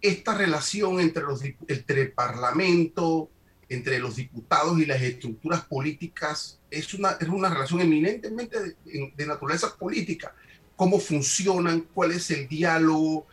Esta 0.00 0.36
relación 0.36 1.00
entre, 1.00 1.22
los, 1.22 1.42
entre 1.42 2.02
el 2.02 2.12
Parlamento, 2.12 3.30
entre 3.68 3.98
los 3.98 4.16
diputados 4.16 4.78
y 4.78 4.86
las 4.86 5.00
estructuras 5.00 5.64
políticas 5.64 6.60
es 6.70 6.92
una, 6.94 7.12
es 7.12 7.28
una 7.28 7.48
relación 7.48 7.80
eminentemente 7.80 8.76
de 8.84 9.26
naturaleza 9.26 9.74
política. 9.76 10.34
Cómo 10.82 10.98
funcionan, 10.98 11.86
cuál 11.94 12.10
es 12.10 12.28
el 12.32 12.48
diálogo, 12.48 13.28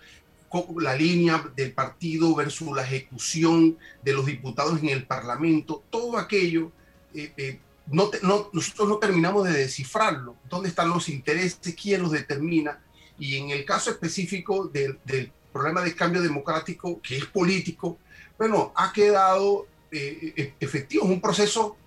la 0.77 0.93
línea 0.93 1.43
del 1.55 1.71
partido 1.73 2.35
versus 2.35 2.75
la 2.75 2.83
ejecución 2.83 3.75
de 4.03 4.13
los 4.13 4.27
diputados 4.27 4.79
en 4.83 4.89
el 4.89 5.07
Parlamento, 5.07 5.83
todo 5.89 6.19
aquello, 6.19 6.71
eh, 7.11 7.33
eh, 7.37 7.59
no, 7.87 8.09
te, 8.09 8.19
no, 8.21 8.51
nosotros 8.53 8.87
no 8.87 8.97
terminamos 8.99 9.47
de 9.47 9.53
descifrarlo. 9.53 10.35
¿Dónde 10.47 10.69
están 10.69 10.89
los 10.89 11.09
intereses? 11.09 11.73
¿Quién 11.73 12.03
los 12.03 12.11
determina? 12.11 12.83
Y 13.17 13.37
en 13.37 13.49
el 13.49 13.65
caso 13.65 13.89
específico 13.89 14.67
del, 14.67 14.99
del 15.03 15.31
problema 15.51 15.81
de 15.81 15.95
cambio 15.95 16.21
democrático, 16.21 17.01
que 17.01 17.17
es 17.17 17.25
político, 17.25 17.97
bueno, 18.37 18.71
ha 18.75 18.93
quedado 18.93 19.65
eh, 19.91 20.53
efectivo, 20.59 21.03
es 21.03 21.09
un 21.09 21.19
proceso 21.19 21.77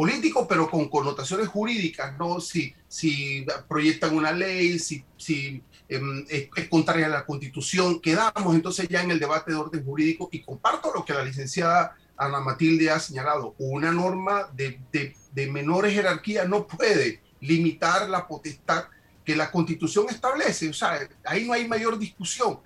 político, 0.00 0.48
pero 0.48 0.70
con 0.70 0.88
connotaciones 0.88 1.48
jurídicas, 1.48 2.16
¿no? 2.18 2.40
Si, 2.40 2.74
si 2.88 3.44
proyectan 3.68 4.16
una 4.16 4.32
ley, 4.32 4.78
si, 4.78 5.04
si 5.18 5.62
eh, 5.90 6.00
es, 6.26 6.48
es, 6.56 6.68
contraria 6.70 7.04
a 7.04 7.10
la 7.10 7.26
constitución, 7.26 8.00
quedamos 8.00 8.54
entonces 8.54 8.88
ya 8.88 9.02
en 9.02 9.10
el 9.10 9.20
debate 9.20 9.50
de 9.50 9.58
orden 9.58 9.84
jurídico 9.84 10.30
y 10.32 10.40
comparto 10.40 10.90
lo 10.94 11.04
que 11.04 11.12
la 11.12 11.22
licenciada 11.22 11.98
Ana 12.16 12.40
Matilde 12.40 12.88
ha 12.88 12.98
señalado, 12.98 13.54
una 13.58 13.92
norma 13.92 14.48
de, 14.54 14.80
de, 14.90 15.14
de 15.34 15.50
menores 15.50 15.92
jerarquía 15.92 16.46
no 16.46 16.66
puede 16.66 17.20
limitar 17.42 18.08
la 18.08 18.26
potestad 18.26 18.84
que 19.22 19.36
la 19.36 19.50
constitución 19.50 20.06
establece, 20.08 20.70
o 20.70 20.72
sea, 20.72 20.98
ahí 21.26 21.46
no 21.46 21.52
hay 21.52 21.68
mayor 21.68 21.98
discusión, 21.98 22.60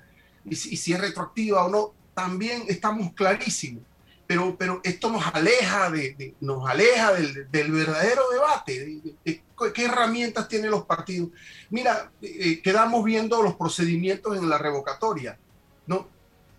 y 0.44 0.54
si, 0.54 0.74
y 0.74 0.76
si 0.76 0.92
es 0.92 1.00
retroactiva 1.00 1.64
o 1.64 1.68
no, 1.68 1.94
también 2.14 2.62
estamos 2.68 3.12
clarísimos 3.12 3.82
pero, 4.26 4.56
pero 4.56 4.80
esto 4.84 5.10
nos 5.10 5.26
aleja, 5.34 5.90
de, 5.90 6.34
nos 6.40 6.68
aleja 6.68 7.12
del, 7.12 7.50
del, 7.50 7.72
verdadero 7.72 8.22
debate, 8.30 9.00
de, 9.24 9.42
qué 9.74 9.84
herramientas 9.84 10.48
tienen 10.48 10.70
los 10.70 10.86
partidos. 10.86 11.30
Mira, 11.70 12.10
eh, 12.22 12.60
quedamos 12.62 13.04
viendo 13.04 13.42
los 13.42 13.54
procedimientos 13.56 14.36
en 14.36 14.48
la 14.48 14.58
revocatoria, 14.58 15.38
¿no? 15.86 16.08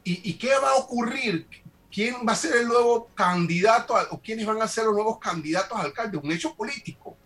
¿Y, 0.04 0.30
¿Y, 0.30 0.34
qué 0.36 0.52
va 0.62 0.72
a 0.72 0.76
ocurrir? 0.76 1.48
¿Quién 1.92 2.16
va 2.28 2.34
a 2.34 2.36
ser 2.36 2.56
el 2.58 2.68
nuevo 2.68 3.08
candidato 3.16 3.96
a, 3.96 4.08
o 4.12 4.22
quiénes 4.22 4.46
van 4.46 4.62
a 4.62 4.68
ser 4.68 4.86
los 4.86 4.94
nuevos 4.94 5.18
candidatos 5.20 5.78
a 5.78 5.82
alcalde? 5.82 6.18
Un 6.18 6.32
hecho 6.32 6.54
político, 6.54 7.18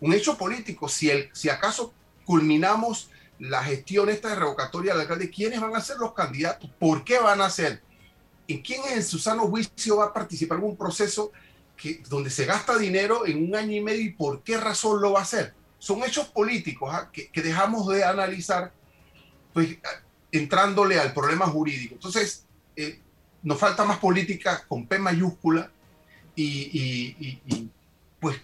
un 0.00 0.12
hecho 0.12 0.38
político. 0.38 0.88
Si, 0.88 1.10
el, 1.10 1.30
si 1.32 1.48
acaso 1.48 1.92
culminamos 2.24 3.10
la 3.40 3.64
gestión 3.64 4.08
esta 4.08 4.28
de 4.28 4.36
revocatoria 4.36 4.92
al 4.92 5.00
alcalde, 5.00 5.30
¿quiénes 5.30 5.60
van 5.60 5.74
a 5.74 5.80
ser 5.80 5.96
los 5.96 6.12
candidatos? 6.12 6.70
¿Por 6.78 7.02
qué 7.02 7.18
van 7.18 7.40
a 7.40 7.50
ser? 7.50 7.82
¿En 8.48 8.62
quién 8.62 8.82
en 8.92 9.02
su 9.02 9.18
sano 9.18 9.46
juicio 9.48 9.96
va 9.98 10.06
a 10.06 10.12
participar 10.12 10.58
en 10.58 10.64
un 10.64 10.76
proceso 10.76 11.32
que, 11.76 12.02
donde 12.08 12.30
se 12.30 12.44
gasta 12.44 12.76
dinero 12.78 13.26
en 13.26 13.44
un 13.44 13.54
año 13.56 13.76
y 13.76 13.80
medio 13.80 14.02
y 14.02 14.10
por 14.10 14.42
qué 14.42 14.56
razón 14.56 15.00
lo 15.00 15.12
va 15.12 15.20
a 15.20 15.22
hacer? 15.22 15.54
Son 15.78 16.02
hechos 16.02 16.28
políticos 16.28 16.90
¿ah? 16.92 17.10
que, 17.12 17.28
que, 17.28 17.42
dejamos 17.42 17.88
de 17.88 18.04
analizar, 18.04 18.72
pues 19.52 19.76
entrándole 20.32 20.98
al 20.98 21.12
problema 21.12 21.46
jurídico. 21.46 21.94
Entonces, 21.94 22.44
eh, 22.76 23.00
nos 23.42 23.58
falta 23.58 23.84
más 23.84 23.98
política 23.98 24.64
con 24.66 24.86
P 24.86 24.98
mayúscula 24.98 25.70
y, 26.34 26.42
y, 26.44 27.16
y, 27.20 27.42
y, 27.46 27.70
pues 28.18 28.40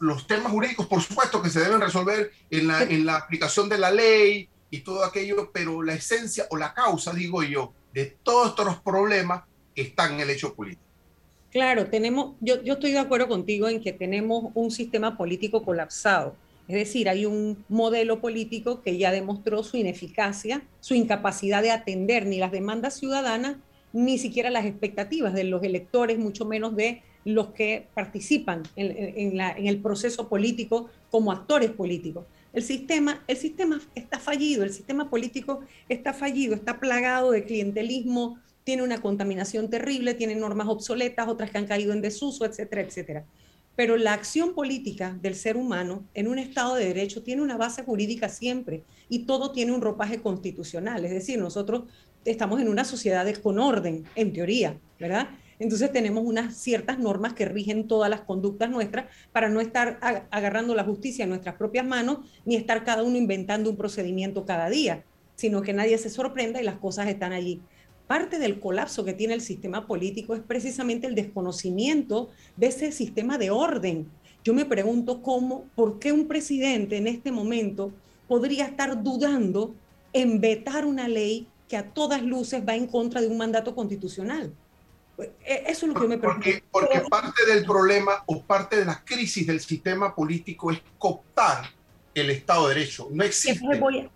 los 0.00 0.26
temas 0.26 0.50
jurídicos, 0.50 0.86
por 0.86 1.00
supuesto 1.00 1.40
que 1.40 1.50
se 1.50 1.60
deben 1.60 1.80
resolver 1.80 2.32
en 2.50 2.66
la, 2.66 2.82
en 2.82 3.06
la 3.06 3.16
aplicación 3.16 3.68
de 3.68 3.78
la 3.78 3.90
ley 3.90 4.48
y 4.70 4.80
todo 4.80 5.04
aquello, 5.04 5.50
pero 5.52 5.82
la 5.82 5.94
esencia 5.94 6.46
o 6.50 6.56
la 6.56 6.74
causa, 6.74 7.12
digo 7.12 7.42
yo, 7.42 7.72
de 7.98 8.16
todos 8.22 8.50
estos 8.50 8.76
problemas 8.76 9.42
están 9.74 10.14
en 10.14 10.20
el 10.20 10.30
hecho 10.30 10.54
político. 10.54 10.82
Claro, 11.50 11.86
tenemos, 11.86 12.36
yo, 12.40 12.62
yo 12.62 12.74
estoy 12.74 12.92
de 12.92 13.00
acuerdo 13.00 13.26
contigo 13.26 13.68
en 13.68 13.80
que 13.80 13.92
tenemos 13.92 14.52
un 14.54 14.70
sistema 14.70 15.16
político 15.16 15.64
colapsado. 15.64 16.36
Es 16.68 16.76
decir, 16.76 17.08
hay 17.08 17.26
un 17.26 17.64
modelo 17.68 18.20
político 18.20 18.82
que 18.82 18.98
ya 18.98 19.10
demostró 19.10 19.64
su 19.64 19.78
ineficacia, 19.78 20.62
su 20.78 20.94
incapacidad 20.94 21.60
de 21.60 21.72
atender 21.72 22.26
ni 22.26 22.38
las 22.38 22.52
demandas 22.52 22.96
ciudadanas, 22.98 23.56
ni 23.92 24.18
siquiera 24.18 24.50
las 24.50 24.66
expectativas 24.66 25.34
de 25.34 25.42
los 25.44 25.64
electores, 25.64 26.18
mucho 26.18 26.44
menos 26.44 26.76
de 26.76 27.02
los 27.24 27.48
que 27.48 27.88
participan 27.94 28.62
en 28.76 29.66
el 29.66 29.80
proceso 29.80 30.28
político 30.28 30.88
como 31.10 31.32
actores 31.32 31.70
políticos. 31.70 32.26
El 32.52 32.62
sistema, 32.62 33.22
el 33.26 33.36
sistema 33.36 33.80
está 33.94 34.18
fallido, 34.18 34.64
el 34.64 34.72
sistema 34.72 35.10
político 35.10 35.60
está 35.88 36.12
fallido, 36.12 36.54
está 36.54 36.80
plagado 36.80 37.30
de 37.30 37.44
clientelismo, 37.44 38.38
tiene 38.64 38.82
una 38.82 39.00
contaminación 39.00 39.70
terrible, 39.70 40.14
tiene 40.14 40.34
normas 40.34 40.68
obsoletas, 40.68 41.28
otras 41.28 41.50
que 41.50 41.58
han 41.58 41.66
caído 41.66 41.92
en 41.92 42.02
desuso, 42.02 42.44
etcétera, 42.44 42.82
etcétera. 42.82 43.24
Pero 43.76 43.96
la 43.96 44.12
acción 44.12 44.54
política 44.54 45.16
del 45.22 45.34
ser 45.34 45.56
humano 45.56 46.04
en 46.14 46.26
un 46.26 46.38
Estado 46.38 46.74
de 46.74 46.86
Derecho 46.86 47.22
tiene 47.22 47.42
una 47.42 47.56
base 47.56 47.84
jurídica 47.84 48.28
siempre 48.28 48.82
y 49.08 49.20
todo 49.20 49.52
tiene 49.52 49.72
un 49.72 49.80
ropaje 49.80 50.20
constitucional. 50.20 51.04
Es 51.04 51.12
decir, 51.12 51.38
nosotros 51.38 51.84
estamos 52.24 52.60
en 52.60 52.68
una 52.68 52.84
sociedad 52.84 53.32
con 53.36 53.58
orden, 53.58 54.04
en 54.16 54.32
teoría, 54.32 54.76
¿verdad? 54.98 55.28
Entonces 55.58 55.92
tenemos 55.92 56.24
unas 56.24 56.56
ciertas 56.56 56.98
normas 56.98 57.32
que 57.32 57.44
rigen 57.44 57.88
todas 57.88 58.08
las 58.08 58.20
conductas 58.20 58.70
nuestras 58.70 59.06
para 59.32 59.48
no 59.48 59.60
estar 59.60 59.98
agarrando 60.30 60.74
la 60.74 60.84
justicia 60.84 61.24
en 61.24 61.30
nuestras 61.30 61.56
propias 61.56 61.86
manos 61.86 62.18
ni 62.44 62.54
estar 62.54 62.84
cada 62.84 63.02
uno 63.02 63.16
inventando 63.16 63.68
un 63.68 63.76
procedimiento 63.76 64.44
cada 64.44 64.70
día, 64.70 65.04
sino 65.34 65.62
que 65.62 65.72
nadie 65.72 65.98
se 65.98 66.10
sorprenda 66.10 66.60
y 66.60 66.64
las 66.64 66.78
cosas 66.78 67.08
están 67.08 67.32
allí. 67.32 67.60
Parte 68.06 68.38
del 68.38 68.60
colapso 68.60 69.04
que 69.04 69.12
tiene 69.12 69.34
el 69.34 69.40
sistema 69.40 69.86
político 69.86 70.34
es 70.34 70.40
precisamente 70.40 71.06
el 71.06 71.14
desconocimiento 71.14 72.30
de 72.56 72.68
ese 72.68 72.92
sistema 72.92 73.36
de 73.36 73.50
orden. 73.50 74.06
Yo 74.44 74.54
me 74.54 74.64
pregunto 74.64 75.22
cómo, 75.22 75.64
por 75.74 75.98
qué 75.98 76.12
un 76.12 76.28
presidente 76.28 76.96
en 76.96 77.08
este 77.08 77.32
momento 77.32 77.92
podría 78.28 78.64
estar 78.64 79.02
dudando 79.02 79.74
en 80.12 80.40
vetar 80.40 80.86
una 80.86 81.08
ley 81.08 81.48
que 81.68 81.76
a 81.76 81.90
todas 81.90 82.22
luces 82.22 82.62
va 82.66 82.76
en 82.76 82.86
contra 82.86 83.20
de 83.20 83.26
un 83.26 83.36
mandato 83.36 83.74
constitucional 83.74 84.54
eso 85.44 85.86
es 85.86 85.92
lo 85.92 85.94
que 85.94 86.08
me 86.08 86.18
preocupa. 86.18 86.42
Porque, 86.42 86.62
porque 86.70 87.00
parte 87.08 87.46
del 87.46 87.64
problema 87.64 88.22
o 88.26 88.42
parte 88.42 88.76
de 88.76 88.84
la 88.84 89.04
crisis 89.04 89.46
del 89.46 89.60
sistema 89.60 90.14
político 90.14 90.70
es 90.70 90.80
cooptar 90.98 91.64
el 92.14 92.30
Estado 92.30 92.68
de 92.68 92.74
Derecho. 92.74 93.08
No 93.12 93.24
existe. 93.24 93.64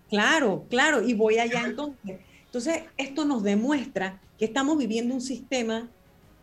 claro, 0.08 0.64
claro, 0.68 1.02
y 1.02 1.14
voy 1.14 1.38
allá 1.38 1.62
entonces. 1.64 2.20
Entonces, 2.46 2.82
esto 2.96 3.24
nos 3.24 3.42
demuestra 3.42 4.20
que 4.38 4.44
estamos 4.44 4.76
viviendo 4.76 5.14
un 5.14 5.20
sistema 5.20 5.88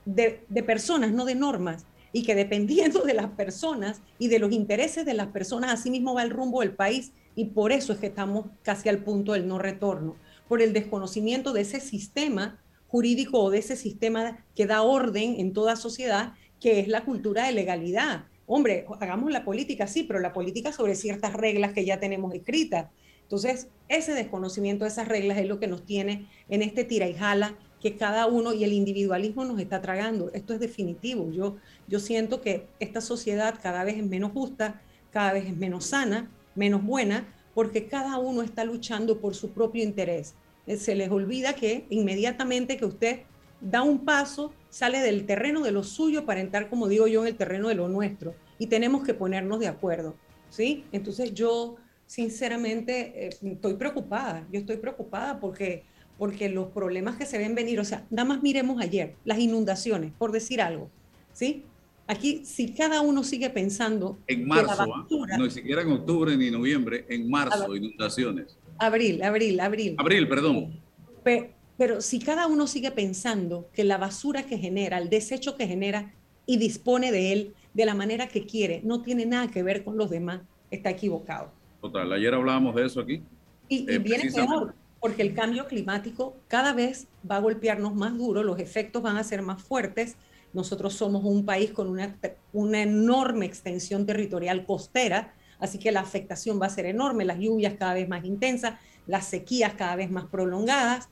de, 0.06 0.44
de 0.50 0.64
personas, 0.64 1.12
no 1.12 1.26
de 1.26 1.36
normas, 1.36 1.86
y 2.12 2.24
que 2.24 2.34
dependiendo 2.34 3.02
de 3.02 3.14
las 3.14 3.28
personas 3.32 4.02
y 4.18 4.28
de 4.28 4.40
los 4.40 4.52
intereses 4.52 5.06
de 5.06 5.14
las 5.14 5.28
personas, 5.28 5.72
así 5.72 5.92
mismo 5.92 6.16
va 6.16 6.24
el 6.24 6.32
rumbo 6.32 6.62
del 6.62 6.72
país, 6.72 7.12
y 7.36 7.46
por 7.46 7.72
eso 7.72 7.94
es 7.94 8.00
que 8.00 8.08
estamos 8.08 8.48
casi 8.64 8.90
al 8.90 9.04
punto 9.04 9.34
del 9.34 9.48
no 9.48 9.60
retorno, 9.60 10.16
por 10.48 10.62
el 10.62 10.74
desconocimiento 10.74 11.54
de 11.54 11.62
ese 11.62 11.80
sistema 11.80 12.60
jurídico 12.90 13.40
o 13.40 13.50
de 13.50 13.60
ese 13.60 13.76
sistema 13.76 14.46
que 14.56 14.66
da 14.66 14.82
orden 14.82 15.36
en 15.40 15.54
toda 15.54 15.76
sociedad, 15.76 16.34
que 16.60 16.80
es 16.80 16.88
la 16.88 17.06
cultura 17.06 17.46
de 17.46 17.54
legalidad. 17.54 18.26
Hombre, 18.46 18.86
hagamos 19.00 19.32
la 19.32 19.46
política, 19.46 19.88
sí, 19.88 20.04
pero 20.04 20.20
la 20.20 20.34
política 20.34 20.74
sobre 20.74 20.96
ciertas 20.96 21.34
reglas 21.34 21.74
que 21.74 21.86
ya 21.86 22.00
tenemos 22.00 22.34
escritas. 22.34 22.88
Entonces, 23.22 23.68
ese 23.90 24.14
desconocimiento 24.14 24.86
de 24.86 24.90
esas 24.90 25.08
reglas 25.08 25.38
es 25.38 25.48
lo 25.48 25.60
que 25.60 25.68
nos 25.68 25.86
tiene 25.86 26.28
en 26.50 26.64
este 26.64 26.84
tira 26.84 27.08
y 27.08 27.14
jala 27.14 27.56
que 27.80 27.96
cada 27.96 28.26
uno 28.26 28.54
y 28.54 28.64
el 28.64 28.74
individualismo 28.74 29.46
nos 29.46 29.60
está 29.60 29.82
tragando. 29.82 30.32
Esto 30.34 30.56
es 30.56 30.60
definitivo. 30.60 31.32
Yo, 31.32 31.58
yo 31.88 32.00
siento 32.00 32.42
que 32.42 32.68
esta 32.80 33.02
sociedad 33.02 33.60
cada 33.62 33.84
vez 33.84 33.98
es 33.98 34.06
menos 34.06 34.32
justa, 34.32 34.82
cada 35.12 35.32
vez 35.34 35.46
es 35.46 35.56
menos 35.56 35.86
sana, 35.86 36.32
menos 36.56 36.84
buena, 36.84 37.28
porque 37.54 37.88
cada 37.88 38.18
uno 38.18 38.42
está 38.42 38.64
luchando 38.64 39.20
por 39.20 39.36
su 39.36 39.52
propio 39.52 39.84
interés. 39.84 40.34
Eh, 40.70 40.78
se 40.78 40.94
les 40.94 41.10
olvida 41.10 41.56
que 41.56 41.88
inmediatamente 41.90 42.78
que 42.78 42.86
usted 42.86 43.22
da 43.60 43.82
un 43.82 44.06
paso, 44.06 44.54
sale 44.70 45.00
del 45.00 45.26
terreno 45.26 45.64
de 45.64 45.72
lo 45.72 45.84
suyo 45.84 46.26
para 46.26 46.42
entrar, 46.42 46.70
como 46.70 46.88
digo 46.88 47.08
yo, 47.08 47.24
en 47.24 47.28
el 47.30 47.36
terreno 47.36 47.70
de 47.70 47.76
lo 47.76 47.90
nuestro. 47.90 48.36
Y 48.60 48.68
tenemos 48.68 49.04
que 49.04 49.16
ponernos 49.16 49.60
de 49.60 49.68
acuerdo. 49.68 50.16
¿sí? 50.52 50.86
Entonces 50.92 51.34
yo, 51.34 51.78
sinceramente, 52.06 53.26
eh, 53.26 53.30
estoy 53.42 53.74
preocupada. 53.74 54.48
Yo 54.52 54.60
estoy 54.60 54.78
preocupada 54.78 55.40
porque 55.40 55.84
porque 56.20 56.50
los 56.50 56.68
problemas 56.68 57.16
que 57.16 57.26
se 57.26 57.38
ven 57.38 57.56
venir, 57.56 57.80
o 57.80 57.86
sea, 57.86 58.06
nada 58.10 58.28
más 58.28 58.44
miremos 58.44 58.82
ayer, 58.82 59.16
las 59.24 59.40
inundaciones, 59.40 60.12
por 60.18 60.34
decir 60.34 60.62
algo, 60.62 60.92
¿sí? 61.32 61.64
Aquí, 62.08 62.44
si 62.44 62.74
cada 62.74 63.00
uno 63.00 63.24
sigue 63.24 63.50
pensando... 63.50 64.20
En 64.28 64.46
marzo, 64.46 64.82
¿ah? 64.82 65.08
no 65.38 65.46
ni 65.46 65.50
siquiera 65.50 65.82
en 65.82 65.92
octubre 65.94 66.36
ni 66.36 66.52
noviembre, 66.52 67.06
en 67.08 67.30
marzo, 67.30 67.74
inundaciones. 67.74 68.59
Abril, 68.80 69.22
abril, 69.24 69.60
abril. 69.60 69.96
Abril, 69.98 70.28
perdón. 70.28 70.80
Pero, 71.24 71.48
pero 71.78 72.02
si 72.02 72.20
cada 72.20 72.48
uno 72.48 72.66
sigue 72.66 72.92
pensando 72.92 73.70
que 73.74 73.84
la 73.84 73.98
basura 73.98 74.44
que 74.44 74.58
genera, 74.58 74.98
el 74.98 75.10
desecho 75.10 75.56
que 75.56 75.68
genera 75.68 76.14
y 76.46 76.58
dispone 76.58 77.12
de 77.12 77.34
él 77.34 77.54
de 77.74 77.86
la 77.86 77.94
manera 77.94 78.28
que 78.28 78.46
quiere, 78.46 78.82
no 78.84 79.02
tiene 79.02 79.26
nada 79.26 79.50
que 79.50 79.64
ver 79.64 79.84
con 79.84 79.98
los 79.98 80.10
demás, 80.10 80.42
está 80.72 80.90
equivocado. 80.90 81.52
Total, 81.82 82.12
ayer 82.12 82.34
hablábamos 82.34 82.76
de 82.76 82.86
eso 82.86 83.02
aquí. 83.02 83.22
Y, 83.68 83.90
eh, 83.92 84.00
viene 84.00 84.32
peor, 84.32 84.74
porque 85.00 85.22
el 85.22 85.34
cambio 85.34 85.68
climático 85.68 86.36
cada 86.48 86.74
vez 86.74 87.08
va 87.30 87.38
a 87.38 87.40
golpearnos 87.40 87.96
más 87.96 88.18
duro, 88.18 88.44
los 88.44 88.60
efectos 88.60 89.02
van 89.02 89.18
a 89.18 89.24
ser 89.24 89.42
más 89.42 89.62
fuertes. 89.62 90.16
Nosotros 90.52 90.94
somos 90.94 91.24
un 91.24 91.46
país 91.46 91.72
con 91.72 91.88
una, 91.88 92.18
una 92.54 92.82
enorme 92.82 93.46
extensión 93.46 94.06
territorial 94.06 94.66
costera, 94.66 95.34
así 95.60 95.78
que 95.78 95.92
la 95.92 96.02
afectación 96.02 96.60
va 96.62 96.68
a 96.68 96.70
ser 96.70 96.86
enorme, 96.86 97.26
las 97.26 97.40
lluvias 97.40 97.74
cada 97.78 97.94
vez 97.94 98.08
más 98.08 98.24
intensas, 98.26 98.76
las 99.08 99.26
sequías 99.26 99.74
cada 99.74 99.96
vez 99.96 100.10
más 100.10 100.26
prolongadas, 100.26 101.10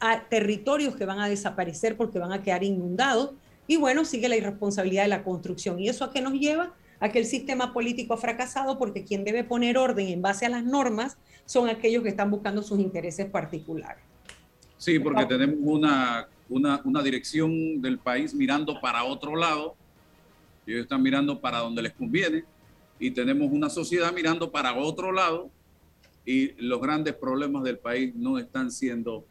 a 0.00 0.24
territorios 0.28 0.96
que 0.96 1.04
van 1.04 1.20
a 1.20 1.28
desaparecer 1.28 1.96
porque 1.96 2.18
van 2.18 2.32
a 2.32 2.42
quedar 2.42 2.64
inundados, 2.64 3.32
y 3.66 3.76
bueno, 3.76 4.04
sigue 4.04 4.28
la 4.28 4.36
irresponsabilidad 4.36 5.04
de 5.04 5.08
la 5.08 5.22
construcción. 5.22 5.78
¿Y 5.78 5.88
eso 5.88 6.04
a 6.04 6.12
qué 6.12 6.20
nos 6.20 6.32
lleva? 6.32 6.74
A 7.00 7.10
que 7.10 7.18
el 7.18 7.24
sistema 7.24 7.72
político 7.72 8.14
ha 8.14 8.16
fracasado 8.16 8.78
porque 8.78 9.04
quien 9.04 9.24
debe 9.24 9.44
poner 9.44 9.78
orden 9.78 10.08
en 10.08 10.20
base 10.20 10.46
a 10.46 10.48
las 10.48 10.64
normas 10.64 11.16
son 11.46 11.68
aquellos 11.68 12.02
que 12.02 12.08
están 12.08 12.30
buscando 12.30 12.62
sus 12.62 12.80
intereses 12.80 13.30
particulares. 13.30 14.02
Sí, 14.76 14.98
porque 14.98 15.24
tenemos 15.26 15.56
una, 15.62 16.26
una, 16.48 16.80
una 16.84 17.02
dirección 17.02 17.80
del 17.80 17.98
país 17.98 18.34
mirando 18.34 18.80
para 18.80 19.04
otro 19.04 19.36
lado, 19.36 19.76
ellos 20.66 20.82
están 20.82 21.02
mirando 21.02 21.40
para 21.40 21.58
donde 21.58 21.82
les 21.82 21.92
conviene, 21.92 22.44
y 23.02 23.10
tenemos 23.10 23.50
una 23.50 23.68
sociedad 23.68 24.12
mirando 24.12 24.52
para 24.52 24.76
otro 24.76 25.10
lado, 25.10 25.50
y 26.24 26.52
los 26.52 26.80
grandes 26.80 27.14
problemas 27.14 27.64
del 27.64 27.76
país 27.76 28.14
no 28.14 28.38
están 28.38 28.70
siendo 28.70 29.26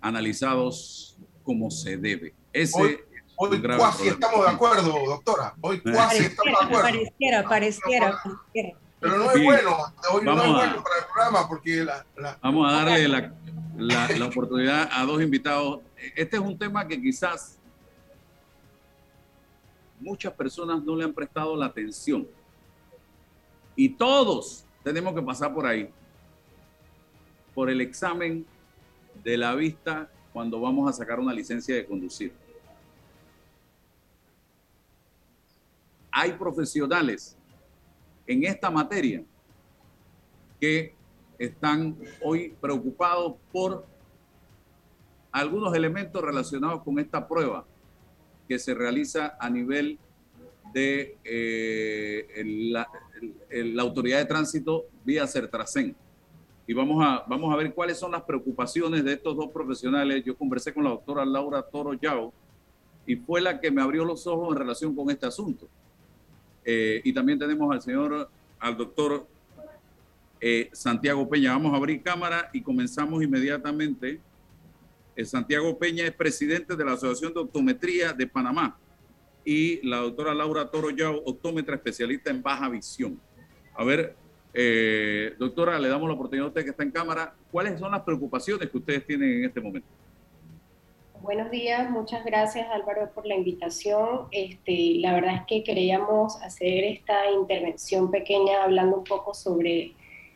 analizados 0.00 1.18
como 1.44 1.70
se 1.70 1.98
debe. 1.98 2.34
Ese 2.50 3.04
hoy, 3.36 3.60
casi 3.60 4.08
estamos 4.08 4.46
de 4.46 4.50
acuerdo, 4.50 4.94
doctora. 5.06 5.54
Hoy 5.60 5.82
casi 5.82 6.24
estamos 6.24 6.60
de 6.60 6.64
acuerdo. 6.64 6.82
Pareciera, 6.82 7.46
pareciera, 7.46 8.22
pareciera. 8.22 8.78
Pero 9.00 9.18
no 9.18 9.30
es 9.32 9.44
bueno, 9.44 9.76
hoy 10.14 10.24
no 10.24 10.42
es 10.42 10.48
bueno 10.48 10.82
para 10.82 10.98
el 10.98 11.04
programa 11.12 11.46
porque 11.46 11.84
la, 11.84 12.06
Vamos 12.42 12.72
a 12.72 12.72
darle 12.72 13.06
la, 13.06 13.34
la, 14.18 14.26
oportunidad 14.26 14.88
a 14.90 15.04
dos 15.04 15.20
invitados. 15.20 15.80
Este 16.16 16.36
es 16.36 16.42
un 16.42 16.56
tema 16.56 16.88
que 16.88 16.98
quizás 16.98 17.58
muchas 20.00 20.32
personas 20.32 20.82
no 20.82 20.96
le 20.96 21.04
han 21.04 21.12
prestado 21.12 21.54
la 21.54 21.66
atención. 21.66 22.26
Y 23.80 23.88
todos 23.88 24.66
tenemos 24.84 25.14
que 25.14 25.22
pasar 25.22 25.54
por 25.54 25.64
ahí, 25.64 25.88
por 27.54 27.70
el 27.70 27.80
examen 27.80 28.44
de 29.24 29.38
la 29.38 29.54
vista 29.54 30.10
cuando 30.34 30.60
vamos 30.60 30.86
a 30.90 30.92
sacar 30.92 31.18
una 31.18 31.32
licencia 31.32 31.74
de 31.74 31.86
conducir. 31.86 32.30
Hay 36.12 36.34
profesionales 36.34 37.38
en 38.26 38.44
esta 38.44 38.70
materia 38.70 39.24
que 40.60 40.94
están 41.38 41.96
hoy 42.22 42.54
preocupados 42.60 43.36
por 43.50 43.86
algunos 45.32 45.74
elementos 45.74 46.20
relacionados 46.20 46.82
con 46.82 46.98
esta 46.98 47.26
prueba 47.26 47.64
que 48.46 48.58
se 48.58 48.74
realiza 48.74 49.38
a 49.40 49.48
nivel 49.48 49.98
de 50.74 51.16
eh, 51.24 52.42
la, 52.44 52.86
autoridad 53.78 54.18
de 54.18 54.24
tránsito 54.24 54.86
vía 55.04 55.26
Certracen. 55.26 55.94
Y 56.66 56.72
vamos 56.72 57.04
a, 57.04 57.24
vamos 57.28 57.52
a 57.52 57.56
ver 57.56 57.74
cuáles 57.74 57.98
son 57.98 58.12
las 58.12 58.22
preocupaciones 58.22 59.04
de 59.04 59.14
estos 59.14 59.36
dos 59.36 59.50
profesionales. 59.50 60.22
Yo 60.24 60.36
conversé 60.36 60.72
con 60.72 60.84
la 60.84 60.90
doctora 60.90 61.24
Laura 61.24 61.62
Toro 61.62 61.94
Yao 61.94 62.32
y 63.06 63.16
fue 63.16 63.40
la 63.40 63.60
que 63.60 63.70
me 63.70 63.82
abrió 63.82 64.04
los 64.04 64.26
ojos 64.26 64.52
en 64.52 64.58
relación 64.58 64.94
con 64.94 65.10
este 65.10 65.26
asunto. 65.26 65.68
Eh, 66.64 67.00
y 67.02 67.12
también 67.12 67.38
tenemos 67.38 67.72
al 67.72 67.82
señor, 67.82 68.30
al 68.58 68.76
doctor 68.76 69.26
eh, 70.40 70.70
Santiago 70.72 71.28
Peña. 71.28 71.52
Vamos 71.52 71.72
a 71.74 71.76
abrir 71.76 72.02
cámara 72.02 72.50
y 72.52 72.62
comenzamos 72.62 73.22
inmediatamente. 73.22 74.20
Eh, 75.16 75.24
Santiago 75.24 75.76
Peña 75.76 76.04
es 76.04 76.12
presidente 76.12 76.76
de 76.76 76.84
la 76.84 76.92
Asociación 76.92 77.34
de 77.34 77.40
Optometría 77.40 78.12
de 78.12 78.26
Panamá 78.26 78.78
y 79.44 79.86
la 79.86 79.98
doctora 79.98 80.34
Laura 80.34 80.70
Toro 80.70 80.90
Yao, 80.90 81.22
optómetra 81.24 81.76
especialista 81.76 82.30
en 82.30 82.42
baja 82.42 82.68
visión. 82.68 83.20
A 83.74 83.84
ver, 83.84 84.16
doctora, 85.38 85.78
le 85.78 85.88
damos 85.88 86.08
la 86.08 86.14
oportunidad 86.14 86.46
a 86.46 86.48
usted 86.48 86.64
que 86.64 86.70
está 86.70 86.82
en 86.82 86.90
cámara. 86.90 87.34
¿Cuáles 87.50 87.78
son 87.78 87.92
las 87.92 88.02
preocupaciones 88.02 88.68
que 88.68 88.78
ustedes 88.78 89.06
tienen 89.06 89.30
en 89.38 89.44
este 89.44 89.60
momento? 89.60 89.88
Buenos 91.22 91.50
días, 91.50 91.90
muchas 91.90 92.24
gracias 92.24 92.66
Álvaro 92.70 93.10
por 93.14 93.26
la 93.26 93.34
invitación. 93.34 94.28
Este, 94.30 94.94
la 95.00 95.12
verdad 95.12 95.34
es 95.36 95.42
que 95.46 95.62
queríamos 95.62 96.40
hacer 96.42 96.82
esta 96.84 97.30
intervención 97.30 98.10
pequeña 98.10 98.64
hablando 98.64 98.96
un 98.96 99.04
poco 99.04 99.34
sobre 99.34 99.92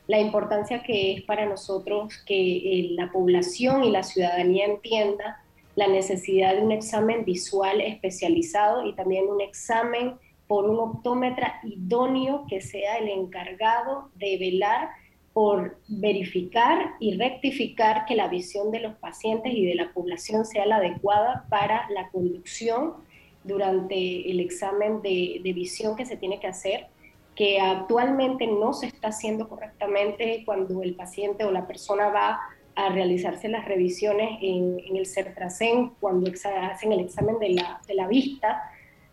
la 0.06 0.20
importancia 0.20 0.82
que 0.82 1.14
es 1.14 1.22
para 1.22 1.46
nosotros 1.46 2.22
que 2.26 2.34
eh, 2.34 2.88
la 2.90 3.10
población 3.10 3.84
y 3.84 3.90
la 3.90 4.02
ciudadanía 4.02 4.66
entienda 4.66 5.42
la 5.76 5.88
necesidad 5.88 6.54
de 6.54 6.62
un 6.62 6.72
examen 6.72 7.24
visual 7.24 7.80
especializado 7.80 8.86
y 8.86 8.94
también 8.94 9.28
un 9.28 9.40
examen 9.40 10.14
por 10.46 10.68
un 10.68 10.78
optómetra 10.78 11.60
idóneo 11.64 12.44
que 12.48 12.60
sea 12.60 12.98
el 12.98 13.08
encargado 13.08 14.10
de 14.16 14.36
velar 14.38 14.90
por 15.32 15.78
verificar 15.88 16.94
y 17.00 17.16
rectificar 17.16 18.06
que 18.06 18.14
la 18.14 18.28
visión 18.28 18.70
de 18.70 18.80
los 18.80 18.94
pacientes 18.94 19.52
y 19.52 19.66
de 19.66 19.74
la 19.74 19.92
población 19.92 20.44
sea 20.44 20.64
la 20.64 20.76
adecuada 20.76 21.44
para 21.50 21.88
la 21.90 22.08
conducción 22.10 22.94
durante 23.42 24.30
el 24.30 24.38
examen 24.38 25.02
de, 25.02 25.40
visión 25.54 25.96
que 25.96 26.06
se 26.06 26.16
tiene 26.16 26.38
que 26.38 26.46
hacer, 26.46 26.86
que 27.34 27.60
actualmente 27.60 28.46
no 28.46 28.72
se 28.72 28.86
está 28.86 29.08
haciendo 29.08 29.48
correctamente 29.48 30.44
cuando 30.46 30.82
el 30.82 30.94
paciente 30.94 31.44
o 31.44 31.50
la 31.50 31.66
persona 31.66 32.08
va 32.10 32.40
a 32.76 32.88
realizarse 32.90 33.48
las 33.48 33.64
revisiones 33.64 34.38
en, 34.42 34.78
el 34.94 35.06
CERTRACEN, 35.06 35.92
cuando 36.00 36.30
hacen 36.30 36.92
el 36.92 37.00
examen 37.00 37.38
de 37.38 37.50
la, 37.50 37.80
de 37.86 37.94
la 37.94 38.06
vista, 38.06 38.62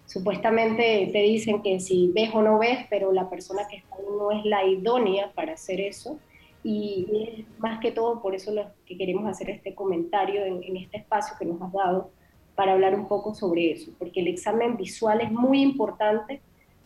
supuestamente 0.06 1.10
te 1.12 1.20
dicen 1.20 1.62
que 1.62 1.80
si 1.80 2.12
ves 2.14 2.32
o 2.34 2.42
no 2.42 2.60
ves, 2.60 2.80
pero 2.90 3.12
la 3.14 3.30
persona 3.30 3.68
que 3.70 3.78
está 3.78 3.96
ahí 3.96 4.06
no 4.18 4.32
es 4.32 4.44
la 4.46 4.66
idónea 4.66 5.32
para 5.34 5.54
hacer 5.54 5.80
eso. 5.80 6.20
Y 6.64 7.46
más 7.58 7.80
que 7.80 7.92
todo 7.92 8.22
por 8.22 8.36
eso 8.36 8.52
lo 8.52 8.66
que 8.86 8.98
queremos 8.98 9.26
hacer 9.28 9.50
este 9.50 9.74
comentario 9.74 10.44
en, 10.46 10.78
este 10.78 10.98
espacio 10.98 11.36
que 11.40 11.46
nos 11.46 11.62
has 11.62 11.72
dado 11.72 12.12
para 12.56 12.74
hablar 12.74 12.94
un 12.94 13.08
poco 13.08 13.34
sobre 13.34 13.72
eso, 13.72 13.92
porque 13.98 14.20
el 14.20 14.28
examen 14.28 14.78
visual 14.78 15.22
es 15.22 15.32
muy 15.32 15.62
importante 15.62 16.42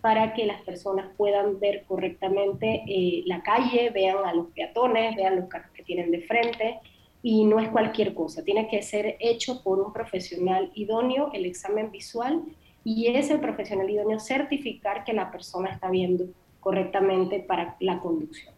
para 0.06 0.36
que 0.36 0.46
las 0.46 0.62
personas 0.62 1.08
puedan 1.18 1.60
ver 1.60 1.84
correctamente 1.88 2.84
eh, 2.88 3.24
la 3.26 3.42
calle, 3.42 3.90
vean 3.90 4.18
a 4.24 4.36
los 4.36 4.52
peatones, 4.52 5.16
vean 5.16 5.36
los 5.36 5.50
carros 5.50 5.72
que 5.72 5.82
tienen 5.82 6.12
de 6.12 6.22
frente, 6.22 6.80
y 7.24 7.44
no 7.44 7.60
es 7.60 7.70
cualquier 7.70 8.14
cosa, 8.14 8.44
tiene 8.44 8.68
que 8.68 8.84
ser 8.84 9.18
hecho 9.20 9.64
por 9.64 9.80
un 9.80 9.92
profesional 9.92 10.70
idóneo 10.76 11.32
el 11.34 11.48
examen 11.48 11.90
visual 11.90 12.44
y 12.84 13.08
es 13.08 13.32
el 13.32 13.40
profesional 13.40 13.90
idóneo 13.90 14.20
certificar 14.20 15.06
que 15.06 15.14
la 15.14 15.32
persona 15.32 15.72
está 15.72 15.90
viendo 15.90 16.26
correctamente 16.60 17.40
para 17.40 17.76
la 17.80 18.00
conducción. 18.00 18.54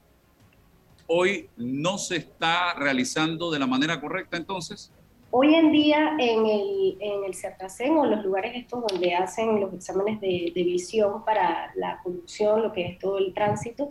Hoy 1.08 1.50
no 1.56 1.98
se 1.98 2.18
está 2.18 2.74
realizando 2.74 3.52
de 3.52 3.60
la 3.60 3.68
manera 3.68 4.02
correcta 4.02 4.36
entonces. 4.36 4.92
Hoy 5.30 5.56
en 5.56 5.72
día 5.74 6.16
en 6.18 6.46
el, 6.46 6.98
en 7.02 7.26
el 7.26 7.36
CERTACEN 7.36 7.98
o 7.98 8.06
los 8.06 8.24
lugares 8.24 8.56
estos 8.56 8.86
donde 8.88 9.14
hacen 9.14 9.60
los 9.60 9.74
exámenes 9.74 10.22
de, 10.22 10.54
de, 10.56 10.64
visión 10.64 11.26
para 11.26 11.72
la 11.76 12.00
conducción, 12.02 12.64
lo 12.64 12.72
que 12.72 12.86
es 12.86 13.00
todo 13.00 13.18
el 13.18 13.34
tránsito, 13.34 13.90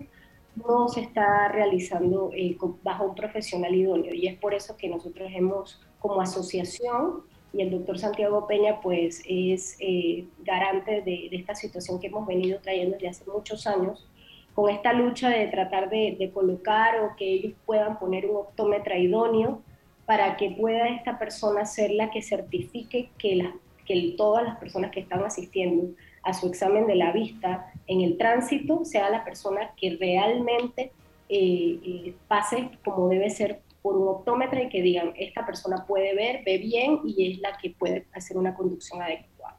no 0.56 0.88
se 0.88 1.02
está 1.02 1.48
realizando 1.48 2.30
eh, 2.34 2.56
bajo 2.82 3.04
un 3.04 3.14
profesional 3.14 3.74
idóneo. 3.74 4.14
Y 4.14 4.28
es 4.28 4.38
por 4.38 4.54
eso 4.54 4.78
que 4.78 4.88
nosotros 4.88 5.30
hemos 5.34 5.80
como 5.98 6.22
asociación 6.22 7.22
y 7.52 7.60
el 7.60 7.70
doctor 7.70 7.98
Santiago 7.98 8.46
Peña 8.46 8.80
pues 8.80 9.22
es 9.28 9.76
eh, 9.78 10.26
garante 10.38 11.02
de, 11.02 11.28
esta 11.32 11.54
situación 11.54 12.00
que 12.00 12.06
hemos 12.06 12.26
venido 12.26 12.60
trayendo 12.60 12.94
desde 12.94 13.08
hace 13.08 13.30
muchos 13.30 13.66
años 13.66 14.08
con 14.54 14.70
esta 14.70 14.94
lucha 14.94 15.28
de 15.28 15.46
tratar 15.48 15.90
de, 15.90 16.16
de 16.18 16.30
colocar 16.30 16.98
o 17.00 17.14
que 17.16 17.30
ellos 17.30 17.52
puedan 17.66 17.98
poner 17.98 18.24
un 18.24 18.36
optómetra 18.36 18.96
idóneo 18.96 19.62
para 20.06 20.36
que 20.36 20.50
pueda 20.50 20.88
esta 20.88 21.18
persona 21.18 21.66
ser 21.66 21.90
la 21.90 22.10
que 22.10 22.22
certifique 22.22 23.10
que, 23.18 23.36
la, 23.36 23.54
que 23.84 24.14
todas 24.16 24.44
las 24.44 24.56
personas 24.58 24.92
que 24.92 25.00
están 25.00 25.22
asistiendo 25.24 25.94
a 26.22 26.32
su 26.32 26.48
examen 26.48 26.86
de 26.86 26.96
la 26.96 27.12
vista 27.12 27.72
en 27.86 28.00
el 28.00 28.16
tránsito 28.16 28.84
sea 28.84 29.10
la 29.10 29.24
persona 29.24 29.72
que 29.76 29.96
realmente 29.98 30.92
eh, 31.28 31.80
eh, 31.84 32.14
pase 32.28 32.70
como 32.84 33.08
debe 33.08 33.30
ser 33.30 33.60
por 33.82 33.96
un 33.96 34.08
optómetra 34.08 34.62
y 34.62 34.68
que 34.68 34.82
digan, 34.82 35.12
esta 35.16 35.46
persona 35.46 35.84
puede 35.86 36.14
ver, 36.14 36.42
ve 36.44 36.58
bien 36.58 37.00
y 37.04 37.32
es 37.32 37.38
la 37.40 37.56
que 37.56 37.70
puede 37.70 38.06
hacer 38.12 38.36
una 38.36 38.54
conducción 38.54 39.00
adecuada. 39.00 39.56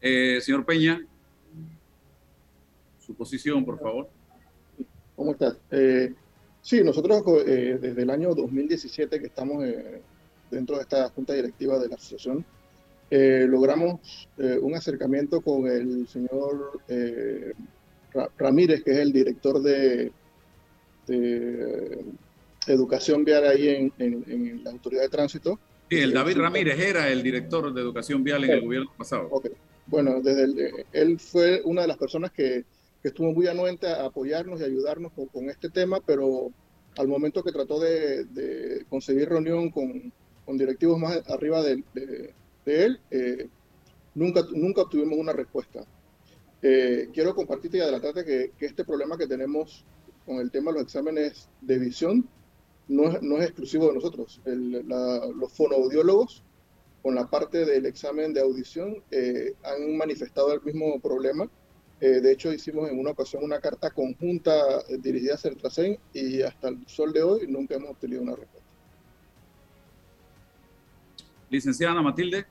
Eh, 0.00 0.40
señor 0.40 0.64
Peña, 0.64 1.00
su 2.98 3.14
posición, 3.14 3.64
por 3.64 3.78
favor. 3.78 4.08
¿Cómo 5.14 5.32
estás? 5.32 5.56
Eh, 5.70 6.14
Sí, 6.62 6.82
nosotros 6.84 7.22
eh, 7.46 7.78
desde 7.80 8.02
el 8.02 8.10
año 8.10 8.34
2017 8.34 9.18
que 9.18 9.26
estamos 9.26 9.64
eh, 9.64 10.00
dentro 10.50 10.76
de 10.76 10.82
esta 10.82 11.08
junta 11.10 11.32
directiva 11.32 11.78
de 11.78 11.88
la 11.88 11.94
asociación, 11.94 12.44
eh, 13.10 13.46
logramos 13.48 14.28
un 14.36 14.74
acercamiento 14.74 15.40
con 15.40 15.66
el 15.66 16.06
señor 16.06 16.80
Ramírez, 18.38 18.84
que 18.84 18.92
es 18.92 18.98
el 18.98 19.12
director 19.12 19.60
de, 19.60 20.12
de 21.08 22.04
educación 22.68 23.24
vial 23.24 23.48
ahí 23.48 23.68
en, 23.68 23.92
en, 23.98 24.24
en, 24.28 24.64
la 24.64 24.70
autoridad 24.70 25.02
de 25.02 25.08
tránsito. 25.08 25.58
Sí, 25.88 25.98
el 25.98 26.12
David 26.12 26.38
Ramírez 26.38 26.78
era 26.78 27.08
el 27.08 27.22
director 27.22 27.72
de 27.74 27.80
educación 27.80 28.22
vial 28.22 28.44
en 28.44 28.50
el 28.50 28.60
gobierno 28.60 28.92
pasado. 28.96 29.28
Okay. 29.30 29.52
Bueno, 29.86 30.20
desde 30.22 30.44
el, 30.44 30.86
él 30.92 31.18
fue 31.18 31.62
una 31.64 31.82
de 31.82 31.88
las 31.88 31.98
personas 31.98 32.30
que 32.30 32.64
que 33.02 33.08
estuvo 33.08 33.32
muy 33.32 33.46
anuente 33.46 33.86
a 33.88 34.04
apoyarnos 34.04 34.60
y 34.60 34.64
ayudarnos 34.64 35.12
con, 35.12 35.26
con, 35.26 35.48
este 35.48 35.70
tema, 35.70 36.00
pero 36.04 36.52
al 36.98 37.08
momento 37.08 37.42
que 37.42 37.52
trató 37.52 37.80
de, 37.80 38.24
de 38.24 38.84
conseguir 38.88 39.28
reunión 39.28 39.70
con, 39.70 40.12
con, 40.44 40.58
directivos 40.58 40.98
más 40.98 41.22
arriba 41.30 41.62
de, 41.62 41.82
de, 41.94 42.34
de 42.66 42.84
él, 42.84 43.00
eh, 43.10 43.48
nunca, 44.14 44.42
nunca 44.52 44.82
obtuvimos 44.82 45.18
una 45.18 45.32
respuesta. 45.32 45.84
Eh, 46.62 47.08
quiero 47.14 47.34
compartirte 47.34 47.78
y 47.78 47.80
adelantarte 47.80 48.24
que, 48.24 48.52
que, 48.58 48.66
este 48.66 48.84
problema 48.84 49.16
que 49.16 49.26
tenemos 49.26 49.84
con 50.26 50.36
el 50.36 50.50
tema 50.50 50.70
de 50.70 50.78
los 50.78 50.82
exámenes 50.82 51.48
de 51.62 51.78
visión 51.78 52.28
no 52.88 53.10
es, 53.10 53.22
no 53.22 53.38
es 53.38 53.44
exclusivo 53.44 53.88
de 53.88 53.94
nosotros. 53.94 54.42
El, 54.44 54.86
la, 54.86 55.26
los 55.34 55.52
fonoaudiólogos, 55.52 56.44
con 57.02 57.14
la 57.14 57.30
parte 57.30 57.64
del 57.64 57.86
examen 57.86 58.34
de 58.34 58.42
audición, 58.42 59.02
eh, 59.10 59.54
han 59.62 59.96
manifestado 59.96 60.52
el 60.52 60.60
mismo 60.60 61.00
problema 61.00 61.48
eh, 62.00 62.20
de 62.20 62.32
hecho, 62.32 62.50
hicimos 62.52 62.90
en 62.90 62.98
una 62.98 63.10
ocasión 63.10 63.44
una 63.44 63.60
carta 63.60 63.90
conjunta 63.90 64.80
eh, 64.88 64.96
dirigida 64.98 65.34
a 65.34 65.38
Certracen 65.38 65.98
y 66.14 66.40
hasta 66.40 66.68
el 66.68 66.78
sol 66.86 67.12
de 67.12 67.22
hoy 67.22 67.46
nunca 67.46 67.74
hemos 67.74 67.90
obtenido 67.90 68.22
una 68.22 68.36
respuesta. 68.36 68.68
Licenciada 71.50 71.92
Ana 71.92 72.02
Matilde. 72.02 72.46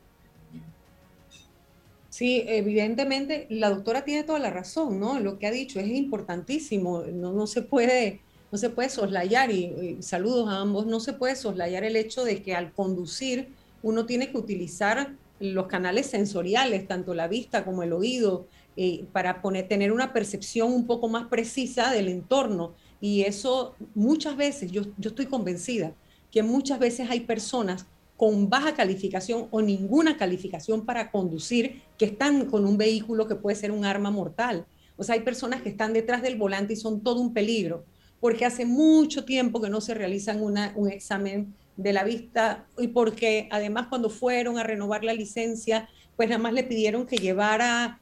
Sí, 2.09 2.43
evidentemente 2.47 3.47
la 3.49 3.69
doctora 3.69 4.03
tiene 4.05 4.23
toda 4.23 4.39
la 4.39 4.51
razón, 4.51 4.99
¿no? 4.99 5.19
Lo 5.19 5.39
que 5.39 5.47
ha 5.47 5.51
dicho 5.51 5.79
es 5.79 5.87
importantísimo, 5.87 7.03
no, 7.03 7.33
no 7.33 7.47
se 7.47 7.61
puede 7.61 8.21
no 8.51 8.57
se 8.57 8.71
puede 8.71 8.89
soslayar 8.89 9.51
y, 9.51 9.65
y, 9.65 9.97
saludos 10.01 10.49
a 10.49 10.57
ambos, 10.57 10.87
no 10.87 10.99
se 10.99 11.13
puede 11.13 11.35
soslayar 11.35 11.83
el 11.83 11.95
hecho 11.95 12.23
de 12.23 12.41
que 12.41 12.55
al 12.55 12.73
conducir 12.73 13.49
uno 13.83 14.07
tiene 14.07 14.31
que 14.31 14.39
utilizar 14.39 15.13
los 15.39 15.67
canales 15.67 16.07
sensoriales, 16.07 16.87
tanto 16.87 17.13
la 17.13 17.27
vista 17.27 17.63
como 17.63 17.83
el 17.83 17.93
oído, 17.93 18.47
eh, 18.78 19.05
para 19.11 19.41
tener 19.67 19.91
una 19.91 20.13
percepción 20.13 20.72
un 20.72 20.86
poco 20.86 21.07
más 21.07 21.28
precisa 21.28 21.91
del 21.91 22.07
entorno. 22.07 22.74
Y 23.01 23.22
eso 23.22 23.76
muchas 23.95 24.36
veces, 24.36 24.72
yo, 24.72 24.84
yo 24.97 25.09
estoy 25.09 25.26
convencida 25.26 25.93
que 26.32 26.43
muchas 26.43 26.80
veces 26.80 27.09
hay 27.09 27.22
personas 27.22 27.88
con 28.20 28.49
baja 28.49 28.74
calificación 28.74 29.47
o 29.49 29.61
ninguna 29.61 30.17
calificación 30.17 30.86
para 30.86 31.09
conducir 31.09 31.82
que 31.97 32.05
están 32.05 32.45
con 32.47 32.65
un 32.65 32.78
vehículo 32.78 33.28
que 33.28 33.36
puede 33.36 33.55
ser 33.55 33.72
un 33.72 33.86
arma 33.86 34.11
mortal. 34.11 34.65
O 34.97 35.03
sea, 35.05 35.15
hay 35.15 35.22
personas 35.22 35.61
que 35.61 35.70
están 35.70 35.93
detrás 35.93 36.22
del 36.22 36.36
volante 36.36 36.74
y 36.74 36.76
son 36.76 37.01
todo 37.01 37.22
un 37.22 37.34
peligro, 37.34 37.86
porque 38.20 38.45
hace 38.45 38.65
mucho 38.65 39.24
tiempo 39.24 39.61
que 39.61 39.70
no 39.70 39.80
se 39.80 39.93
realizan 39.93 40.43
una, 40.43 40.74
un 40.76 40.91
examen 40.91 41.55
de 41.78 41.93
la 41.93 42.03
vista 42.03 42.67
y 42.78 42.89
porque 42.89 43.47
además 43.51 43.88
cuando 43.88 44.09
fueron 44.09 44.57
a 44.57 44.63
renovar 44.63 45.05
la 45.05 45.13
licencia, 45.13 45.88
pues 46.17 46.28
nada 46.28 46.43
más 46.43 46.51
le 46.51 46.65
pidieron 46.65 47.05
que 47.05 47.15
llevara 47.15 48.01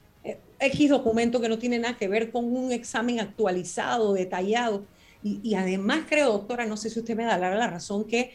X 0.59 0.89
documento 0.89 1.39
que 1.39 1.49
no 1.49 1.59
tiene 1.59 1.79
nada 1.79 1.97
que 1.97 2.07
ver 2.07 2.31
con 2.31 2.45
un 2.45 2.71
examen 2.71 3.19
actualizado, 3.19 4.13
detallado. 4.13 4.85
Y, 5.23 5.39
y, 5.43 5.55
además 5.55 6.05
creo, 6.07 6.31
doctora, 6.31 6.65
no 6.65 6.77
sé 6.77 6.89
si 6.89 6.99
usted 6.99 7.15
me 7.15 7.25
da 7.25 7.37
la 7.37 7.67
razón, 7.67 8.05
que 8.05 8.33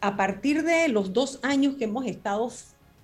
a 0.00 0.16
partir 0.16 0.64
de 0.64 0.88
los 0.88 1.12
dos 1.12 1.38
años 1.42 1.76
que 1.76 1.84
hemos 1.84 2.06
estado 2.06 2.50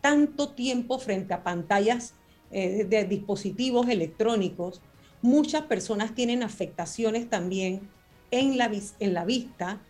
tanto 0.00 0.50
tiempo 0.50 0.98
frente 0.98 1.34
a 1.34 1.42
pantallas 1.42 2.14
eh, 2.50 2.84
de 2.84 3.04
dispositivos 3.04 3.88
electrónicos, 3.88 4.80
muchas 5.22 5.62
personas 5.62 6.14
tienen 6.14 6.42
afectaciones 6.42 7.28
también 7.28 7.88
en 8.30 8.58
la, 8.58 8.70
en 9.00 9.14
la 9.14 9.24
vista 9.24 9.80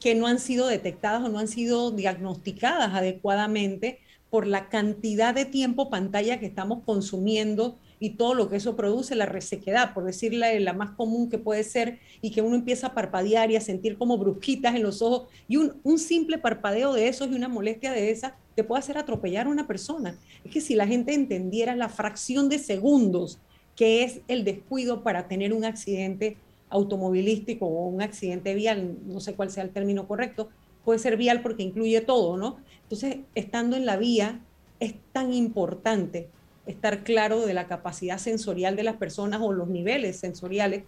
que 0.00 0.14
no 0.14 0.26
han 0.26 0.38
sido 0.38 0.66
detectadas 0.66 1.22
o 1.24 1.28
no 1.28 1.38
han 1.38 1.48
sido 1.48 1.90
diagnosticadas 1.90 2.94
adecuadamente 2.94 4.00
por 4.34 4.48
la 4.48 4.68
cantidad 4.68 5.32
de 5.32 5.44
tiempo 5.44 5.90
pantalla 5.90 6.40
que 6.40 6.46
estamos 6.46 6.82
consumiendo 6.84 7.78
y 8.00 8.16
todo 8.16 8.34
lo 8.34 8.50
que 8.50 8.56
eso 8.56 8.74
produce, 8.74 9.14
la 9.14 9.26
resequedad, 9.26 9.94
por 9.94 10.02
decirle 10.02 10.58
la 10.58 10.72
más 10.72 10.90
común 10.96 11.30
que 11.30 11.38
puede 11.38 11.62
ser, 11.62 12.00
y 12.20 12.32
que 12.32 12.42
uno 12.42 12.56
empieza 12.56 12.88
a 12.88 12.94
parpadear 12.94 13.52
y 13.52 13.54
a 13.54 13.60
sentir 13.60 13.96
como 13.96 14.18
brusquitas 14.18 14.74
en 14.74 14.82
los 14.82 15.02
ojos, 15.02 15.28
y 15.46 15.56
un, 15.58 15.74
un 15.84 16.00
simple 16.00 16.38
parpadeo 16.38 16.94
de 16.94 17.06
esos 17.06 17.30
y 17.30 17.34
una 17.34 17.46
molestia 17.46 17.92
de 17.92 18.10
esa 18.10 18.36
te 18.56 18.64
puede 18.64 18.80
hacer 18.80 18.98
atropellar 18.98 19.46
a 19.46 19.50
una 19.50 19.68
persona. 19.68 20.18
Es 20.44 20.50
que 20.50 20.60
si 20.60 20.74
la 20.74 20.88
gente 20.88 21.14
entendiera 21.14 21.76
la 21.76 21.88
fracción 21.88 22.48
de 22.48 22.58
segundos 22.58 23.38
que 23.76 24.02
es 24.02 24.20
el 24.26 24.42
descuido 24.42 25.04
para 25.04 25.28
tener 25.28 25.52
un 25.52 25.64
accidente 25.64 26.38
automovilístico 26.70 27.66
o 27.66 27.86
un 27.86 28.02
accidente 28.02 28.52
vial, 28.56 28.98
no 29.06 29.20
sé 29.20 29.34
cuál 29.34 29.50
sea 29.50 29.62
el 29.62 29.70
término 29.70 30.08
correcto, 30.08 30.48
puede 30.84 30.98
ser 30.98 31.16
vial 31.16 31.42
porque 31.42 31.62
incluye 31.62 32.00
todo, 32.00 32.36
¿no? 32.36 32.58
Entonces, 32.82 33.18
estando 33.34 33.76
en 33.76 33.86
la 33.86 33.96
vía, 33.96 34.40
es 34.80 34.94
tan 35.12 35.32
importante 35.32 36.28
estar 36.66 37.04
claro 37.04 37.46
de 37.46 37.54
la 37.54 37.66
capacidad 37.66 38.18
sensorial 38.18 38.76
de 38.76 38.84
las 38.84 38.96
personas 38.96 39.40
o 39.42 39.52
los 39.52 39.68
niveles 39.68 40.16
sensoriales. 40.16 40.84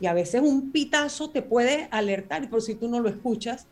Y 0.00 0.06
a 0.06 0.14
veces 0.14 0.42
un 0.42 0.72
pitazo 0.72 1.30
te 1.30 1.42
puede 1.42 1.88
alertar, 1.90 2.48
por 2.48 2.62
si 2.62 2.74
tú 2.74 2.88
no 2.88 3.00
lo 3.00 3.08
escuchas, 3.08 3.66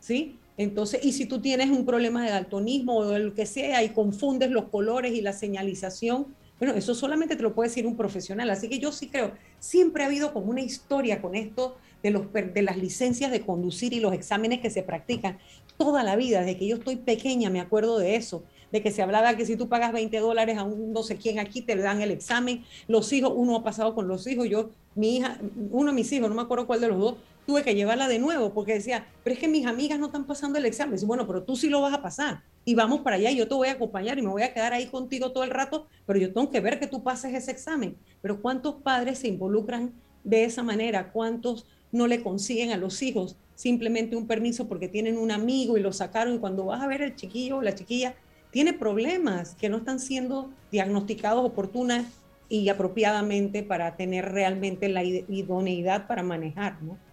¿sí? 0.00 0.38
Entonces, 0.56 1.04
y 1.04 1.12
si 1.12 1.26
tú 1.26 1.40
tienes 1.40 1.70
un 1.70 1.84
problema 1.84 2.24
de 2.24 2.30
daltonismo 2.30 2.96
o 2.96 3.18
lo 3.18 3.34
que 3.34 3.46
sea 3.46 3.82
y 3.82 3.90
confundes 3.90 4.50
los 4.50 4.64
colores 4.64 5.12
y 5.12 5.20
la 5.20 5.32
señalización, 5.32 6.34
bueno, 6.58 6.74
eso 6.74 6.94
solamente 6.94 7.36
te 7.36 7.42
lo 7.42 7.54
puede 7.54 7.68
decir 7.68 7.86
un 7.86 7.96
profesional. 7.96 8.50
Así 8.50 8.68
que 8.68 8.78
yo 8.78 8.92
sí 8.92 9.08
creo, 9.08 9.32
siempre 9.58 10.02
ha 10.02 10.06
habido 10.06 10.32
como 10.32 10.46
una 10.46 10.60
historia 10.60 11.22
con 11.22 11.34
esto 11.34 11.76
de, 12.02 12.10
los, 12.10 12.32
de 12.32 12.62
las 12.62 12.76
licencias 12.76 13.30
de 13.30 13.40
conducir 13.42 13.92
y 13.92 14.00
los 14.00 14.12
exámenes 14.12 14.60
que 14.60 14.70
se 14.70 14.82
practican 14.82 15.38
toda 15.76 16.02
la 16.02 16.16
vida. 16.16 16.40
Desde 16.40 16.58
que 16.58 16.66
yo 16.66 16.76
estoy 16.76 16.96
pequeña 16.96 17.50
me 17.50 17.60
acuerdo 17.60 17.98
de 17.98 18.16
eso 18.16 18.42
de 18.72 18.82
que 18.82 18.90
se 18.90 19.02
hablaba 19.02 19.36
que 19.36 19.46
si 19.46 19.56
tú 19.56 19.68
pagas 19.68 19.92
20 19.92 20.18
dólares 20.18 20.58
a 20.58 20.64
un 20.64 20.92
no 20.92 21.02
sé 21.02 21.16
quién 21.16 21.38
aquí, 21.38 21.62
te 21.62 21.76
dan 21.76 22.02
el 22.02 22.10
examen. 22.10 22.64
Los 22.86 23.12
hijos, 23.12 23.32
uno 23.34 23.56
ha 23.56 23.64
pasado 23.64 23.94
con 23.94 24.08
los 24.08 24.26
hijos, 24.26 24.48
yo, 24.48 24.70
mi 24.94 25.16
hija, 25.16 25.38
uno 25.70 25.90
de 25.90 25.94
mis 25.94 26.12
hijos, 26.12 26.28
no 26.28 26.34
me 26.34 26.42
acuerdo 26.42 26.66
cuál 26.66 26.80
de 26.80 26.88
los 26.88 26.98
dos, 26.98 27.14
tuve 27.48 27.64
que 27.64 27.74
llevarla 27.74 28.08
de 28.08 28.18
nuevo 28.18 28.52
porque 28.52 28.74
decía, 28.74 29.06
pero 29.24 29.32
es 29.32 29.40
que 29.40 29.48
mis 29.48 29.64
amigas 29.64 29.98
no 29.98 30.06
están 30.06 30.26
pasando 30.26 30.58
el 30.58 30.66
examen. 30.66 30.96
Dice, 30.96 31.06
bueno, 31.06 31.26
pero 31.26 31.44
tú 31.44 31.56
sí 31.56 31.70
lo 31.70 31.80
vas 31.80 31.94
a 31.94 32.02
pasar. 32.02 32.42
y 32.66 32.74
vamos 32.74 33.00
para 33.00 33.16
allá, 33.16 33.30
yo 33.30 33.48
te 33.48 33.54
voy 33.54 33.68
a 33.68 33.72
acompañar 33.72 34.18
y 34.18 34.22
me 34.22 34.28
voy 34.28 34.42
a 34.42 34.52
quedar 34.52 34.74
ahí 34.74 34.84
contigo 34.88 35.32
todo 35.32 35.44
el 35.44 35.50
rato, 35.50 35.86
pero 36.04 36.18
yo 36.18 36.30
tengo 36.30 36.50
que 36.50 36.60
ver 36.60 36.78
que 36.78 36.86
tú 36.86 37.02
pases 37.02 37.32
ese 37.32 37.50
examen. 37.50 37.96
Pero 38.20 38.42
¿cuántos 38.42 38.82
padres 38.82 39.20
se 39.20 39.28
involucran 39.28 39.94
de 40.24 40.44
esa 40.44 40.62
manera? 40.62 41.10
¿Cuántos 41.10 41.64
no 41.90 42.06
le 42.06 42.22
consiguen 42.22 42.70
a 42.72 42.76
los 42.76 43.00
hijos 43.00 43.36
simplemente 43.54 44.14
un 44.14 44.26
permiso 44.26 44.68
porque 44.68 44.88
tienen 44.88 45.16
un 45.16 45.30
amigo 45.30 45.78
y 45.78 45.80
lo 45.80 45.94
sacaron 45.94 46.34
y 46.34 46.38
cuando 46.40 46.66
vas 46.66 46.82
a 46.82 46.86
ver 46.86 47.00
el 47.00 47.16
chiquillo 47.16 47.56
o 47.56 47.62
la 47.62 47.74
chiquilla 47.74 48.14
tiene 48.50 48.74
problemas 48.74 49.54
que 49.54 49.70
no 49.70 49.78
están 49.78 50.00
siendo 50.00 50.50
diagnosticados 50.70 51.46
oportunas 51.46 52.04
y 52.50 52.68
apropiadamente 52.68 53.62
para 53.62 53.96
tener 53.96 54.32
realmente 54.32 54.90
la 54.90 55.02
idoneidad 55.02 56.06
para 56.06 56.22
manejar, 56.22 56.82
¿no? 56.82 57.07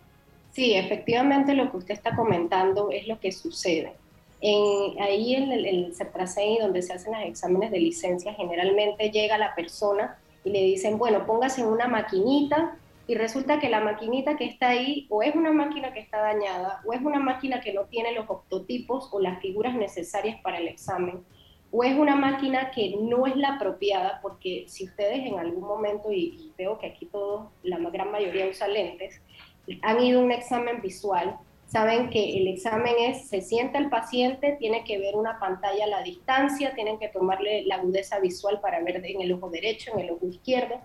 Sí, 0.56 0.74
efectivamente 0.74 1.54
lo 1.54 1.70
que 1.70 1.76
usted 1.76 1.94
está 1.96 2.16
comentando 2.16 2.90
es 2.90 3.10
lo 3.10 3.20
que 3.20 3.34
sucede. 3.34 3.92
Ahí 5.02 5.36
en 5.36 5.52
el, 5.52 5.66
el 5.66 5.94
donde 6.62 6.82
se 6.82 6.94
hacen 6.94 7.12
los 7.12 7.24
exámenes 7.24 7.72
de 7.72 7.80
licencia, 7.80 8.34
generalmente 8.34 9.12
llega 9.12 9.38
la 9.38 9.54
persona 9.54 10.18
y 10.46 10.52
le 10.52 10.62
dicen, 10.62 10.98
bueno, 10.98 11.26
póngase 11.26 11.60
en 11.60 11.68
una 11.68 11.90
maquinita 11.90 12.78
y 13.06 13.16
resulta 13.16 13.60
que 13.60 13.70
la 13.70 13.82
maquinita 13.82 14.38
que 14.38 14.46
está 14.46 14.70
ahí 14.70 15.08
o 15.10 15.24
es 15.24 15.36
una 15.36 15.52
máquina 15.52 15.92
que 15.92 16.00
está 16.00 16.20
dañada 16.20 16.80
o 16.86 16.94
es 16.94 17.02
una 17.02 17.20
máquina 17.20 17.60
que 17.60 17.74
no 17.74 17.84
tiene 17.88 18.14
los 18.14 18.30
octotipos 18.30 19.10
o 19.12 19.20
las 19.20 19.42
figuras 19.42 19.76
necesarias 19.76 20.40
para 20.42 20.60
el 20.60 20.70
examen 20.70 21.26
o 21.78 21.84
es 21.84 21.94
una 21.98 22.16
máquina 22.16 22.72
que 22.72 22.96
no 23.02 23.28
es 23.28 23.36
la 23.36 23.56
apropiada 23.56 24.20
porque 24.22 24.64
si 24.68 24.86
ustedes 24.86 25.26
en 25.26 25.38
algún 25.38 25.68
momento, 25.68 26.10
y, 26.10 26.54
veo 26.58 26.80
que 26.80 26.88
aquí 26.88 27.06
todos, 27.06 27.50
la 27.64 27.78
gran 27.90 28.12
mayoría 28.12 28.48
usa 28.48 28.70
lentes, 28.70 29.22
han 29.82 30.04
ido 30.04 30.20
a 30.20 30.24
un 30.24 30.32
examen 30.32 30.82
visual, 30.82 31.38
saben 31.68 32.10
que 32.10 32.38
el 32.38 32.48
examen 32.48 32.94
es, 33.00 33.28
se 33.28 33.42
sienta 33.42 33.80
el 33.80 33.90
paciente, 33.90 34.56
tiene 34.60 34.84
que 34.84 34.98
ver 34.98 35.16
una 35.16 35.40
pantalla 35.40 35.86
a 35.86 35.88
la 35.88 36.04
distancia, 36.04 36.74
tienen 36.76 37.00
que 37.00 37.10
tomarle 37.10 37.66
la 37.66 37.76
agudeza 37.76 38.20
visual 38.20 38.60
para 38.62 38.82
ver 38.82 39.04
en 39.06 39.22
el 39.22 39.34
ojo 39.34 39.50
derecho, 39.50 39.92
en 39.94 40.02
el 40.02 40.12
ojo 40.12 40.28
izquierdo, 40.28 40.80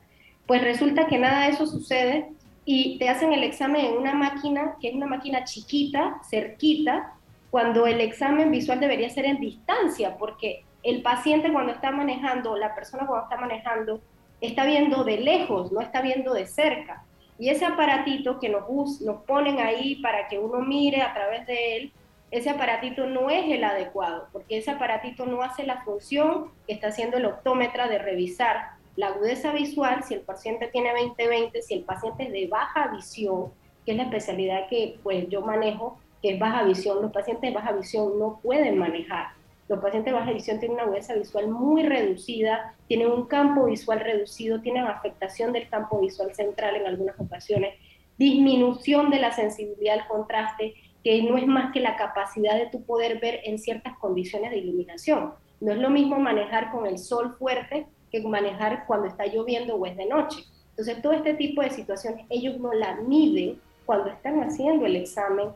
pues 0.47 0.62
resulta 0.62 1.07
que 1.07 1.18
nada 1.18 1.45
de 1.45 1.53
eso 1.53 1.66
sucede 1.66 2.31
y 2.64 2.99
te 2.99 3.09
hacen 3.09 3.33
el 3.33 3.45
examen 3.45 3.87
en 3.87 3.99
una 3.99 4.14
máquina 4.14 4.76
que 4.81 4.89
es 4.89 4.95
una 4.95 5.07
máquina 5.07 5.45
chiquita, 5.45 6.20
cerquita, 6.28 7.14
cuando 7.51 7.87
el 7.87 8.01
examen 8.01 8.51
visual 8.51 8.81
debería 8.81 9.11
ser 9.11 9.26
en 9.26 9.41
distancia, 9.41 10.16
porque 10.16 10.64
el 10.83 11.03
paciente 11.03 11.53
cuando 11.53 11.72
está 11.72 11.91
manejando, 11.91 12.57
la 12.57 12.74
persona 12.74 13.07
cuando 13.07 13.24
está 13.24 13.37
manejando, 13.41 14.01
está 14.41 14.64
viendo 14.64 15.05
de 15.05 15.18
lejos, 15.18 15.72
no 15.72 15.81
está 15.81 16.01
viendo 16.01 16.33
de 16.33 16.47
cerca. 16.47 17.05
Y 17.41 17.49
ese 17.49 17.64
aparatito 17.64 18.38
que 18.38 18.51
nos, 18.51 19.01
nos 19.01 19.22
ponen 19.22 19.61
ahí 19.61 19.97
para 19.97 20.28
que 20.28 20.38
uno 20.38 20.61
mire 20.61 21.01
a 21.01 21.14
través 21.14 21.47
de 21.47 21.76
él, 21.76 21.93
ese 22.30 22.51
aparatito 22.51 23.07
no 23.07 23.30
es 23.30 23.51
el 23.51 23.64
adecuado, 23.64 24.28
porque 24.30 24.59
ese 24.59 24.70
aparatito 24.70 25.24
no 25.24 25.41
hace 25.41 25.64
la 25.64 25.82
función 25.82 26.51
que 26.66 26.74
está 26.74 26.88
haciendo 26.88 27.16
el 27.16 27.24
optómetra 27.24 27.88
de 27.88 27.97
revisar 27.97 28.72
la 28.95 29.07
agudeza 29.07 29.53
visual, 29.53 30.05
si 30.05 30.12
el 30.12 30.20
paciente 30.20 30.68
tiene 30.68 30.93
20-20, 30.93 31.62
si 31.62 31.72
el 31.72 31.84
paciente 31.84 32.24
es 32.24 32.32
de 32.32 32.47
baja 32.47 32.88
visión, 32.88 33.47
que 33.86 33.93
es 33.93 33.97
la 33.97 34.03
especialidad 34.03 34.68
que 34.68 34.99
pues 35.03 35.26
yo 35.30 35.41
manejo, 35.41 35.99
que 36.20 36.34
es 36.34 36.38
baja 36.38 36.62
visión, 36.64 37.01
los 37.01 37.11
pacientes 37.11 37.51
de 37.51 37.55
baja 37.57 37.72
visión 37.72 38.18
no 38.18 38.38
pueden 38.43 38.76
manejar. 38.76 39.28
Los 39.71 39.79
pacientes 39.79 40.12
de 40.12 40.18
baja 40.18 40.33
visión 40.33 40.59
tienen 40.59 40.79
una 40.79 40.83
agudeza 40.83 41.14
visual 41.14 41.47
muy 41.47 41.85
reducida, 41.85 42.75
tienen 42.89 43.07
un 43.07 43.27
campo 43.27 43.66
visual 43.66 44.01
reducido, 44.01 44.61
tienen 44.61 44.85
afectación 44.85 45.53
del 45.53 45.68
campo 45.68 46.01
visual 46.01 46.35
central 46.35 46.75
en 46.75 46.89
algunas 46.89 47.14
ocasiones, 47.21 47.77
disminución 48.18 49.11
de 49.11 49.21
la 49.21 49.31
sensibilidad 49.31 50.01
al 50.01 50.09
contraste, 50.09 50.75
que 51.05 51.23
no 51.23 51.39
es 51.39 51.47
más 51.47 51.73
que 51.73 51.79
la 51.79 51.95
capacidad 51.95 52.57
de 52.57 52.66
tu 52.66 52.83
poder 52.83 53.21
ver 53.21 53.43
en 53.45 53.61
ciertas 53.61 53.97
condiciones 53.99 54.51
de 54.51 54.59
iluminación. 54.59 55.35
No 55.61 55.71
es 55.71 55.79
lo 55.79 55.89
mismo 55.89 56.18
manejar 56.18 56.73
con 56.73 56.85
el 56.89 56.99
sol 56.99 57.37
fuerte 57.39 57.87
que 58.11 58.21
manejar 58.23 58.87
cuando 58.89 59.07
está 59.07 59.27
lloviendo 59.27 59.77
o 59.77 59.87
es 59.87 59.97
de 59.97 60.07
noche. 60.07 60.47
Entonces, 60.71 61.01
todo 61.01 61.12
este 61.12 61.35
tipo 61.35 61.62
de 61.62 61.71
situaciones 61.71 62.27
ellos 62.29 62.59
no 62.59 62.73
la 62.73 62.97
miden 62.97 63.61
cuando 63.87 64.11
están 64.11 64.43
haciendo 64.43 64.85
el 64.85 64.97
examen, 64.97 65.51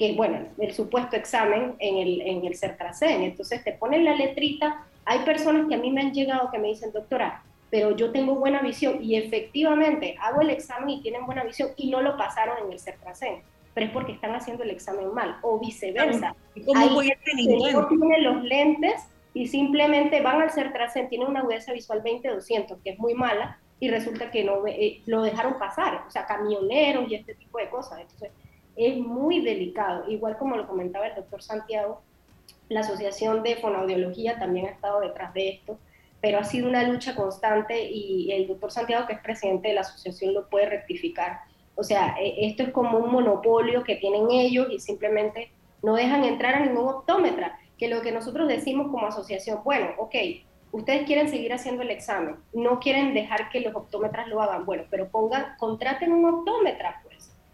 que 0.00 0.14
bueno, 0.14 0.46
el 0.56 0.72
supuesto 0.72 1.14
examen 1.14 1.74
en 1.78 1.98
el, 1.98 2.22
en 2.22 2.46
el 2.46 2.56
CERTRACEN. 2.56 3.22
Entonces, 3.22 3.62
te 3.62 3.72
ponen 3.72 4.06
la 4.06 4.14
letrita. 4.14 4.86
Hay 5.04 5.18
personas 5.26 5.68
que 5.68 5.74
a 5.74 5.78
mí 5.78 5.90
me 5.92 6.00
han 6.00 6.14
llegado 6.14 6.50
que 6.50 6.58
me 6.58 6.68
dicen, 6.68 6.90
doctora, 6.90 7.42
pero 7.70 7.94
yo 7.94 8.10
tengo 8.10 8.34
buena 8.36 8.62
visión 8.62 9.04
y 9.04 9.16
efectivamente 9.16 10.16
hago 10.18 10.40
el 10.40 10.48
examen 10.48 10.88
y 10.88 11.02
tienen 11.02 11.26
buena 11.26 11.44
visión 11.44 11.72
y 11.76 11.90
no 11.90 12.00
lo 12.00 12.16
pasaron 12.16 12.56
en 12.64 12.72
el 12.72 12.80
CERTRACEN, 12.80 13.42
pero 13.74 13.88
es 13.88 13.92
porque 13.92 14.12
están 14.12 14.34
haciendo 14.34 14.64
el 14.64 14.70
examen 14.70 15.12
mal 15.12 15.36
o 15.42 15.60
viceversa. 15.60 16.34
¿Cómo 16.64 16.88
voy 16.94 17.10
a 17.10 17.18
no 17.70 17.86
tiene 17.86 18.22
los 18.22 18.42
lentes 18.42 19.02
y 19.34 19.48
simplemente 19.48 20.22
van 20.22 20.40
al 20.40 20.50
CERTRACEN, 20.50 21.10
tienen 21.10 21.28
una 21.28 21.40
agudeza 21.40 21.74
visual 21.74 22.02
20-200, 22.02 22.82
que 22.82 22.90
es 22.92 22.98
muy 22.98 23.12
mala, 23.12 23.58
y 23.78 23.90
resulta 23.90 24.30
que 24.30 24.44
no 24.44 24.66
eh, 24.66 25.02
lo 25.04 25.22
dejaron 25.22 25.58
pasar, 25.58 26.04
o 26.08 26.10
sea, 26.10 26.24
camioneros 26.24 27.06
y 27.10 27.16
este 27.16 27.34
tipo 27.34 27.58
de 27.58 27.68
cosas. 27.68 28.00
Entonces, 28.00 28.30
es 28.86 28.98
muy 28.98 29.40
delicado. 29.40 30.08
Igual 30.08 30.38
como 30.38 30.56
lo 30.56 30.66
comentaba 30.66 31.06
el 31.06 31.14
doctor 31.14 31.42
Santiago, 31.42 32.00
la 32.68 32.80
Asociación 32.80 33.42
de 33.42 33.56
Fonoaudiología 33.56 34.38
también 34.38 34.66
ha 34.66 34.70
estado 34.70 35.00
detrás 35.00 35.34
de 35.34 35.48
esto, 35.48 35.78
pero 36.20 36.38
ha 36.38 36.44
sido 36.44 36.68
una 36.68 36.84
lucha 36.84 37.14
constante 37.14 37.82
y 37.90 38.30
el 38.32 38.46
doctor 38.46 38.70
Santiago, 38.70 39.06
que 39.06 39.14
es 39.14 39.20
presidente 39.20 39.68
de 39.68 39.74
la 39.74 39.80
asociación, 39.80 40.34
lo 40.34 40.48
puede 40.48 40.66
rectificar. 40.66 41.40
O 41.74 41.82
sea, 41.82 42.14
e, 42.20 42.46
esto 42.46 42.62
es 42.62 42.70
como 42.70 42.98
un 42.98 43.10
monopolio 43.10 43.82
que 43.84 43.96
tienen 43.96 44.30
ellos 44.30 44.68
y 44.70 44.78
simplemente 44.78 45.50
no 45.82 45.94
dejan 45.94 46.24
entrar 46.24 46.54
a 46.54 46.60
ningún 46.60 46.88
optómetra 46.88 47.58
que 47.78 47.88
lo 47.88 48.02
que 48.02 48.12
nosotros 48.12 48.46
decimos 48.46 48.88
como 48.90 49.06
asociación, 49.06 49.60
bueno, 49.64 49.88
ok, 49.96 50.14
ustedes 50.72 51.06
quieren 51.06 51.28
seguir 51.28 51.52
haciendo 51.52 51.82
el 51.82 51.90
examen, 51.90 52.36
no 52.52 52.78
quieren 52.78 53.14
dejar 53.14 53.48
que 53.48 53.60
los 53.60 53.74
optómetras 53.74 54.28
lo 54.28 54.42
hagan, 54.42 54.66
bueno, 54.66 54.84
pero 54.90 55.08
pongan, 55.08 55.56
contraten 55.58 56.12
un 56.12 56.26
optómetra, 56.26 57.02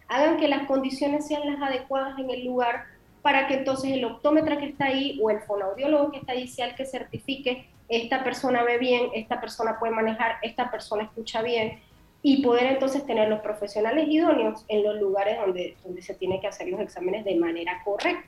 hagan 0.09 0.37
que 0.37 0.49
las 0.49 0.67
condiciones 0.67 1.27
sean 1.27 1.47
las 1.47 1.61
adecuadas 1.61 2.19
en 2.19 2.31
el 2.31 2.45
lugar 2.45 2.85
para 3.23 3.49
que 3.49 3.55
entonces 3.55 3.93
el 3.93 4.05
optómetra 4.05 4.59
que 4.59 4.67
está 4.67 4.87
ahí 4.87 5.19
o 5.23 5.31
el 5.31 5.41
fonoaudiólogo 5.41 6.13
que 6.13 6.19
está 6.19 6.33
ahí 6.33 6.47
sea 6.47 6.67
el 6.67 6.75
que 6.75 6.87
certifique 6.87 7.67
esta 7.89 8.25
persona 8.25 8.65
ve 8.65 8.79
bien, 8.79 9.11
esta 9.15 9.41
persona 9.41 9.79
puede 9.79 9.93
manejar, 9.93 10.37
esta 10.43 10.71
persona 10.71 11.05
escucha 11.05 11.43
bien 11.43 11.79
y 12.23 12.43
poder 12.43 12.67
entonces 12.67 13.07
tener 13.07 13.29
los 13.29 13.41
profesionales 13.41 14.09
idóneos 14.09 14.65
en 14.69 14.83
los 14.83 14.97
lugares 14.97 15.39
donde, 15.39 15.77
donde 15.85 16.03
se 16.03 16.15
tiene 16.15 16.41
que 16.41 16.49
hacer 16.49 16.69
los 16.69 16.81
exámenes 16.81 17.25
de 17.25 17.37
manera 17.37 17.83
correcta. 17.85 18.27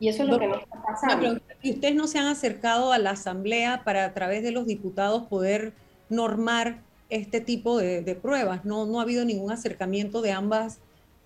Y 0.00 0.08
eso 0.08 0.22
es 0.22 0.28
lo 0.28 0.38
que 0.38 0.46
nos 0.46 0.62
está 0.62 0.80
pasando. 0.82 1.40
¿Y 1.60 1.72
ustedes 1.72 1.94
no 1.94 2.06
se 2.06 2.18
han 2.18 2.28
acercado 2.28 2.92
a 2.92 2.98
la 2.98 3.10
Asamblea 3.10 3.82
para 3.84 4.04
a 4.04 4.14
través 4.14 4.42
de 4.42 4.52
los 4.52 4.66
diputados 4.66 5.24
poder 5.24 5.72
normar 6.08 6.78
este 7.10 7.40
tipo 7.40 7.78
de, 7.78 8.14
pruebas? 8.14 8.64
No, 8.64 8.86
no 8.86 9.00
ha 9.00 9.02
habido 9.02 9.24
ningún 9.24 9.50
acercamiento 9.50 10.22
de 10.22 10.32
ambas. 10.32 10.78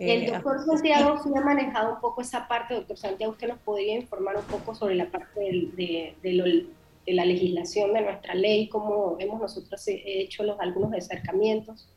Eh, 0.02 0.14
el 0.14 0.32
doctor 0.32 0.64
Santiago 0.64 1.22
sí 1.22 1.30
ha 1.36 1.40
manejado 1.40 1.94
un 1.94 2.00
poco 2.00 2.22
esa 2.22 2.48
parte. 2.48 2.74
Doctor 2.74 2.96
Santiago, 2.96 3.32
¿usted 3.32 3.48
nos 3.48 3.58
podría 3.58 3.94
informar 3.94 4.36
un 4.36 4.44
poco 4.44 4.74
sobre 4.74 4.96
la 4.96 5.08
parte 5.08 5.40
de, 5.40 6.14
de, 6.22 7.14
la 7.14 7.24
legislación 7.24 7.92
de 7.94 8.00
nuestra 8.00 8.34
ley? 8.34 8.68
¿Cómo 8.68 9.16
hemos 9.20 9.40
nosotros 9.40 9.80
hecho 9.86 10.42
los, 10.42 10.58
algunos 10.58 10.92
acercamientos? 10.92 11.88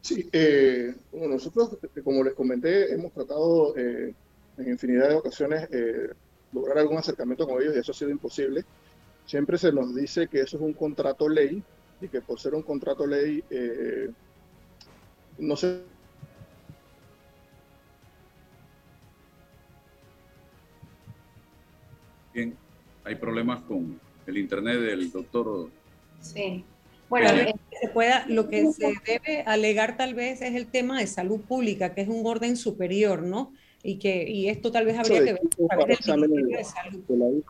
Sí, 0.00 0.28
eh, 0.32 0.92
nosotros, 1.12 1.78
como 2.02 2.24
les 2.24 2.34
comenté, 2.34 2.92
hemos 2.92 3.12
tratado 3.12 3.76
eh, 3.76 4.12
en 4.58 4.68
infinidad 4.68 5.08
de 5.08 5.14
ocasiones 5.14 5.68
eh, 5.70 6.08
lograr 6.52 6.78
algún 6.78 6.98
acercamiento 6.98 7.46
con 7.46 7.62
ellos 7.62 7.76
y 7.76 7.78
eso 7.78 7.92
ha 7.92 7.94
sido 7.94 8.10
imposible. 8.10 8.64
Siempre 9.24 9.56
se 9.56 9.72
nos 9.72 9.94
dice 9.94 10.26
que 10.26 10.40
eso 10.40 10.56
es 10.56 10.62
un 10.62 10.72
contrato 10.72 11.28
ley 11.28 11.62
y 12.00 12.08
que 12.08 12.20
por 12.20 12.40
ser 12.40 12.54
un 12.54 12.62
contrato 12.62 13.06
ley 13.06 13.42
eh, 13.50 14.10
no 15.38 15.56
se 15.56 15.82
Bien, 22.32 22.56
hay 23.04 23.14
problemas 23.14 23.62
con 23.62 24.00
el 24.26 24.38
internet 24.38 24.80
del 24.80 25.10
doctor. 25.12 25.70
Sí. 26.20 26.64
Bueno, 27.08 27.30
eh, 27.30 27.54
se 27.80 27.88
pueda, 27.88 28.26
lo 28.26 28.48
que 28.48 28.72
se 28.72 28.92
debe 29.06 29.42
alegar 29.46 29.96
tal 29.96 30.14
vez 30.14 30.42
es 30.42 30.54
el 30.56 30.66
tema 30.66 30.98
de 30.98 31.06
salud 31.06 31.40
pública, 31.42 31.94
que 31.94 32.00
es 32.00 32.08
un 32.08 32.26
orden 32.26 32.56
superior, 32.56 33.22
¿no? 33.22 33.52
Y 33.84 33.98
que 33.98 34.28
y 34.28 34.48
esto 34.48 34.72
tal 34.72 34.86
vez 34.86 34.98
habría 34.98 35.24
que 35.24 35.32
ver 35.34 35.42
el 35.42 36.46
de 36.48 36.64
salud. 36.64 37.42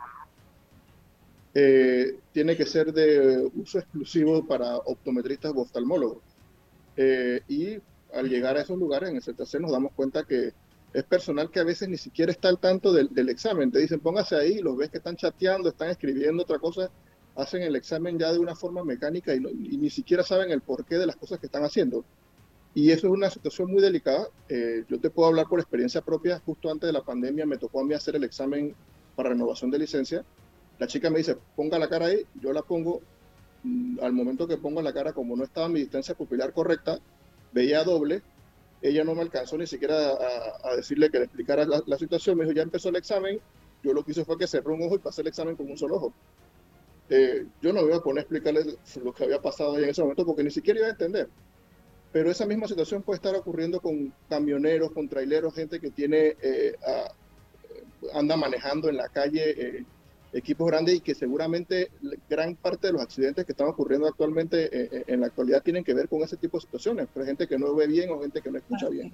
Eh, 1.54 2.16
tiene 2.32 2.56
que 2.56 2.66
ser 2.66 2.92
de 2.92 3.48
uso 3.54 3.78
exclusivo 3.78 4.44
para 4.44 4.76
optometristas 4.76 5.52
o 5.54 5.60
oftalmólogos. 5.60 6.33
Eh, 6.96 7.40
y 7.48 7.78
al 8.12 8.28
llegar 8.28 8.56
a 8.56 8.62
esos 8.62 8.78
lugares, 8.78 9.10
en 9.10 9.16
el 9.16 9.22
CTC, 9.22 9.60
nos 9.60 9.72
damos 9.72 9.92
cuenta 9.92 10.24
que 10.24 10.52
es 10.92 11.04
personal 11.04 11.50
que 11.50 11.60
a 11.60 11.64
veces 11.64 11.88
ni 11.88 11.96
siquiera 11.96 12.30
está 12.30 12.48
al 12.48 12.58
tanto 12.58 12.92
del, 12.92 13.12
del 13.12 13.28
examen. 13.28 13.72
Te 13.72 13.80
dicen, 13.80 14.00
póngase 14.00 14.36
ahí, 14.36 14.60
los 14.60 14.76
ves 14.76 14.90
que 14.90 14.98
están 14.98 15.16
chateando, 15.16 15.68
están 15.68 15.90
escribiendo 15.90 16.44
otra 16.44 16.58
cosa, 16.58 16.90
hacen 17.36 17.62
el 17.62 17.76
examen 17.76 18.18
ya 18.18 18.32
de 18.32 18.38
una 18.38 18.54
forma 18.54 18.84
mecánica 18.84 19.34
y, 19.34 19.40
ni 19.40 19.90
siquiera 19.90 20.22
saben 20.22 20.50
el 20.50 20.60
porqué 20.60 20.96
de 20.96 21.06
las 21.06 21.16
cosas 21.16 21.38
que 21.38 21.46
están 21.46 21.64
haciendo. 21.64 22.04
Y 22.74 22.90
eso 22.90 23.06
es 23.06 23.12
una 23.12 23.30
situación 23.30 23.70
muy 23.70 23.80
delicada. 23.80 24.28
Eh, 24.48 24.84
yo 24.88 24.98
te 24.98 25.10
puedo 25.10 25.28
hablar 25.28 25.46
por 25.48 25.60
experiencia 25.60 26.00
propia. 26.00 26.40
Justo 26.44 26.70
antes 26.70 26.88
de 26.88 26.92
la 26.92 27.02
pandemia 27.02 27.46
me 27.46 27.56
tocó 27.56 27.80
a 27.80 27.84
mí 27.84 27.94
hacer 27.94 28.16
el 28.16 28.24
examen 28.24 28.74
para 29.14 29.30
renovación 29.30 29.70
de 29.70 29.78
licencia. 29.78 30.24
La 30.78 30.88
chica 30.88 31.08
me 31.08 31.18
dice, 31.18 31.36
ponga 31.54 31.78
la 31.78 31.88
cara 31.88 32.06
ahí, 32.06 32.26
yo 32.40 32.52
la 32.52 32.62
pongo. 32.62 33.00
Al 34.02 34.12
momento 34.12 34.46
que 34.46 34.58
pongo 34.58 34.82
la 34.82 34.92
cara, 34.92 35.12
como 35.12 35.36
no 35.36 35.44
estaba 35.44 35.68
mi 35.68 35.80
distancia 35.80 36.14
pupilar 36.14 36.52
correcta, 36.52 36.98
veía 37.52 37.82
doble. 37.84 38.22
Ella 38.82 39.04
no 39.04 39.14
me 39.14 39.22
alcanzó 39.22 39.56
ni 39.56 39.66
siquiera 39.66 39.96
a, 40.62 40.76
decirle 40.76 41.08
que 41.10 41.18
le 41.18 41.24
explicara 41.24 41.64
la, 41.64 41.98
situación. 41.98 42.36
Me 42.36 42.44
dijo, 42.44 42.54
ya 42.54 42.62
empezó 42.62 42.90
el 42.90 42.96
examen. 42.96 43.40
Yo 43.82 43.94
lo 43.94 44.04
que 44.04 44.12
hice 44.12 44.24
fue 44.24 44.36
que 44.36 44.46
cerró 44.46 44.74
un 44.74 44.82
ojo 44.82 44.96
y 44.96 44.98
pasé 44.98 45.22
el 45.22 45.28
examen 45.28 45.56
con 45.56 45.70
un 45.70 45.78
solo 45.78 45.96
ojo. 45.96 46.14
Eh, 47.08 47.46
yo 47.62 47.72
no 47.72 47.82
me 47.82 47.88
iba 47.88 47.96
a 47.96 48.02
poner 48.02 48.18
a 48.18 48.22
explicarle 48.22 48.76
lo 49.02 49.12
que 49.12 49.24
había 49.24 49.40
pasado 49.40 49.78
en 49.78 49.88
ese 49.88 50.02
momento 50.02 50.24
porque 50.26 50.42
ni 50.42 50.50
siquiera 50.50 50.80
iba 50.80 50.88
a 50.88 50.92
entender. 50.92 51.28
Pero 52.12 52.30
esa 52.30 52.46
misma 52.46 52.68
situación 52.68 53.02
puede 53.02 53.16
estar 53.16 53.34
ocurriendo 53.34 53.80
con 53.80 54.12
camioneros, 54.28 54.92
con 54.92 55.08
traileros, 55.08 55.54
gente 55.54 55.80
que 55.80 55.90
tiene, 55.90 56.36
eh, 56.42 56.76
anda 58.12 58.36
manejando 58.36 58.88
en 58.88 58.96
la 58.96 59.08
calle 59.08 59.50
eh, 59.50 59.84
equipos 60.34 60.66
grandes 60.66 60.96
y 60.96 61.00
que 61.00 61.14
seguramente 61.14 61.90
gran 62.28 62.56
parte 62.56 62.88
de 62.88 62.92
los 62.92 63.02
accidentes 63.02 63.44
que 63.44 63.52
están 63.52 63.68
ocurriendo 63.68 64.06
actualmente 64.06 64.68
eh, 64.72 65.04
en 65.06 65.20
la 65.20 65.28
actualidad 65.28 65.62
tienen 65.62 65.84
que 65.84 65.94
ver 65.94 66.08
con 66.08 66.22
ese 66.22 66.36
tipo 66.36 66.58
de 66.58 66.62
situaciones, 66.62 67.08
pero 67.14 67.24
gente 67.24 67.46
que 67.46 67.58
no 67.58 67.74
ve 67.74 67.86
bien 67.86 68.10
o 68.10 68.20
gente 68.20 68.42
que 68.42 68.50
no 68.50 68.58
escucha 68.58 68.88
bien. 68.88 69.12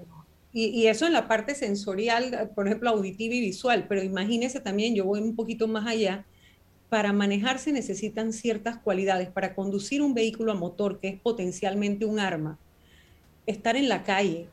Y, 0.52 0.66
y, 0.66 0.88
eso 0.88 1.06
en 1.06 1.12
la 1.12 1.28
parte 1.28 1.54
sensorial, 1.54 2.50
por 2.56 2.66
ejemplo, 2.66 2.90
auditiva 2.90 3.34
y 3.34 3.40
visual, 3.40 3.86
pero 3.88 4.02
imagínese 4.02 4.58
también, 4.58 4.96
yo 4.96 5.04
voy 5.04 5.20
un 5.20 5.36
poquito 5.36 5.68
más 5.68 5.86
allá, 5.86 6.24
para 6.90 7.12
manejarse 7.12 7.72
necesitan 7.72 8.32
ciertas 8.32 8.76
cualidades. 8.76 9.30
Para 9.30 9.54
conducir 9.54 10.02
un 10.02 10.12
vehículo 10.12 10.52
a 10.52 10.56
motor, 10.56 10.98
que 10.98 11.08
es 11.08 11.20
potencialmente 11.20 12.04
un 12.04 12.18
arma, 12.18 12.58
estar 13.46 13.76
en 13.76 13.88
la 13.88 14.02
calle 14.02 14.48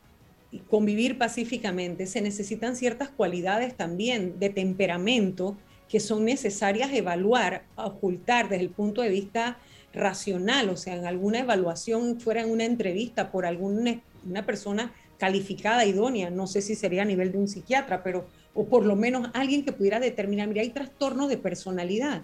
y 0.51 0.59
convivir 0.59 1.18
pacíficamente, 1.18 2.05
se 2.05 2.22
necesitan 2.22 2.76
ciertas 2.76 3.09
cualidades 3.09 3.76
también 3.76 4.39
de 4.39 4.49
temperamento 4.49 5.57
que 5.89 5.99
son 5.99 6.25
necesarias 6.25 6.91
evaluar, 6.93 7.63
ocultar 7.75 8.49
desde 8.49 8.63
el 8.63 8.69
punto 8.69 9.01
de 9.01 9.09
vista 9.09 9.57
racional, 9.93 10.69
o 10.69 10.77
sea, 10.77 10.95
en 10.95 11.05
alguna 11.05 11.39
evaluación 11.39 12.19
fuera 12.19 12.41
en 12.41 12.51
una 12.51 12.65
entrevista 12.65 13.31
por 13.31 13.45
alguna 13.45 14.01
una 14.27 14.45
persona 14.45 14.93
calificada, 15.17 15.85
idónea, 15.85 16.29
no 16.29 16.47
sé 16.47 16.61
si 16.61 16.75
sería 16.75 17.01
a 17.01 17.05
nivel 17.05 17.31
de 17.31 17.38
un 17.38 17.47
psiquiatra, 17.47 18.03
pero 18.03 18.25
o 18.53 18.65
por 18.65 18.85
lo 18.85 18.95
menos 18.95 19.29
alguien 19.33 19.63
que 19.63 19.71
pudiera 19.71 19.99
determinar, 19.99 20.47
mira, 20.47 20.61
hay 20.61 20.69
trastornos 20.69 21.29
de 21.29 21.38
personalidad 21.38 22.23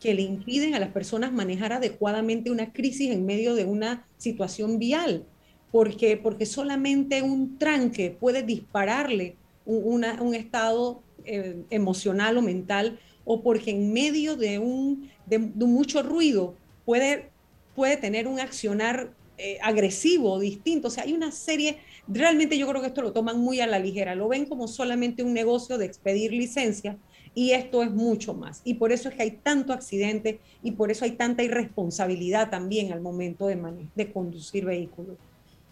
que 0.00 0.14
le 0.14 0.22
impiden 0.22 0.74
a 0.74 0.78
las 0.78 0.90
personas 0.90 1.32
manejar 1.32 1.72
adecuadamente 1.72 2.50
una 2.50 2.72
crisis 2.72 3.10
en 3.10 3.24
medio 3.24 3.54
de 3.54 3.64
una 3.64 4.06
situación 4.18 4.78
vial, 4.78 5.24
porque, 5.70 6.16
porque 6.16 6.44
solamente 6.44 7.22
un 7.22 7.56
tranque 7.58 8.10
puede 8.10 8.42
dispararle 8.42 9.36
un, 9.64 10.04
un 10.20 10.34
estado 10.34 11.02
eh, 11.24 11.62
emocional 11.70 12.36
o 12.38 12.42
mental, 12.42 12.98
o 13.24 13.42
porque 13.42 13.70
en 13.70 13.92
medio 13.92 14.36
de 14.36 14.58
un 14.58 15.10
de, 15.26 15.38
mucho 15.38 16.02
ruido 16.02 16.54
puede, 16.84 17.30
puede 17.74 17.96
tener 17.96 18.26
un 18.26 18.40
accionar 18.40 19.12
eh, 19.38 19.58
agresivo, 19.62 20.38
distinto. 20.38 20.88
O 20.88 20.90
sea, 20.90 21.04
hay 21.04 21.12
una 21.12 21.32
serie, 21.32 21.78
realmente 22.08 22.58
yo 22.58 22.68
creo 22.68 22.80
que 22.80 22.88
esto 22.88 23.02
lo 23.02 23.12
toman 23.12 23.38
muy 23.38 23.60
a 23.60 23.66
la 23.66 23.78
ligera, 23.78 24.14
lo 24.14 24.28
ven 24.28 24.46
como 24.46 24.68
solamente 24.68 25.22
un 25.22 25.32
negocio 25.32 25.78
de 25.78 25.86
expedir 25.86 26.32
licencias 26.32 26.96
y 27.34 27.52
esto 27.52 27.82
es 27.82 27.90
mucho 27.90 28.34
más. 28.34 28.60
Y 28.64 28.74
por 28.74 28.92
eso 28.92 29.08
es 29.08 29.14
que 29.14 29.22
hay 29.22 29.30
tanto 29.30 29.72
accidente 29.72 30.40
y 30.62 30.72
por 30.72 30.90
eso 30.90 31.04
hay 31.04 31.12
tanta 31.12 31.42
irresponsabilidad 31.42 32.50
también 32.50 32.92
al 32.92 33.00
momento 33.00 33.46
de, 33.46 33.58
de 33.94 34.12
conducir 34.12 34.64
vehículos. 34.64 35.16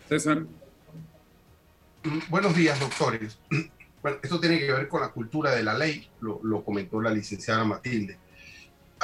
César. 0.08 0.46
Buenos 2.30 2.56
días, 2.56 2.80
doctores. 2.80 3.38
Bueno, 4.02 4.18
esto 4.22 4.40
tiene 4.40 4.58
que 4.58 4.72
ver 4.72 4.88
con 4.88 5.00
la 5.00 5.12
cultura 5.12 5.54
de 5.54 5.62
la 5.62 5.74
ley, 5.74 6.08
lo, 6.20 6.40
lo 6.42 6.64
comentó 6.64 7.00
la 7.00 7.10
licenciada 7.10 7.64
Matilde. 7.64 8.18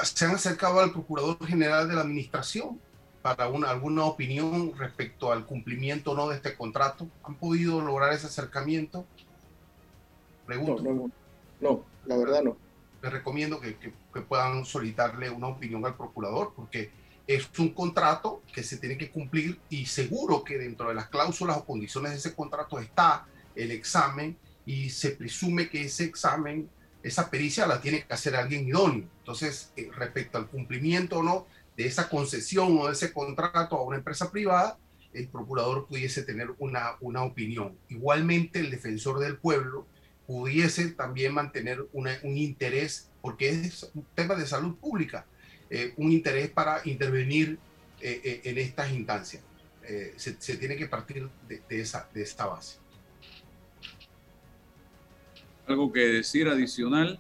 Se 0.03 0.25
han 0.25 0.35
acercado 0.35 0.81
al 0.81 0.93
Procurador 0.93 1.45
General 1.47 1.89
de 1.89 1.95
la 1.95 2.03
Administración 2.03 2.81
para 3.27 3.49
una, 3.49 3.71
alguna 3.71 4.05
opinión 4.05 4.73
respecto 4.79 5.33
al 5.33 5.47
cumplimiento 5.47 6.13
o 6.13 6.15
no 6.15 6.29
de 6.29 6.37
este 6.37 6.57
contrato? 6.57 7.09
¿Han 7.25 7.35
podido 7.35 7.81
lograr 7.81 8.13
ese 8.13 8.29
acercamiento? 8.29 9.05
Pregunto. 10.47 10.81
No, 10.81 11.11
no, 11.61 11.85
la 12.05 12.17
verdad 12.17 12.43
no. 12.45 12.57
Les 13.03 13.13
recomiendo 13.13 13.59
que, 13.59 13.77
que, 13.79 13.93
puedan 14.21 14.65
solicitarle 14.65 15.29
una 15.29 15.49
opinión 15.49 15.85
al 15.85 15.97
procurador 15.97 16.53
porque 16.55 16.93
es 17.27 17.51
un 17.59 17.71
contrato 17.71 18.43
que 18.53 18.63
se 18.63 18.77
tiene 18.77 18.97
que 18.97 19.11
cumplir 19.11 19.59
y 19.71 19.87
seguro 19.87 20.45
que 20.45 20.57
dentro 20.57 20.91
de 20.91 20.95
las 20.95 21.09
cláusulas 21.09 21.57
o 21.57 21.65
condiciones 21.65 22.13
de 22.13 22.19
ese 22.19 22.35
contrato 22.35 22.79
está 22.79 23.27
el 23.57 23.73
examen 23.73 24.37
y 24.67 24.91
se 24.91 25.13
presume 25.13 25.71
que 25.71 25.83
ese 25.83 26.05
examen, 26.05 26.69
esa 27.03 27.31
pericia 27.31 27.67
la 27.67 27.81
tiene 27.81 28.05
que 28.05 28.13
hacer 28.13 28.35
alguien 28.35 28.67
idóneo. 28.67 29.09
Entonces, 29.21 29.73
eh, 29.77 29.89
respecto 29.95 30.37
al 30.37 30.49
cumplimiento 30.49 31.19
o 31.19 31.23
no 31.23 31.47
de 31.77 31.87
esa 31.87 32.09
concesión 32.09 32.77
o 32.79 32.89
de 32.89 32.93
ese 32.93 33.13
contrato 33.13 33.77
a 33.77 33.85
una 33.85 33.99
empresa 33.99 34.31
privada, 34.31 34.77
el 35.13 35.29
procurador 35.29 35.87
pudiese 35.87 36.23
tener 36.25 36.49
una, 36.59 36.97
una 37.01 37.23
opinión. 37.23 37.79
Igualmente, 37.89 38.59
el 38.59 38.71
defensor 38.71 39.21
del 39.21 39.39
pueblo 39.39 39.87
pudiese 40.27 40.89
también 40.89 41.33
mantener 41.33 41.87
un 41.93 42.37
interés, 42.37 43.09
porque 43.23 43.51
es 43.51 43.89
un 43.95 44.05
tema 44.15 44.35
de 44.35 44.47
salud 44.47 44.75
pública, 44.77 45.25
eh, 45.71 45.95
un 45.97 46.11
interés 46.11 46.51
para 46.51 46.81
intervenir 46.85 47.59
eh, 48.01 48.41
en 48.45 48.59
estas 48.59 48.93
instancias. 48.93 49.43
se, 50.17 50.37
se, 50.41 50.57
tiene 50.57 50.77
que 50.77 50.87
partir 50.87 51.31
de, 51.49 51.63
de, 51.69 51.81
esa, 51.81 52.09
de 52.13 52.23
esta 52.23 52.47
base. 52.47 52.79
¿Algo 55.67 55.93
que 55.93 56.01
decir 56.01 56.47
adicional, 56.47 57.19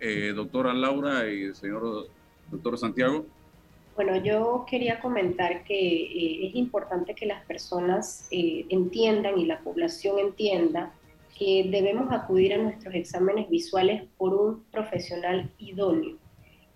eh, 0.00 0.32
doctora 0.34 0.72
Laura 0.72 1.28
y 1.30 1.54
señor 1.54 2.08
doctor 2.50 2.78
Santiago? 2.78 3.26
Bueno, 3.94 4.16
yo 4.16 4.64
quería 4.68 4.98
comentar 5.00 5.62
que 5.64 5.74
eh, 5.74 6.48
es 6.48 6.54
importante 6.54 7.14
que 7.14 7.26
las 7.26 7.44
personas 7.44 8.28
eh, 8.30 8.64
entiendan 8.70 9.38
y 9.38 9.44
la 9.44 9.60
población 9.60 10.18
entienda 10.18 10.94
que 11.38 11.68
debemos 11.70 12.10
acudir 12.12 12.54
a 12.54 12.58
nuestros 12.58 12.94
exámenes 12.94 13.50
visuales 13.50 14.04
por 14.16 14.34
un 14.34 14.64
profesional 14.70 15.50
idóneo. 15.58 16.16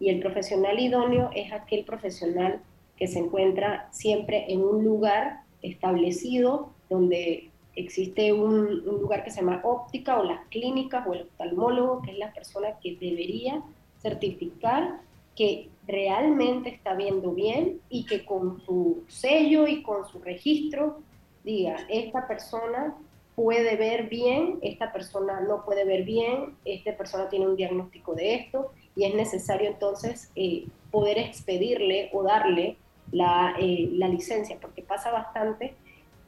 Y 0.01 0.11
el 0.11 0.21
profesional 0.21 0.79
idóneo 0.79 1.31
es 1.35 1.51
aquel 1.53 1.85
profesional 1.85 2.61
que 2.97 3.07
se 3.07 3.21
encuentra 3.21 3.89
siempre 3.91 4.53
en 4.53 4.61
un 4.61 4.85
lugar 4.85 5.45
establecido 5.63 6.75
donde 6.91 7.50
existe 7.81 8.33
un, 8.33 8.89
un, 8.89 9.01
lugar 9.01 9.25
que 9.25 9.31
se 9.31 9.41
llama 9.41 9.61
óptica 9.65 10.19
o 10.19 10.25
las 10.25 10.47
clínicas 10.49 11.07
o 11.07 11.15
el 11.15 11.23
oftalmólogo, 11.23 12.03
que 12.03 12.13
es 12.13 12.19
la 12.19 12.33
persona 12.33 12.79
que 12.83 12.97
debería 12.97 13.63
certificar 14.01 15.01
que 15.37 15.69
realmente 15.87 16.71
está 16.71 16.95
viendo 16.95 17.33
bien 17.33 17.81
y 17.89 18.05
que 18.05 18.25
con 18.25 18.61
su 18.61 19.05
sello 19.09 19.67
y 19.67 19.83
con 19.83 20.07
su 20.07 20.21
registro 20.21 20.99
diga, 21.45 21.77
esta 21.89 22.27
persona 22.29 22.95
puede 23.35 23.77
ver 23.77 24.09
bien, 24.09 24.59
esta 24.61 24.93
persona 24.93 25.41
no 25.41 25.65
puede 25.65 25.85
ver 25.85 26.05
bien, 26.05 26.57
esta 26.65 26.97
persona 26.97 27.29
tiene 27.29 27.49
un 27.49 27.57
diagnóstico 27.57 28.15
de 28.15 28.35
esto 28.35 28.73
y 28.95 29.05
es 29.05 29.15
necesario 29.15 29.71
entonces 29.71 30.31
eh, 30.37 30.67
poder 30.91 31.19
expedirle 31.19 32.11
o 32.13 32.23
darle 32.23 32.77
la, 33.13 33.55
eh, 33.59 33.89
la, 33.93 34.09
licencia, 34.09 34.59
porque 34.61 34.83
pasa 34.83 35.11
bastante 35.11 35.75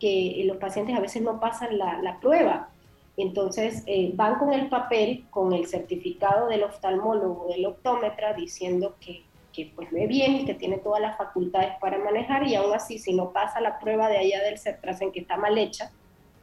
que 0.03 0.43
los 0.47 0.57
pacientes 0.57 0.97
a 0.97 1.01
veces 1.01 1.23
no 1.23 1.39
pasan 1.39 1.79
la, 1.79 2.03
la 2.03 2.19
prueba. 2.19 2.71
Entonces 3.17 3.85
eh, 3.87 4.11
van 4.17 4.37
con 4.37 4.53
el 4.53 4.69
papel, 4.69 5.27
con 5.31 5.53
el 5.53 5.69
certificado 5.69 6.49
del 6.49 6.65
oftalmólogo, 6.65 7.47
del 7.47 7.67
optómetra, 7.67 8.33
diciendo 8.33 8.97
que, 8.99 9.23
que 9.53 9.71
pues 9.77 9.93
ve 9.93 10.09
bien 10.09 10.35
y 10.35 10.45
que 10.45 10.55
tiene 10.55 10.79
todas 10.79 11.01
las 11.01 11.17
facultades 11.17 11.75
para 11.81 11.99
manejar 11.99 12.49
y 12.49 12.57
aún 12.57 12.75
así 12.75 12.99
si 12.99 13.15
no 13.15 13.31
pasa 13.31 13.61
la 13.61 13.79
prueba 13.79 14.09
de 14.09 14.19
allá 14.19 14.43
del 14.43 14.59
CERTRAS 14.59 14.99
que 15.13 15.21
está 15.21 15.37
mal 15.37 15.57
hecha, 15.57 15.93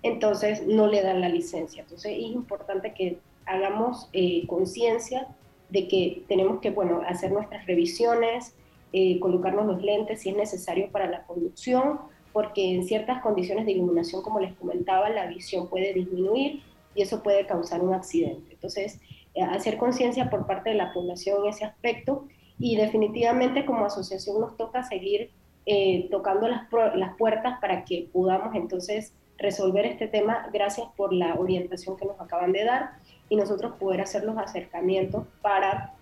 entonces 0.03 0.65
no 0.65 0.87
le 0.87 1.01
dan 1.01 1.19
la 1.19 1.27
licencia. 1.27 1.81
Entonces 1.81 2.13
es 2.13 2.31
importante 2.31 2.93
que 2.93 3.19
hagamos 3.45 4.07
eh, 4.13 4.47
conciencia 4.47 5.27
de 5.67 5.89
que 5.89 6.23
tenemos 6.29 6.61
que, 6.61 6.69
bueno, 6.69 7.01
hacer 7.05 7.33
nuestras 7.33 7.65
revisiones, 7.65 8.55
eh, 8.93 9.19
colocarnos 9.19 9.65
los 9.65 9.81
lentes 9.81 10.21
si 10.21 10.29
es 10.29 10.37
necesario 10.37 10.89
para 10.91 11.07
la 11.07 11.23
conducción, 11.23 11.99
porque 12.33 12.75
en 12.75 12.85
ciertas 12.85 13.21
condiciones 13.21 13.65
de 13.65 13.73
iluminación, 13.73 14.21
como 14.21 14.39
les 14.39 14.53
comentaba, 14.53 15.09
la 15.09 15.27
visión 15.27 15.67
puede 15.67 15.93
disminuir 15.93 16.61
y 16.95 17.01
eso 17.01 17.23
puede 17.23 17.45
causar 17.45 17.81
un 17.81 17.93
accidente. 17.93 18.53
Entonces, 18.53 18.99
eh, 19.35 19.41
hacer 19.43 19.77
conciencia 19.77 20.29
por 20.29 20.45
parte 20.45 20.69
de 20.69 20.75
la 20.75 20.93
población 20.93 21.43
en 21.43 21.49
ese 21.49 21.65
aspecto 21.65 22.27
y 22.57 22.75
definitivamente 22.75 23.65
como 23.65 23.85
asociación 23.85 24.41
nos 24.41 24.57
toca 24.57 24.83
seguir 24.83 25.31
eh, 25.65 26.07
tocando 26.11 26.47
las, 26.47 26.67
las 26.95 27.15
puertas 27.15 27.59
para 27.59 27.85
que 27.85 28.09
podamos 28.11 28.55
entonces 28.55 29.13
resolver 29.37 29.85
este 29.85 30.07
tema. 30.07 30.49
Gracias 30.51 30.87
por 30.97 31.13
la 31.13 31.35
orientación 31.35 31.95
que 31.95 32.05
nos 32.05 32.19
acaban 32.19 32.51
de 32.51 32.65
dar 32.65 32.91
y 33.29 33.35
nosotros 33.35 33.75
poder 33.79 34.01
hacer 34.01 34.23
los 34.23 34.37
acercamientos 34.37 35.25
para 35.41 35.93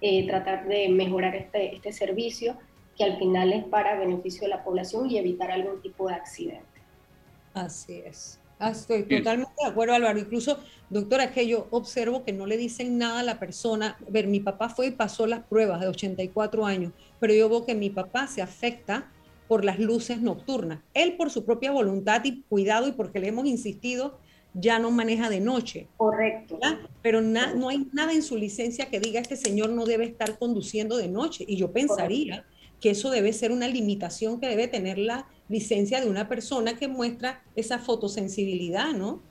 eh, 0.00 0.26
tratar 0.26 0.66
de 0.66 0.88
mejorar 0.88 1.34
este, 1.34 1.74
este 1.74 1.92
servicio 1.92 2.56
que 2.96 3.04
al 3.04 3.18
final 3.18 3.52
es 3.52 3.64
para 3.64 3.98
beneficio 3.98 4.42
de 4.42 4.48
la 4.48 4.64
población 4.64 5.10
y 5.10 5.18
evitar 5.18 5.50
algún 5.50 5.80
tipo 5.82 6.08
de 6.08 6.14
accidente. 6.14 6.64
Así 7.52 8.02
es. 8.04 8.40
Ah, 8.58 8.70
Estoy 8.70 9.02
totalmente 9.02 9.52
de 9.62 9.70
acuerdo, 9.70 9.94
Álvaro. 9.94 10.18
Incluso, 10.18 10.58
doctora, 10.88 11.24
es 11.24 11.30
que 11.32 11.46
yo 11.46 11.66
observo 11.70 12.24
que 12.24 12.32
no 12.32 12.46
le 12.46 12.56
dicen 12.56 12.98
nada 12.98 13.20
a 13.20 13.22
la 13.22 13.38
persona. 13.38 13.98
A 14.06 14.10
ver, 14.10 14.26
mi 14.26 14.40
papá 14.40 14.68
fue 14.68 14.88
y 14.88 14.90
pasó 14.92 15.26
las 15.26 15.40
pruebas 15.44 15.80
de 15.80 15.88
84 15.88 16.64
años, 16.64 16.92
pero 17.20 17.34
yo 17.34 17.48
veo 17.48 17.66
que 17.66 17.74
mi 17.74 17.90
papá 17.90 18.26
se 18.26 18.42
afecta 18.42 19.10
por 19.48 19.64
las 19.64 19.78
luces 19.78 20.20
nocturnas. 20.20 20.80
Él, 20.94 21.16
por 21.16 21.30
su 21.30 21.44
propia 21.44 21.72
voluntad 21.72 22.22
y 22.24 22.42
cuidado 22.42 22.88
y 22.88 22.92
porque 22.92 23.18
le 23.18 23.28
hemos 23.28 23.46
insistido, 23.46 24.18
ya 24.54 24.78
no 24.78 24.90
maneja 24.90 25.28
de 25.28 25.40
noche. 25.40 25.88
Correcto. 25.96 26.58
Pero 27.02 27.20
no 27.20 27.68
hay 27.68 27.88
nada 27.92 28.12
en 28.12 28.22
su 28.22 28.36
licencia 28.36 28.86
que 28.86 29.00
diga 29.00 29.20
este 29.20 29.36
señor 29.36 29.70
no 29.70 29.84
debe 29.84 30.04
estar 30.04 30.38
conduciendo 30.38 30.96
de 30.96 31.08
noche. 31.08 31.44
Y 31.46 31.56
yo 31.56 31.72
pensaría 31.72 32.46
que 32.84 32.90
eso 32.90 33.08
debe 33.08 33.32
ser 33.32 33.50
una 33.50 33.66
limitación 33.66 34.38
que 34.38 34.46
debe 34.46 34.68
tener 34.68 34.98
la 34.98 35.24
licencia 35.48 36.02
de 36.02 36.10
una 36.10 36.28
persona 36.28 36.76
que 36.76 36.86
muestra 36.86 37.42
esa 37.56 37.78
fotosensibilidad, 37.78 38.88
¿no? 38.88 39.22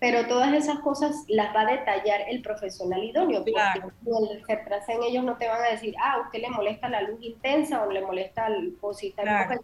Pero 0.00 0.26
todas 0.28 0.54
esas 0.54 0.78
cosas 0.78 1.26
las 1.28 1.54
va 1.54 1.60
a 1.60 1.72
detallar 1.72 2.22
el 2.30 2.40
profesional 2.40 3.04
idóneo. 3.04 3.44
Claro. 3.44 3.92
Porque 4.02 4.40
se 4.86 4.92
en 4.94 5.02
ellos 5.02 5.24
no 5.24 5.36
te 5.36 5.46
van 5.46 5.62
a 5.62 5.72
decir, 5.72 5.94
ah, 6.02 6.22
usted 6.24 6.40
le 6.40 6.48
molesta 6.48 6.88
la 6.88 7.02
luz 7.02 7.22
intensa 7.22 7.84
o 7.84 7.92
le 7.92 8.00
molesta 8.00 8.46
el, 8.46 8.78
está 9.02 9.22
claro. 9.22 9.60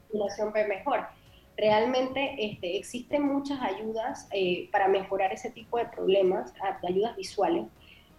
ve 0.53 0.67
mejor. 0.67 1.07
Realmente 1.57 2.35
este, 2.39 2.77
existen 2.77 3.23
muchas 3.23 3.63
ayudas 3.63 4.29
eh, 4.31 4.69
para 4.71 4.89
mejorar 4.89 5.33
ese 5.33 5.49
tipo 5.49 5.79
de 5.79 5.87
problemas, 5.87 6.53
ayudas 6.87 7.17
visuales, 7.17 7.65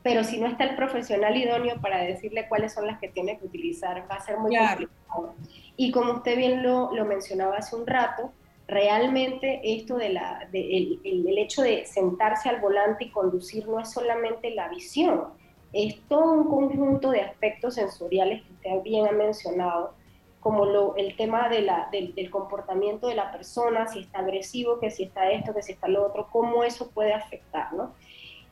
pero 0.02 0.24
si 0.24 0.40
no 0.40 0.48
está 0.48 0.64
el 0.64 0.76
profesional 0.76 1.36
idóneo 1.36 1.80
para 1.82 2.02
decirle 2.02 2.48
cuáles 2.48 2.74
son 2.74 2.88
las 2.88 3.00
que 3.00 3.10
tiene 3.10 3.38
que 3.38 3.46
utilizar, 3.46 4.06
va 4.10 4.16
a 4.16 4.22
ser 4.22 4.38
muy 4.38 4.56
complicado. 4.56 5.36
Y 5.76 5.92
como 5.92 6.14
usted 6.14 6.38
bien 6.38 6.64
lo, 6.64 6.94
lo, 6.94 7.06
mencionaba 7.06 7.58
hace 7.58 7.76
un 7.76 7.86
rato, 7.86 8.32
realmente 8.68 9.62
esto 9.64 9.98
de 9.98 10.10
la, 10.10 10.48
de 10.52 10.78
el, 10.78 11.02
el, 11.04 11.38
hecho 11.38 11.62
de 11.64 11.86
sentarse 11.86 12.48
al 12.50 12.62
volante 12.62 13.06
y 13.06 13.10
conducir 13.10 13.68
no 13.68 13.80
es 13.80 13.92
solamente 13.92 14.52
la 14.52 14.70
visión, 14.70 15.26
es 15.74 16.00
todo 16.08 16.34
un 16.34 16.50
conjunto 16.50 17.12
de 17.12 17.22
aspectos 17.22 17.76
sensoriales 17.76 18.44
que 18.44 18.54
usted 18.54 18.84
bien 18.84 19.08
ha 19.08 19.12
mencionado, 19.12 19.94
como 20.40 20.66
lo, 20.66 20.96
el 20.96 21.18
tema 21.18 21.50
de 21.50 21.62
la, 21.62 21.90
del, 21.92 22.16
del, 22.16 22.30
comportamiento 22.30 23.08
de 23.08 23.16
la 23.16 23.32
persona, 23.32 23.88
si 23.88 24.00
está 24.00 24.20
agresivo, 24.20 24.80
que 24.80 24.90
si 24.90 25.04
está 25.04 25.30
esto, 25.32 25.54
que 25.54 25.62
si 25.62 25.74
está 25.74 25.90
lo 25.90 26.06
otro, 26.06 26.28
cómo 26.32 26.64
eso 26.64 26.90
puede 26.92 27.14
afectar, 27.14 27.74
¿no? 27.74 27.94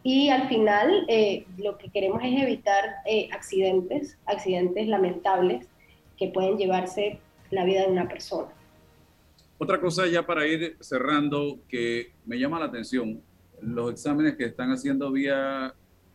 Y 0.04 0.30
al 0.30 0.48
final 0.48 1.06
eh, 1.08 1.46
lo 1.58 1.78
que 1.78 1.90
queremos 1.90 2.22
es 2.24 2.42
evitar 2.42 2.84
eh, 3.06 3.30
accidentes, 3.32 4.18
accidentes 4.26 4.88
lamentables 4.88 5.68
que 6.18 6.30
pueden 6.30 6.58
llevarse 6.58 7.20
la 7.52 7.66
vida 7.66 7.82
de 7.82 7.92
una 7.92 8.08
persona. 8.08 8.50
Otra 9.58 9.80
cosa 9.82 10.06
ya 10.08 10.26
para 10.26 10.46
ir 10.46 10.78
cerrando 10.80 11.60
que 11.68 12.12
me 12.26 12.38
llama 12.38 12.60
la 12.60 12.66
atención, 12.66 13.22
los 13.62 13.92
exámenes 13.92 14.36
que 14.36 14.46
están 14.46 14.72
haciendo 14.72 15.12
vía 15.12 15.74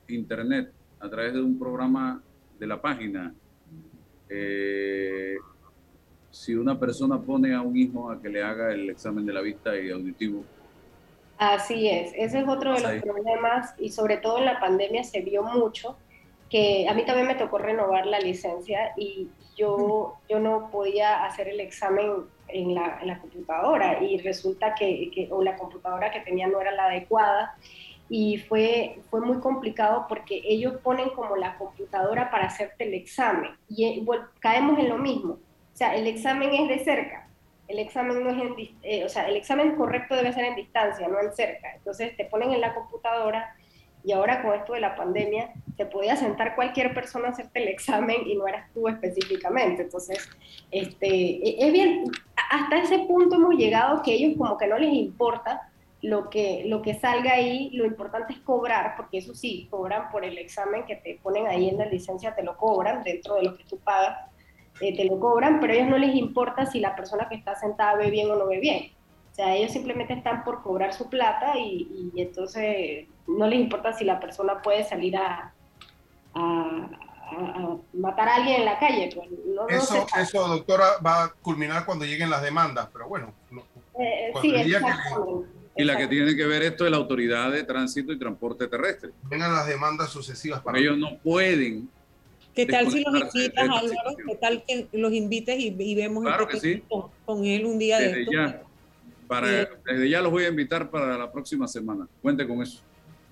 internet 0.09 0.72
a 1.01 1.09
través 1.09 1.35
de 1.35 1.43
un 1.43 1.59
programa 1.59 2.22
de 2.59 2.66
la 2.66 2.80
página. 2.80 3.35
Eh, 4.28 5.37
si 6.30 6.55
una 6.55 6.78
persona 6.78 7.20
pone 7.20 7.55
a 7.55 7.61
un 7.61 7.76
hijo 7.76 8.11
a 8.11 8.20
que 8.20 8.28
le 8.28 8.43
haga 8.43 8.72
el 8.72 8.91
examen 8.91 9.26
de 9.26 9.33
la 9.33 9.41
vista 9.41 9.78
y 9.78 9.91
auditivo, 9.91 10.45
Así 11.43 11.88
es, 11.88 12.12
ese 12.14 12.38
es 12.38 12.47
otro 12.47 12.72
de 12.72 12.80
los 12.80 13.03
problemas 13.03 13.74
y 13.76 13.90
sobre 13.90 14.18
todo 14.18 14.38
en 14.38 14.45
la 14.45 14.61
pandemia 14.61 15.03
se 15.03 15.22
vio 15.22 15.43
mucho 15.43 15.97
que 16.49 16.86
a 16.88 16.95
mí 16.95 17.05
también 17.05 17.26
me 17.26 17.34
tocó 17.34 17.59
renovar 17.59 18.07
la 18.07 18.20
licencia 18.20 18.93
y 18.97 19.26
yo, 19.57 20.18
yo 20.28 20.38
no 20.38 20.70
podía 20.70 21.24
hacer 21.24 21.49
el 21.49 21.59
examen 21.59 22.26
en 22.47 22.76
la, 22.76 22.99
en 23.01 23.09
la 23.09 23.18
computadora 23.18 24.05
y 24.05 24.18
resulta 24.18 24.76
que, 24.76 25.11
que, 25.12 25.28
o 25.32 25.43
la 25.43 25.57
computadora 25.57 26.12
que 26.12 26.20
tenía 26.20 26.47
no 26.47 26.61
era 26.61 26.70
la 26.70 26.84
adecuada 26.84 27.57
y 28.09 28.38
fue, 28.38 29.01
fue 29.11 29.20
muy 29.20 29.40
complicado 29.40 30.07
porque 30.09 30.43
ellos 30.45 30.74
ponen 30.80 31.09
como 31.11 31.34
la 31.34 31.59
computadora 31.59 32.30
para 32.30 32.47
hacerte 32.47 32.84
el 32.84 32.95
examen 32.95 33.51
y 33.68 33.84
eh, 33.84 34.05
caemos 34.38 34.78
en 34.78 34.90
lo 34.90 34.99
mismo, 34.99 35.32
o 35.32 35.76
sea, 35.76 35.97
el 35.97 36.07
examen 36.07 36.55
es 36.55 36.68
de 36.68 36.84
cerca, 36.84 37.22
el 37.73 37.79
examen 37.79 38.23
no 38.23 38.31
es 38.31 38.37
en, 38.37 38.77
eh, 38.83 39.05
o 39.05 39.09
sea, 39.09 39.27
el 39.29 39.37
examen 39.37 39.75
correcto 39.77 40.14
debe 40.14 40.33
ser 40.33 40.45
en 40.45 40.57
distancia, 40.57 41.09
no 41.09 41.20
en 41.20 41.33
cerca. 41.33 41.75
Entonces 41.75 42.16
te 42.16 42.27
ponen 42.27 42.53
en 42.53 42.61
la 42.61 42.75
computadora 42.75 43.57
y 44.05 44.12
ahora 44.12 44.43
con 44.43 44.53
esto 44.55 44.75
de 44.75 44.81
la 44.81 44.95
pandemia 44.95 45.53
te 45.77 45.87
podía 45.87 46.16
sentar 46.16 46.55
cualquier 46.55 46.93
persona 46.93 47.29
a 47.29 47.31
hacerte 47.31 47.62
el 47.62 47.68
examen 47.68 48.27
y 48.27 48.35
no 48.35 48.47
eras 48.47 48.70
tú 48.75 48.89
específicamente. 48.89 49.83
Entonces, 49.83 50.29
este, 50.70 51.09
e, 51.09 51.66
es 51.66 51.73
bien, 51.73 52.05
hasta 52.51 52.79
ese 52.79 52.99
punto 53.01 53.37
hemos 53.37 53.55
llegado 53.55 54.03
que 54.03 54.12
ellos 54.12 54.37
como 54.37 54.59
que 54.59 54.66
no 54.66 54.77
les 54.79 54.93
importa 54.93 55.70
lo 56.03 56.29
que, 56.29 56.64
lo 56.66 56.83
que 56.83 56.95
salga 56.95 57.35
ahí, 57.35 57.70
lo 57.70 57.87
importante 57.87 58.35
es 58.35 58.41
cobrar, 58.41 58.97
porque 58.97 59.18
eso 59.18 59.35
sí, 59.35 59.68
cobran 59.70 60.11
por 60.11 60.25
el 60.25 60.37
examen 60.37 60.85
que 60.85 60.97
te 60.97 61.18
ponen 61.23 61.47
ahí 61.47 61.68
en 61.68 61.79
la 61.79 61.87
licencia, 61.87 62.35
te 62.35 62.43
lo 62.43 62.57
cobran 62.57 63.05
dentro 63.05 63.37
de 63.37 63.45
lo 63.45 63.57
que 63.57 63.64
tú 63.64 63.79
pagas 63.79 64.32
eh, 64.81 64.97
te 64.97 65.05
lo 65.05 65.18
cobran, 65.18 65.61
pero 65.61 65.73
a 65.73 65.77
ellos 65.77 65.89
no 65.89 65.99
les 65.99 66.14
importa 66.14 66.66
si 66.66 66.81
la 66.81 66.97
persona 66.97 67.29
que 67.29 67.37
está 67.37 67.55
sentada 67.55 67.97
ve 67.97 68.11
bien 68.11 68.31
o 68.31 68.37
no 68.37 68.47
ve 68.47 68.61
bien. 68.61 68.93
O 69.31 69.35
sea, 69.35 69.55
ellos 69.55 69.73
simplemente 69.73 70.12
están 70.12 70.45
por 70.45 70.62
cobrar 70.62 70.93
su 70.93 71.09
plata 71.09 71.57
y, 71.59 72.12
entonces 72.16 73.07
no 73.27 73.47
les 73.47 73.61
importa 73.61 73.93
si 73.93 74.05
la 74.05 74.20
persona 74.20 74.61
puede 74.61 74.85
salir 74.85 75.16
a, 75.16 75.55
a, 76.35 76.89
matar 77.95 78.29
a 78.29 78.35
alguien 78.37 78.61
en 78.61 78.64
la 78.66 78.79
calle. 78.79 79.11
Pues, 79.14 79.83
eso, 79.83 80.07
eso, 80.18 80.49
doctora, 80.49 80.85
va 81.05 81.25
a 81.25 81.29
culminar 81.41 81.87
cuando 81.87 82.05
lleguen 82.05 82.29
las 82.29 82.43
demandas, 82.43 82.89
pero 82.93 83.09
bueno. 83.09 83.33
Eh, 83.99 84.33
sí, 84.43 84.55
y 85.75 85.85
la 85.85 85.97
que 85.97 86.07
tiene 86.07 86.37
que 86.37 86.47
ver 86.47 86.62
esto 86.62 86.85
es 86.85 86.91
la 86.91 86.99
autoridad 86.99 87.51
de 87.51 87.64
tránsito 87.64 88.12
y 88.12 88.18
transporte 88.18 88.68
terrestre. 88.68 89.11
Vengan 89.25 89.55
las 89.55 89.66
demandas 89.66 90.11
sucesivas 90.11 90.61
para 90.61 90.79
ellos 90.79 90.99
no 90.99 91.18
pueden 91.18 91.89
¿Qué 92.55 92.66
tal 92.66 92.90
si 92.90 93.03
los 93.03 93.34
invitas, 93.34 93.68
Álvaro? 93.68 94.16
¿Qué 94.26 94.34
tal 94.36 94.64
que 94.66 94.86
los 94.92 95.12
invites 95.12 95.59
y, 95.59 95.94
vemos 95.94 96.24
con, 97.24 97.44
él 97.44 97.64
un 97.64 97.78
día 97.78 97.98
desde 97.98 98.14
de 98.14 98.20
esto? 98.22 98.32
Ya, 98.32 98.62
para, 99.26 99.68
desde 99.86 100.11
ya 100.11 100.20
los 100.20 100.30
voy 100.30 100.44
a 100.44 100.48
invitar 100.48 100.90
para 100.90 101.16
la 101.16 101.32
próxima 101.32 101.66
semana. 101.66 102.07
Cuente 102.20 102.46
con 102.46 102.62
eso. 102.62 102.82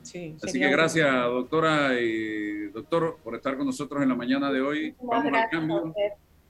Sí, 0.02 0.34
Así 0.42 0.58
que 0.58 0.70
gracias, 0.70 1.12
doctora 1.24 2.00
y 2.00 2.68
doctor, 2.68 3.18
por 3.22 3.34
estar 3.34 3.56
con 3.58 3.66
nosotros 3.66 4.02
en 4.02 4.08
la 4.08 4.14
mañana 4.14 4.50
de 4.50 4.62
hoy. 4.62 4.94
Vamos 5.02 5.32
al 5.34 5.50
cambio. 5.50 5.94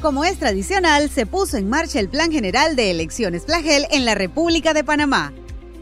como 0.00 0.24
es 0.24 0.38
tradicional, 0.38 1.10
se 1.10 1.26
puso 1.26 1.56
en 1.56 1.68
marcha 1.68 1.98
el 1.98 2.08
Plan 2.08 2.30
General 2.30 2.76
de 2.76 2.90
Elecciones 2.90 3.44
Plagel 3.44 3.86
en 3.90 4.04
la 4.04 4.14
República 4.14 4.72
de 4.72 4.84
Panamá. 4.84 5.32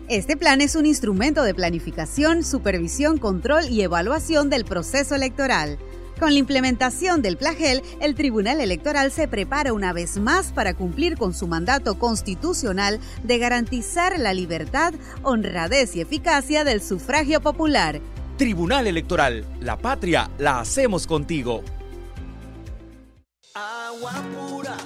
Este 0.08 0.36
plan 0.36 0.60
es 0.60 0.74
un 0.74 0.86
instrumento 0.86 1.42
de 1.42 1.54
planificación, 1.54 2.42
supervisión, 2.42 3.18
control 3.18 3.64
y 3.68 3.82
evaluación 3.82 4.48
del 4.48 4.64
proceso 4.64 5.14
electoral. 5.14 5.78
Con 6.18 6.32
la 6.32 6.38
implementación 6.38 7.20
del 7.20 7.36
plagel, 7.36 7.82
el 8.00 8.14
Tribunal 8.14 8.60
Electoral 8.60 9.12
se 9.12 9.28
prepara 9.28 9.74
una 9.74 9.92
vez 9.92 10.16
más 10.16 10.50
para 10.52 10.72
cumplir 10.72 11.18
con 11.18 11.34
su 11.34 11.46
mandato 11.46 11.98
constitucional 11.98 13.00
de 13.22 13.38
garantizar 13.38 14.18
la 14.18 14.32
libertad, 14.32 14.94
honradez 15.24 15.94
y 15.94 16.00
eficacia 16.00 16.64
del 16.64 16.80
sufragio 16.80 17.42
popular. 17.42 18.00
Tribunal 18.38 18.86
Electoral, 18.86 19.44
la 19.60 19.76
patria 19.76 20.30
la 20.38 20.60
hacemos 20.60 21.06
contigo. 21.06 21.62
Agua 23.56 24.12
pura 24.34 24.76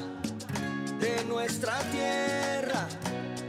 de 1.00 1.24
nuestra 1.24 1.76
tierra, 1.90 2.86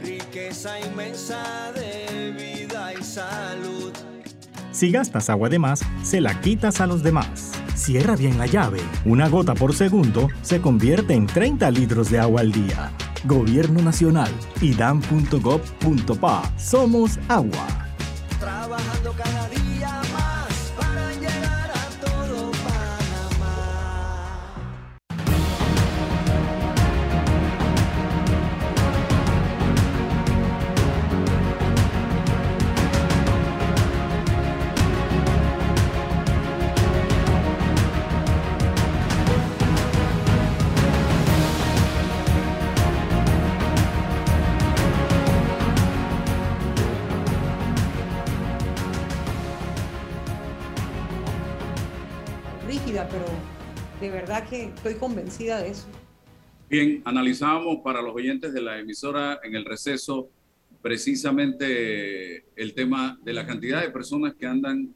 riqueza 0.02 0.80
inmensa 0.80 1.70
de 1.76 2.32
vida 2.32 2.92
y 2.98 3.04
salud. 3.04 3.92
Si 4.72 4.90
gastas 4.90 5.30
agua 5.30 5.48
de 5.48 5.60
más, 5.60 5.82
se 6.02 6.20
la 6.20 6.40
quitas 6.40 6.80
a 6.80 6.88
los 6.88 7.04
demás. 7.04 7.52
Cierra 7.76 8.16
bien 8.16 8.36
la 8.36 8.46
llave. 8.46 8.80
Una 9.04 9.28
gota 9.28 9.54
por 9.54 9.76
segundo 9.76 10.26
se 10.42 10.60
convierte 10.60 11.14
en 11.14 11.28
30 11.28 11.70
litros 11.70 12.10
de 12.10 12.18
agua 12.18 12.40
al 12.40 12.50
día. 12.50 12.90
Gobierno 13.22 13.80
Nacional, 13.80 14.32
idam.gov.pa. 14.60 16.42
Somos 16.58 17.20
agua. 17.28 17.68
Trabajando 18.40 19.12
cada 19.12 19.48
día 19.50 19.61
que 54.52 54.64
estoy 54.64 54.94
convencida 54.96 55.62
de 55.62 55.70
eso. 55.70 55.86
Bien, 56.68 57.00
analizábamos 57.06 57.78
para 57.82 58.02
los 58.02 58.14
oyentes 58.14 58.52
de 58.52 58.60
la 58.60 58.78
emisora 58.78 59.40
en 59.42 59.54
el 59.54 59.64
receso 59.64 60.28
precisamente 60.82 62.44
el 62.56 62.74
tema 62.74 63.18
de 63.22 63.32
la 63.32 63.46
cantidad 63.46 63.80
de 63.80 63.90
personas 63.90 64.34
que 64.34 64.46
andan 64.46 64.94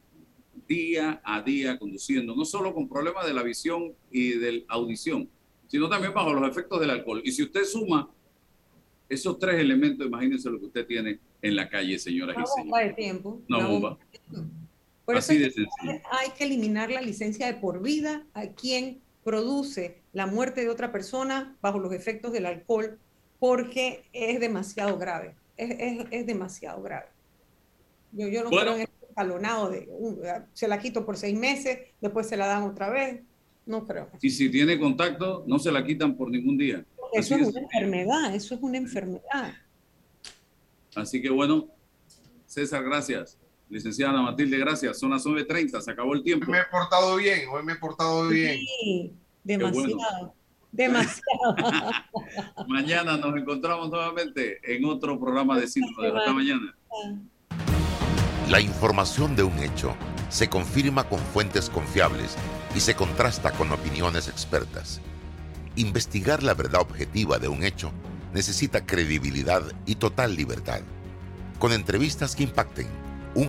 día 0.69 1.23
a 1.25 1.41
día 1.41 1.79
conduciendo, 1.79 2.37
no 2.37 2.45
solo 2.45 2.75
con 2.75 2.87
problemas 2.87 3.27
de 3.27 3.33
la 3.33 3.43
visión 3.43 3.95
y 4.11 4.33
de 4.33 4.53
la 4.53 4.65
audición, 4.69 5.31
sino 5.69 5.89
también 5.89 6.13
bajo 6.13 6.35
los 6.35 6.51
efectos 6.51 6.79
del 6.79 6.91
alcohol. 6.91 7.23
Y 7.25 7.33
si 7.33 7.43
usted 7.45 7.65
suma 7.65 8.11
esos 9.09 9.39
tres 9.39 9.59
elementos, 9.59 10.07
imagínense 10.07 10.51
lo 10.51 10.59
que 10.59 10.67
usted 10.67 10.87
tiene 10.87 11.19
en 11.41 11.57
la 11.57 11.71
calle, 11.71 11.99
señoras 11.99 12.37
y 12.37 12.63
señores. 12.63 12.89
de 12.89 12.93
tiempo. 12.95 13.41
Una 13.49 13.59
una 13.59 13.69
bomba. 13.69 13.99
Por 15.07 15.17
Así 15.17 15.37
eso 15.37 15.63
es 15.63 15.69
que 15.81 16.03
hay 16.11 16.31
que 16.37 16.45
eliminar 16.45 16.91
la 16.91 17.01
licencia 17.01 17.47
de 17.47 17.55
por 17.55 17.81
vida 17.81 18.27
a 18.35 18.49
quien 18.49 19.06
produce 19.31 20.03
la 20.13 20.27
muerte 20.29 20.61
de 20.61 20.69
otra 20.69 20.93
persona 20.93 21.57
bajo 21.61 21.81
los 21.81 21.93
efectos 21.93 22.33
del 22.33 22.47
alcohol, 22.47 22.97
porque 23.41 24.05
es 24.13 24.39
demasiado 24.39 24.97
grave. 24.99 25.35
Es, 25.57 25.71
es- 25.81 26.07
es 26.13 26.27
demasiado 26.27 26.81
grave. 26.81 27.07
Yo, 28.13 28.29
yo 28.29 28.45
no 28.45 28.51
Bueno. 28.51 28.67
creo 28.73 28.75
en 28.77 28.81
este 28.83 29.07
escalonado 29.09 29.69
de 29.71 29.89
uh, 29.91 30.17
se 30.53 30.69
la 30.69 30.79
quito 30.79 31.05
por 31.05 31.17
seis 31.17 31.37
meses, 31.37 31.77
después 32.01 32.29
se 32.29 32.37
la 32.37 32.47
dan 32.47 32.63
otra 32.63 32.89
vez. 32.89 33.21
No 33.67 33.85
creo. 33.85 34.09
Y 34.23 34.31
si 34.31 34.49
tiene 34.49 34.79
contacto, 34.79 35.43
no 35.49 35.59
se 35.59 35.73
la 35.73 35.85
quitan 35.85 36.17
por 36.17 36.31
ningún 36.31 36.57
día. 36.57 36.85
Eso 37.13 37.35
Así 37.35 37.43
es 37.43 37.49
es. 37.49 37.49
una 37.49 37.61
enfermedad, 37.63 38.33
eso 38.33 38.55
es 38.55 38.63
una 38.63 38.79
enfermedad. 38.79 39.55
Así 40.95 41.21
que 41.21 41.31
bueno, 41.31 41.67
César, 42.47 42.85
gracias. 42.85 43.37
Licenciada 43.69 44.21
Matilde, 44.23 44.59
gracias. 44.59 44.99
Son 44.99 45.11
las 45.11 45.25
9.30, 45.25 45.81
se 45.81 45.91
acabó 45.91 46.15
el 46.15 46.23
tiempo. 46.23 46.51
Me 46.51 46.59
he 46.59 46.65
portado 46.71 47.17
bien, 47.17 47.49
hoy 47.51 47.65
me 47.65 47.73
he 47.73 47.77
portado 47.77 48.29
bien. 48.29 48.59
Sí, 48.59 49.13
bueno. 49.45 49.71
demasiado. 49.71 50.35
Demasiado. 50.71 51.57
Mañana 52.69 53.17
nos 53.17 53.35
encontramos 53.37 53.91
nuevamente 53.91 54.61
en 54.63 54.85
otro 54.85 55.19
programa 55.19 55.59
de 55.59 55.67
Cinco 55.67 56.03
de 56.03 56.09
Hasta 56.09 56.33
mañana. 56.33 56.77
La 58.51 58.61
información 58.61 59.35
de 59.35 59.43
un 59.43 59.59
hecho 59.59 59.97
se 60.29 60.49
confirma 60.49 61.09
con 61.09 61.19
fuentes 61.19 61.71
confiables 61.71 62.37
y 62.75 62.81
se 62.81 62.95
contrasta 62.95 63.53
con 63.53 63.73
opiniones 63.73 64.29
expertas. 64.29 65.01
Investigar 65.77 66.43
la 66.43 66.55
verdad 66.55 66.83
objetiva 66.83 67.39
de 67.39 67.49
un 67.49 67.65
hecho 67.65 67.91
necesita 68.33 68.87
credibilidad 68.87 69.63
y 69.87 69.97
total 69.97 70.37
libertad. 70.37 70.83
Con 71.59 71.73
entrevistas 71.73 72.37
que 72.37 72.43
impacten, 72.43 72.87